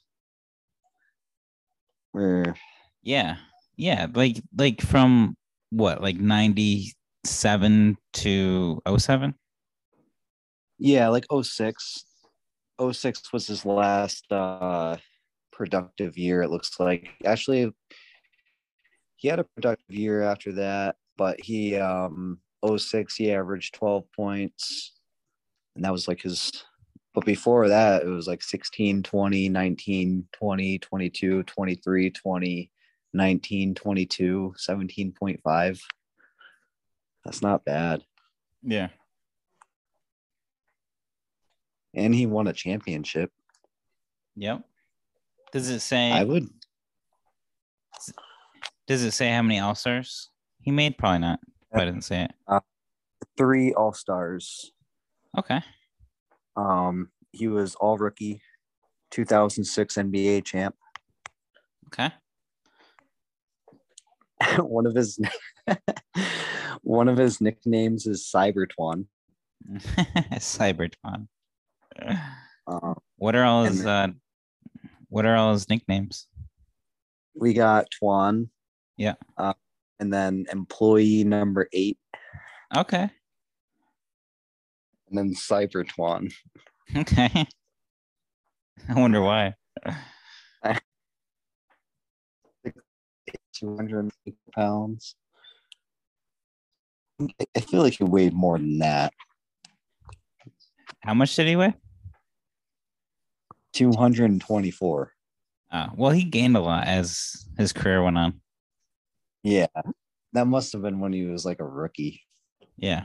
[2.12, 2.54] Where
[3.02, 3.36] Yeah,
[3.76, 4.06] yeah.
[4.12, 5.36] Like like from
[5.70, 6.94] what like ninety
[7.24, 9.34] seven to 07?
[10.78, 12.04] Yeah, like 06.
[12.92, 14.96] 06 was his last uh
[15.52, 17.10] productive year, it looks like.
[17.24, 17.72] Actually,
[19.16, 24.92] he had a productive year after that, but he um 06 he averaged 12 points.
[25.76, 26.64] And that was like his
[27.14, 32.70] but before that it was like 16, 20, 19, 20, 22, 23, 20,
[33.12, 35.80] 19, 22, 17.5.
[37.24, 38.04] That's not bad.
[38.62, 38.88] Yeah.
[41.94, 43.32] And he won a championship.
[44.36, 44.62] Yep.
[45.52, 46.12] Does it say?
[46.12, 46.48] I would
[48.86, 50.30] Does it say how many All Stars
[50.60, 50.96] he made?
[50.98, 51.40] Probably not.
[51.72, 52.62] I didn't say it.
[53.36, 54.72] three all stars.
[55.36, 55.60] Okay.
[56.56, 58.40] Um, he was all rookie,
[59.10, 60.74] 2006 NBA champ.
[61.88, 62.10] Okay.
[64.62, 65.18] one of his
[66.82, 69.06] one of his nicknames is Cybertwan.
[70.34, 71.28] Cybertron.
[72.66, 74.08] Uh, What are all his uh
[75.08, 76.26] what are all his nicknames?
[77.34, 78.48] we got Twan.
[78.96, 79.14] Yeah.
[79.36, 79.54] Uh,
[80.00, 81.98] and then employee number eight,
[82.76, 83.10] Okay.
[85.08, 86.32] and then Cybertwan.
[86.96, 87.46] Okay.
[88.88, 89.54] I wonder why.
[93.54, 94.10] 200
[94.54, 95.16] pounds.
[97.20, 99.12] I- I feel like he weighed more than that.
[101.00, 101.74] How much did he weigh?
[103.72, 105.12] 224.
[105.70, 108.40] Uh, well, he gained a lot as his career went on.
[109.48, 109.66] Yeah.
[110.34, 112.22] That must have been when he was like a rookie.
[112.76, 113.04] Yeah.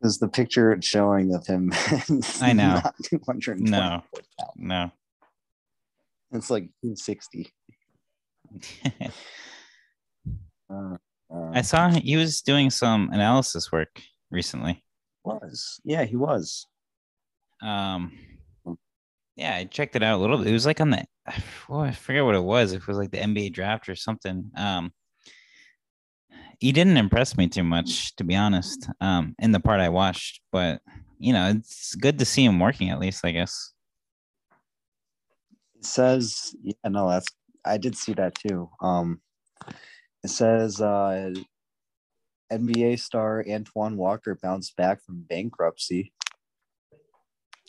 [0.00, 1.72] Because the picture it's showing of him.
[2.40, 2.80] I know.
[3.46, 4.02] No.
[4.56, 4.90] No.
[6.32, 7.52] It's like 260.
[10.70, 10.96] Uh,
[11.32, 14.82] uh, I saw he was doing some analysis work recently.
[15.22, 15.78] was.
[15.84, 16.66] Yeah, he was.
[17.62, 18.12] Um,
[19.36, 20.48] yeah, I checked it out a little bit.
[20.48, 21.04] It was like on the,
[21.68, 22.72] well, I forget what it was.
[22.72, 24.50] If it was like the NBA draft or something.
[24.56, 24.92] Um,
[26.60, 28.88] he didn't impress me too much, to be honest.
[29.00, 30.80] Um, in the part I watched, but
[31.18, 33.24] you know, it's good to see him working at least.
[33.24, 33.72] I guess.
[35.76, 37.28] It says, yeah, no, that's
[37.64, 38.70] I did see that too.
[38.80, 39.20] Um,
[40.22, 41.34] it says uh,
[42.52, 46.12] NBA star Antoine Walker bounced back from bankruptcy.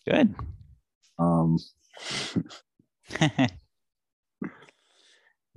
[0.08, 0.36] Good.
[1.18, 1.58] Um,
[3.22, 3.52] it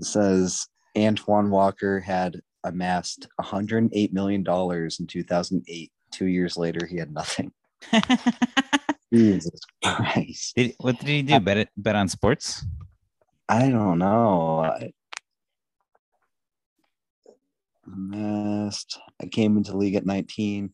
[0.01, 0.66] says
[0.97, 5.93] Antoine Walker had amassed 108 million dollars in 2008.
[6.10, 7.52] Two years later, he had nothing.
[9.12, 10.55] Jesus Christ!
[10.56, 11.40] did, what did he do?
[11.40, 12.64] Bet it, bet on sports?
[13.48, 14.60] I don't know.
[14.60, 14.93] I
[17.86, 18.98] amassed.
[19.20, 20.70] I came into league at 19.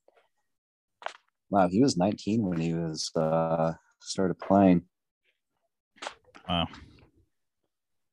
[1.51, 3.75] Wow, he was 19 when he was uh
[4.05, 4.83] started playing.
[6.49, 6.69] Wow.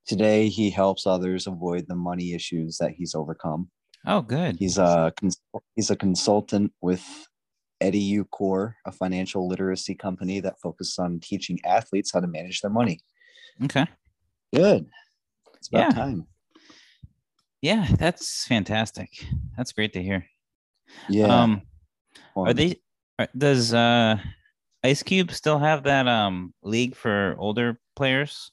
[0.05, 3.69] Today, he helps others avoid the money issues that he's overcome.
[4.05, 4.57] Oh, good.
[4.57, 5.13] He's a
[5.75, 7.05] he's a consultant with
[7.79, 12.71] Eddie Ucor, a financial literacy company that focuses on teaching athletes how to manage their
[12.71, 12.99] money.
[13.63, 13.85] Okay.
[14.53, 14.87] Good.
[15.55, 16.01] It's about Yeah.
[16.01, 16.27] time.
[17.61, 19.09] Yeah, that's fantastic.
[19.55, 20.25] That's great to hear.
[21.07, 21.27] Yeah.
[21.27, 21.61] Um,
[22.35, 22.77] are they?
[23.37, 24.17] Does uh,
[24.83, 28.51] Ice Cube still have that um league for older players?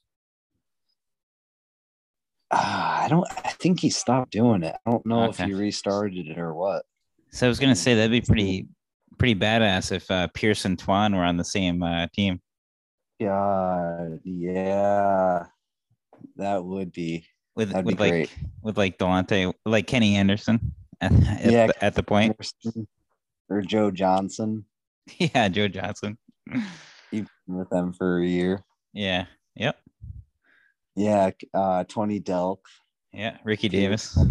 [2.51, 3.27] Ah, I don't.
[3.45, 4.75] I think he stopped doing it.
[4.87, 6.85] I don't know if he restarted it or what.
[7.31, 8.69] So I was gonna say that'd be pretty
[9.19, 12.41] pretty badass if uh, Pierce and Twan were on the same uh, team.
[13.19, 15.47] Yeah, yeah,
[16.37, 17.27] that would be.
[17.57, 18.35] with That'd be with like great.
[18.63, 21.67] with like Delonte, like Kenny Anderson at, at, Yeah.
[21.67, 22.37] the, at the point.
[23.51, 24.65] Or Joe Johnson.
[25.18, 26.18] Yeah, Joe Johnson.
[27.10, 28.64] He's been with them for a year.
[28.93, 29.26] Yeah.
[29.56, 29.76] Yep.
[30.97, 32.59] Yeah, uh, Tony Delk.
[33.12, 33.39] Yeah.
[33.44, 34.18] Ricky Davis.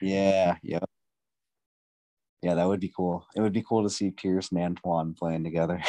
[0.00, 0.78] Yeah, yeah.
[2.40, 3.26] Yeah, that would be cool.
[3.34, 5.82] It would be cool to see Pierce and Antoine playing together.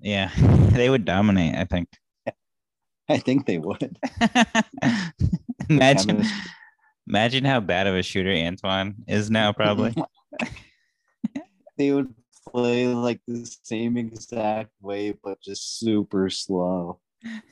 [0.00, 0.30] Yeah.
[0.72, 1.88] They would dominate, I think.
[3.08, 3.98] I think they would.
[5.68, 6.24] imagine
[7.06, 9.94] imagine how bad of a shooter Antoine is now, probably.
[11.76, 12.14] they would
[12.52, 17.00] play like the same exact way, but just super slow.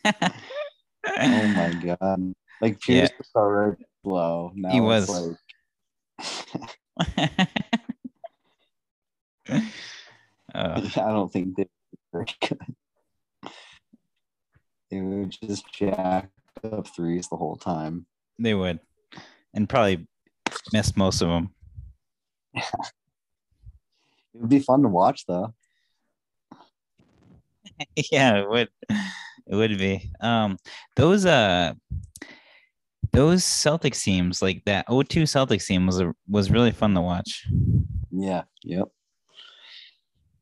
[0.04, 2.34] Oh my god!
[2.60, 3.06] Like Yeah.
[3.06, 4.52] Pierce was already slow.
[4.54, 5.08] Now He was.
[5.08, 5.36] like
[9.48, 9.54] oh,
[10.54, 11.66] I don't think they
[12.12, 12.58] were very good.
[14.90, 16.30] They would just jack
[16.64, 18.06] up threes the whole time.
[18.38, 18.80] they would.
[19.54, 20.06] And probably
[20.72, 21.54] missed most of them.
[24.34, 25.54] It would be fun to watch though.
[28.12, 28.68] yeah, it would.
[29.46, 30.10] It would be.
[30.20, 30.58] Um,
[30.96, 31.74] those uh,
[33.12, 37.46] those Celtics teams, like that 0-2 Celtics team, was a was really fun to watch.
[38.10, 38.42] Yeah.
[38.62, 38.88] Yep.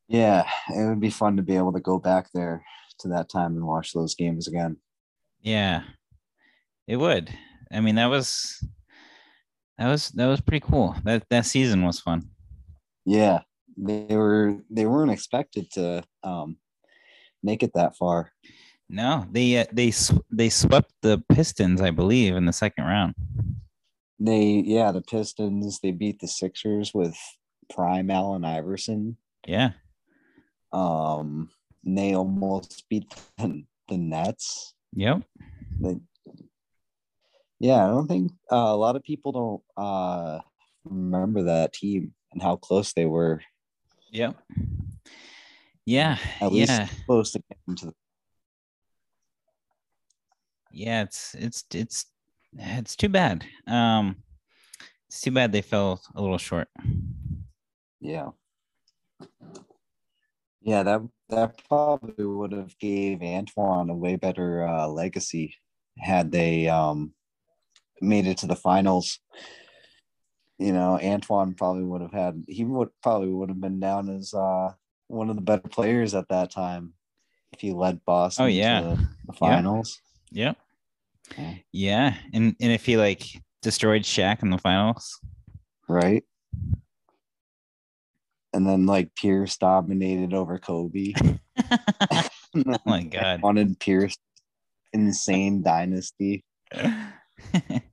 [0.08, 2.64] Yeah, it would be fun to be able to go back there
[3.00, 4.78] to that time and watch those games again.
[5.42, 5.82] Yeah,
[6.86, 7.30] it would.
[7.70, 8.66] I mean, that was
[9.76, 10.96] that was that was pretty cool.
[11.04, 12.30] That that season was fun.
[13.04, 13.40] Yeah,
[13.80, 16.56] they were they weren't expected to um
[17.42, 18.32] make it that far.
[18.90, 19.92] No, they uh, they
[20.30, 23.14] they swept the Pistons, I believe, in the second round.
[24.18, 27.16] They yeah, the Pistons they beat the Sixers with
[27.72, 29.16] prime Allen Iverson.
[29.46, 29.72] Yeah,
[30.72, 31.50] Um,
[31.84, 34.74] they almost beat the, the Nets.
[34.94, 35.22] yep.
[35.80, 35.96] They,
[37.60, 40.40] yeah, I don't think uh, a lot of people don't uh
[40.84, 43.40] remember that team and how close they were.
[44.10, 44.36] Yep.
[45.84, 46.18] Yeah.
[46.40, 46.88] At least yeah.
[47.06, 47.94] close to getting to the
[50.72, 51.02] Yeah.
[51.02, 52.06] It's it's it's
[52.56, 53.44] it's too bad.
[53.66, 54.16] Um,
[55.08, 56.68] it's too bad they fell a little short.
[58.00, 58.30] Yeah.
[60.60, 65.54] Yeah, that that probably would have gave Antoine a way better uh, legacy
[65.98, 67.12] had they um
[68.00, 69.20] made it to the finals.
[70.58, 74.34] You know, Antoine probably would have had he would probably would have been down as
[74.34, 74.72] uh
[75.06, 76.94] one of the better players at that time
[77.52, 78.44] if he led Boston.
[78.44, 78.80] Oh, yeah.
[78.80, 80.00] to the, the finals.
[80.32, 80.56] Yep.
[81.36, 81.54] Yeah.
[81.72, 83.24] Yeah, and and if he like
[83.62, 85.20] destroyed Shaq in the finals.
[85.88, 86.24] right?
[88.52, 91.12] And then like Pierce dominated over Kobe.
[92.56, 93.42] oh my god.
[93.42, 94.16] Wanted Pierce
[94.92, 96.44] insane dynasty.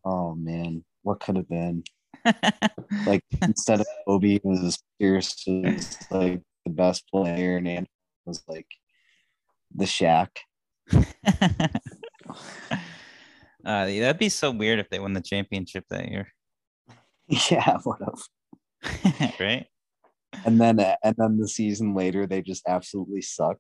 [0.04, 1.84] Oh man, what could have been?
[3.06, 7.88] Like instead of Kobe, was Pierce was like the best player, and Ant
[8.26, 8.68] was like
[9.74, 10.30] the Shaq.
[10.94, 11.00] uh,
[13.64, 16.28] that'd be so weird if they won the championship that year,
[17.52, 19.66] Yeah, what a right?
[20.46, 23.58] and then and then the season later they just absolutely suck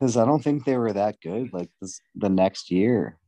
[0.00, 1.52] because I don't think they were that good.
[1.52, 3.18] Like this the next year,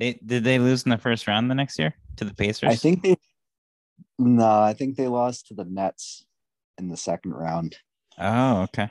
[0.00, 2.70] they did they lose in the first round the next year to the Pacers?
[2.70, 3.16] I think they
[4.18, 6.24] no, I think they lost to the Nets
[6.78, 7.76] in the second round.
[8.18, 8.90] Oh, okay.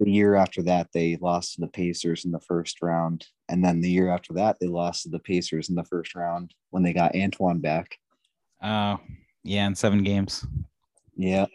[0.00, 3.80] The year after that, they lost to the Pacers in the first round, and then
[3.80, 6.92] the year after that, they lost to the Pacers in the first round when they
[6.92, 7.98] got Antoine back.
[8.62, 9.00] Oh,
[9.42, 10.46] yeah, in seven games.
[11.16, 11.46] Yeah,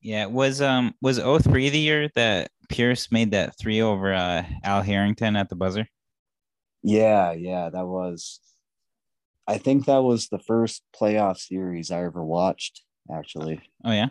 [0.00, 4.82] Yeah, was um was 03 the year that Pierce made that three over uh Al
[4.82, 5.86] Harrington at the buzzer?
[6.82, 7.70] Yeah, yeah.
[7.70, 8.40] That was.
[9.46, 12.82] I think that was the first playoff series I ever watched.
[13.12, 14.10] Actually, Oh yeah.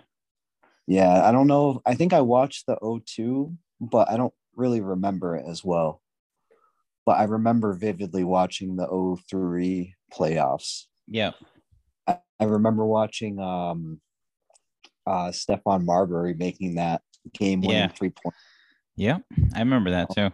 [0.87, 1.23] yeah.
[1.27, 1.81] I don't know.
[1.85, 2.75] I think I watched the
[3.05, 6.01] 02, but I don't really remember it as well.
[7.05, 8.87] But I remember vividly watching the
[9.29, 10.85] 03 playoffs.
[11.07, 11.31] Yeah.
[12.05, 14.01] I, I remember watching um
[15.07, 17.01] uh Stephon Marbury making that
[17.33, 17.87] game winning Yeah.
[17.87, 18.35] three point.
[18.97, 19.21] Yep.
[19.55, 20.31] I remember that too.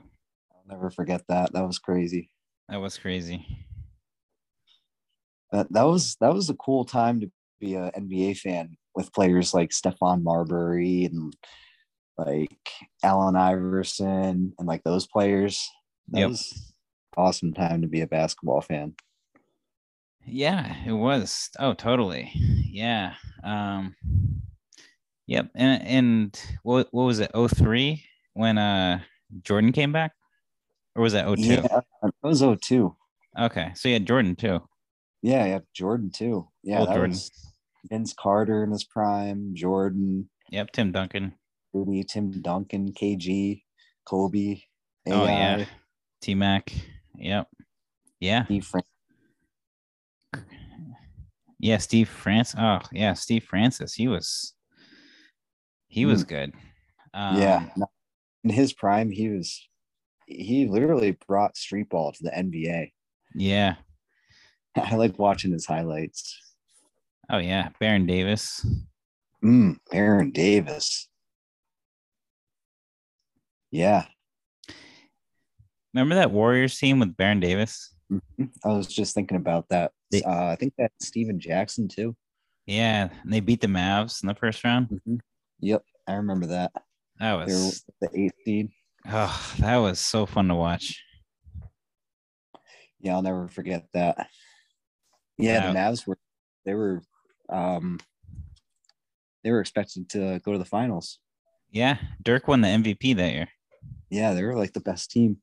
[0.67, 1.53] Never forget that.
[1.53, 2.29] That was crazy.
[2.69, 3.45] That was crazy.
[5.51, 9.53] That that was that was a cool time to be an NBA fan with players
[9.53, 11.33] like Stephon Marbury and
[12.17, 12.57] like
[13.03, 15.63] Allen Iverson and like those players.
[16.09, 16.29] That Yep.
[16.29, 16.73] was
[17.15, 18.95] awesome time to be a basketball fan.
[20.25, 21.49] Yeah, it was.
[21.59, 22.31] Oh, totally.
[22.33, 23.13] Yeah.
[23.43, 23.95] Um
[25.27, 25.51] Yep.
[25.55, 27.31] And and what what was it?
[27.33, 29.01] 03 when uh
[29.43, 30.13] Jordan came back?
[30.95, 31.41] Or was that 02?
[31.43, 32.95] Yeah, it was 02.
[33.39, 33.71] Okay.
[33.75, 34.61] So you had Jordan too.
[35.21, 36.47] Yeah, yeah, Jordan too.
[36.63, 37.11] Yeah, Old that Jordan.
[37.11, 37.31] was
[37.89, 41.33] Vince Carter in his prime, Jordan, Yep, Tim Duncan.
[41.73, 43.63] Rudy, Tim Duncan, KG,
[44.07, 44.61] Kobe,
[45.07, 45.65] AI, Oh yeah.
[46.21, 46.71] T Mac.
[47.17, 47.47] Yep.
[48.19, 48.45] Yeah.
[48.45, 48.91] Steve Francis.
[51.59, 52.55] Yeah, Steve Francis.
[52.57, 53.93] Oh, yeah, Steve Francis.
[53.93, 54.53] He was
[55.87, 56.53] he was good.
[57.13, 57.65] Um, yeah,
[58.43, 59.67] in his prime, he was
[60.25, 62.91] he literally brought street ball to the NBA.
[63.35, 63.75] Yeah.
[64.75, 66.37] I like watching his highlights.
[67.29, 67.69] Oh yeah.
[67.79, 68.65] Baron Davis.
[69.43, 71.07] Mm, Aaron Davis.
[73.71, 74.05] Yeah,
[75.93, 77.93] Remember that Warriors team with Baron Davis?
[78.11, 78.49] mhm.
[78.63, 79.91] I was just thinking about that.
[80.11, 82.15] They- uh, I think that Stephen Jackson too.
[82.67, 83.09] Yeah.
[83.23, 85.01] And they beat the Mavs in the first round.
[85.07, 85.19] Mhm.
[85.59, 86.71] Yep, I remember that.
[87.19, 88.69] That was the eighth seed.
[89.11, 91.03] Oh, that was so fun to watch.
[92.99, 94.29] Yeah, I'll never forget that.
[95.37, 96.17] Yeah, the Mavs were
[96.65, 97.01] they were
[97.49, 97.99] um
[99.43, 101.19] they were expected to go to the finals.
[101.69, 101.97] Yeah.
[102.23, 103.47] Dirk won the MVP that year.
[104.09, 105.37] Yeah, they were like the best team.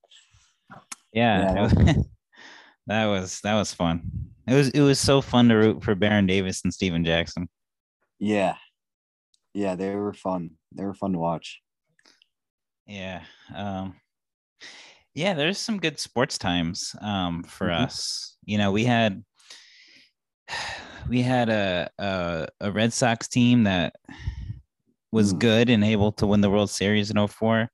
[1.13, 1.69] Yeah.
[1.77, 1.95] Yeah.
[2.89, 4.11] that was that was fun.
[4.49, 7.49] It was it was so fun to root for Baron Davis and Stephen Jackson.
[8.19, 8.57] Yeah.
[9.55, 10.53] Yeah, they were fun.
[10.75, 11.62] They were fun to watch.
[12.87, 13.23] Yeah.
[13.55, 13.97] Um
[15.15, 17.85] yeah, there's some good sports times um for Mhm.
[17.85, 18.37] us.
[18.45, 19.25] You know, we had
[21.09, 23.95] we had a, a a Red Sox team that
[25.13, 25.39] was Mm.
[25.39, 27.71] good and able to win the World Series in 04.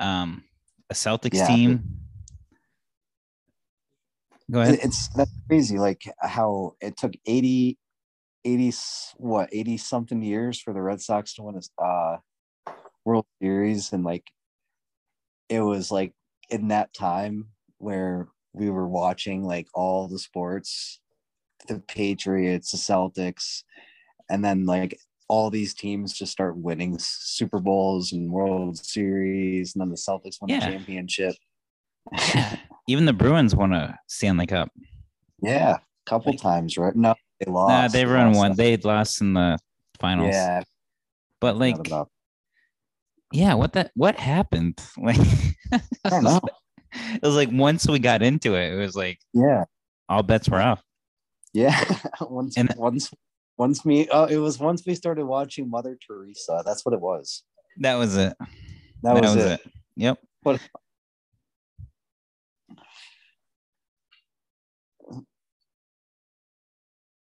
[0.00, 0.44] Um
[0.90, 1.46] a Celtics Yeah.
[1.48, 1.82] team.
[4.50, 4.78] Go ahead.
[4.82, 7.78] It's that's crazy like how it took 80
[8.44, 12.18] 80 s- what 80 something years for the Red Sox to win a uh
[13.04, 14.30] World Series and like
[15.48, 16.12] it was like
[16.50, 17.48] in that time
[17.78, 21.00] where we were watching like all the sports
[21.68, 23.62] the Patriots, the Celtics,
[24.30, 24.96] and then like
[25.28, 30.40] all these teams just start winning Super Bowls and World Series, and then the Celtics
[30.40, 30.60] won Yeah.
[30.60, 31.34] the championship.
[32.88, 34.70] Even the Bruins won a Stanley Cup.
[35.42, 36.94] yeah, a couple Like- times, right?
[36.94, 37.70] No, they lost.
[37.70, 38.56] Nah, they run lost one.
[38.56, 39.58] They lost in the
[40.00, 40.34] finals.
[40.34, 40.62] Yeah,
[41.40, 41.76] But like
[43.36, 44.80] yeah, what that what happened?
[44.96, 45.18] Like
[46.04, 46.40] I don't know.
[46.92, 49.64] it was like once we got into it, it was like Yeah,
[50.08, 50.82] all bets were off.
[51.52, 51.76] yeah.
[52.20, 53.12] once, And- once,
[53.58, 54.08] once me.
[54.10, 56.62] Oh, it was once we started watching Mother Teresa.
[56.64, 57.42] That's what it was.
[57.78, 58.34] That was it.
[59.02, 59.60] That, was, it.
[59.96, 60.18] Yep.
[60.42, 60.60] But-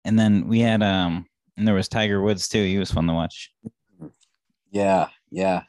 [0.05, 1.25] And then we had um
[1.57, 2.63] and there was Tiger Woods too.
[2.63, 3.51] He was fun to watch.
[4.71, 5.63] Yeah, yeah.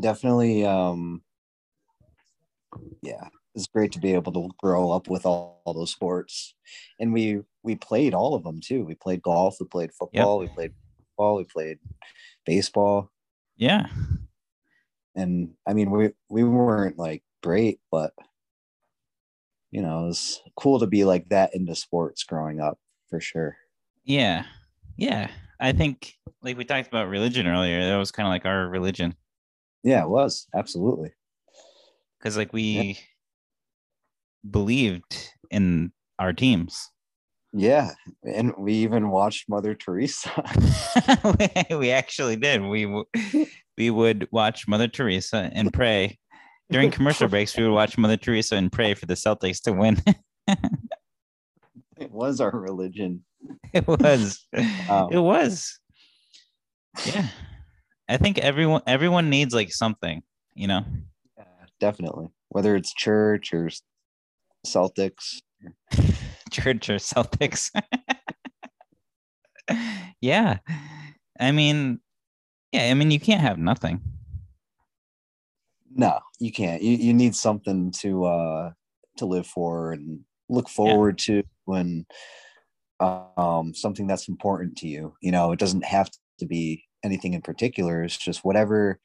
[0.00, 1.22] Definitely um
[3.02, 6.54] yeah, it's great to be able to grow up with all, all those sports.
[6.98, 8.84] And we we played all of them too.
[8.84, 10.72] We played golf, we played football, we played
[11.10, 11.78] football, we played
[12.46, 13.10] baseball.
[13.56, 13.86] Yeah.
[15.14, 18.12] And I mean we we weren't like great, but
[19.70, 22.78] you know, it was cool to be like that into sports growing up
[23.08, 23.56] for sure.
[24.04, 24.44] Yeah.
[24.96, 25.30] Yeah.
[25.60, 27.84] I think like we talked about religion earlier.
[27.86, 29.14] That was kind of like our religion.
[29.82, 31.12] Yeah, it was absolutely.
[32.18, 32.98] Because like we
[34.48, 36.88] believed in our teams.
[37.52, 37.90] Yeah,
[38.24, 40.30] and we even watched Mother Teresa.
[41.78, 42.62] we actually did.
[42.62, 43.04] We
[43.76, 46.18] we would watch Mother Teresa and pray
[46.70, 47.56] during commercial breaks.
[47.56, 50.00] We would watch Mother Teresa and pray for the Celtics to win.
[51.98, 53.24] it was our religion.
[53.72, 54.46] it was.
[54.88, 55.08] Wow.
[55.10, 55.78] It was.
[57.06, 57.28] Yeah,
[58.08, 60.22] I think everyone everyone needs like something,
[60.54, 60.84] you know.
[61.36, 61.44] Yeah,
[61.80, 62.28] definitely.
[62.48, 63.70] Whether it's church or
[64.66, 65.40] Celtics.
[66.50, 67.70] Church or Celtics.
[70.20, 70.58] yeah,
[71.40, 72.00] I mean,
[72.72, 74.00] yeah, I mean, you can't have nothing.
[75.94, 76.82] No, you can't.
[76.82, 78.72] You you need something to uh
[79.18, 82.06] to live for and look forward to when
[83.00, 85.14] um something that's important to you.
[85.20, 88.02] You know, it doesn't have to be anything in particular.
[88.02, 89.00] It's just whatever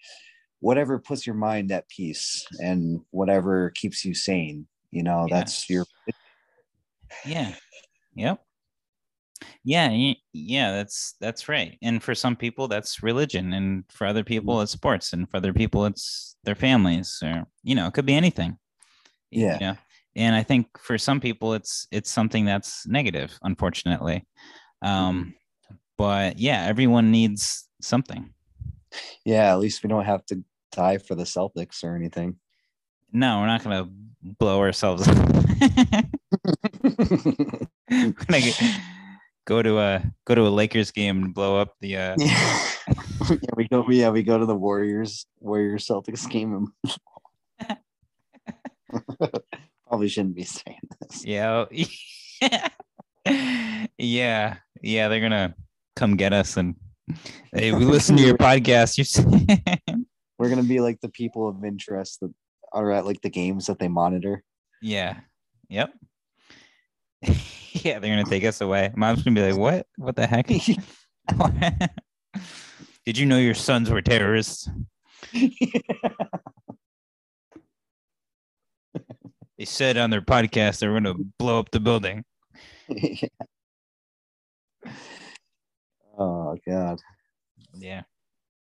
[0.60, 4.68] whatever puts your mind at peace and whatever keeps you sane.
[4.92, 5.38] You know, Yeah.
[5.38, 5.86] that's your
[7.26, 7.54] Yeah.
[8.16, 8.42] Yep.
[9.64, 11.78] Yeah, yeah, that's that's right.
[11.84, 15.54] And for some people that's religion and for other people it's sports and for other
[15.54, 18.58] people it's their families or you know, it could be anything.
[19.30, 19.54] Yeah.
[19.54, 19.78] You know?
[20.16, 24.26] And I think for some people it's it's something that's negative, unfortunately.
[24.82, 25.36] Um
[26.00, 28.34] but yeah, everyone needs something.
[29.26, 32.38] yeah, at least we don't have to die for the Celtics or anything.
[33.12, 33.90] No, we're not going to
[34.40, 35.18] blow ourselves up.
[36.84, 38.62] We're gonna get-
[39.46, 42.60] go to a go to a Lakers game and blow up the uh yeah.
[43.30, 43.86] yeah, we go.
[43.90, 46.68] Yeah, we go to the Warriors Warriors Celtics game.
[47.60, 47.78] And
[49.88, 51.26] Probably shouldn't be saying this.
[51.26, 51.66] Yeah.
[53.98, 54.58] yeah.
[54.82, 55.08] Yeah.
[55.08, 55.56] They're gonna
[55.96, 56.76] come get us and
[57.54, 58.98] hey, we listen to your podcast.
[58.98, 59.24] You s-
[60.40, 62.34] We're gonna be like the people of interest that
[62.74, 64.44] are at like the games that they monitor.
[64.82, 65.20] yeah.
[65.70, 65.92] Yep.
[67.74, 68.92] yeah, they're gonna take us away.
[68.96, 69.86] Mom's gonna be like, What?
[69.98, 70.48] What the heck?
[73.06, 74.70] Did you know your sons were terrorists?
[79.58, 82.24] They said on their podcast they were gonna blow up the building.
[86.18, 87.00] Oh god.
[87.74, 88.04] Yeah.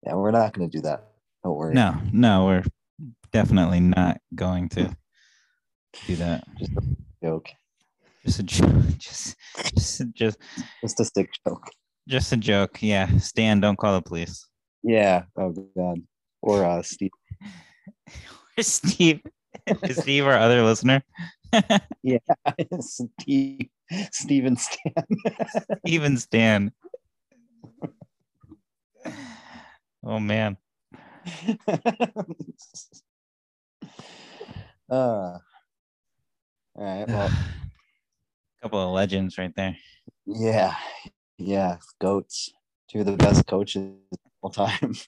[0.04, 1.08] Yeah, we're not gonna do that.
[1.44, 1.74] Don't worry.
[1.74, 2.64] No, no, we're
[3.32, 4.96] definitely not going to
[6.06, 6.44] do that.
[6.58, 7.48] Just a joke.
[8.24, 8.82] Just a joke.
[8.98, 9.36] Just,
[9.74, 10.38] just, just,
[10.82, 11.68] Just a sick joke.
[12.08, 12.78] just a joke.
[12.82, 14.46] Yeah, Stan, don't call the police.
[14.82, 15.24] Yeah.
[15.36, 15.98] Oh god.
[16.42, 17.10] Or uh Steve.
[18.58, 19.20] or Steve,
[19.82, 21.02] is Steve our other listener?
[22.02, 22.18] Yeah,
[22.80, 23.68] Steve
[24.12, 24.92] Steven Stan.
[25.86, 26.72] Even Stan.
[30.04, 30.56] Oh man.
[34.90, 35.40] uh, all
[36.76, 37.06] right.
[37.08, 37.30] Well,
[38.62, 39.76] couple of legends right there.
[40.26, 40.74] yeah,
[41.36, 41.76] yeah.
[42.00, 42.52] Goats,
[42.90, 44.94] two of the best coaches of all time.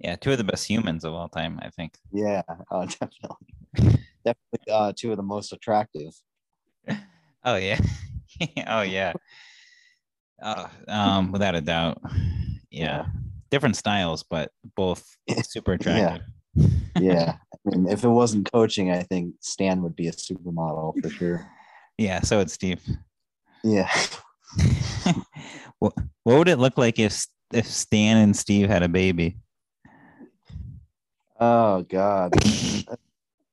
[0.00, 1.94] Yeah, two of the best humans of all time, I think.
[2.12, 4.70] yeah, uh, definitely, definitely.
[4.70, 6.12] Uh, two of the most attractive.
[7.44, 7.78] Oh yeah.
[8.66, 9.12] oh yeah.
[10.42, 12.00] Uh, um, without a doubt.
[12.70, 13.06] Yeah.
[13.50, 15.04] Different styles, but both
[15.42, 16.26] super attractive.
[17.00, 21.08] Yeah, I mean, if it wasn't coaching, I think Stan would be a supermodel for
[21.08, 21.48] sure.
[21.96, 22.82] Yeah, so it's Steve.
[23.62, 23.88] Yeah,
[25.78, 25.92] what,
[26.24, 29.36] what would it look like if if Stan and Steve had a baby?
[31.40, 32.34] Oh God,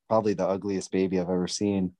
[0.08, 1.92] probably the ugliest baby I've ever seen.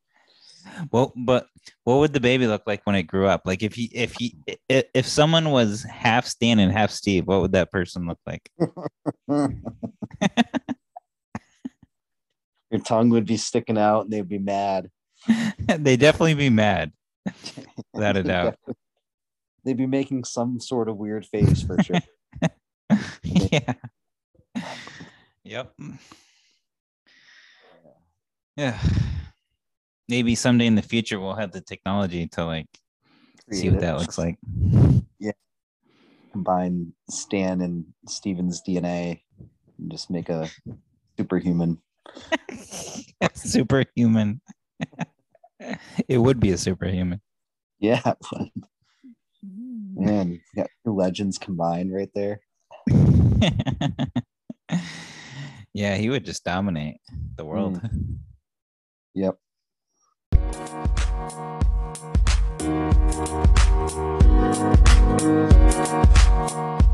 [0.92, 1.46] Well, but
[1.84, 3.42] what would the baby look like when it grew up?
[3.44, 4.36] Like if he if he
[4.68, 8.50] if someone was half Stan and half Steve, what would that person look like?
[12.70, 14.90] Your tongue would be sticking out and they'd be mad.
[15.58, 16.92] they'd definitely be mad.
[17.92, 18.56] Without a doubt.
[19.64, 22.00] They'd be making some sort of weird face for sure.
[23.22, 23.74] yeah.
[25.44, 25.74] Yep.
[28.56, 28.78] Yeah.
[30.08, 32.66] Maybe someday in the future we'll have the technology to like
[33.52, 34.36] see what that looks like.
[35.18, 35.32] Yeah.
[36.32, 39.22] Combine Stan and Steven's DNA
[39.78, 40.48] and just make a
[41.18, 41.78] superhuman.
[43.34, 44.40] superhuman.
[46.08, 47.20] it would be a superhuman.
[47.78, 48.14] Yeah.
[49.94, 52.40] Man, you got two legends combined right there.
[55.72, 56.98] yeah, he would just dominate
[57.36, 57.80] the world.
[57.80, 58.18] Mm.
[59.14, 59.38] Yep.
[66.48, 66.85] Thank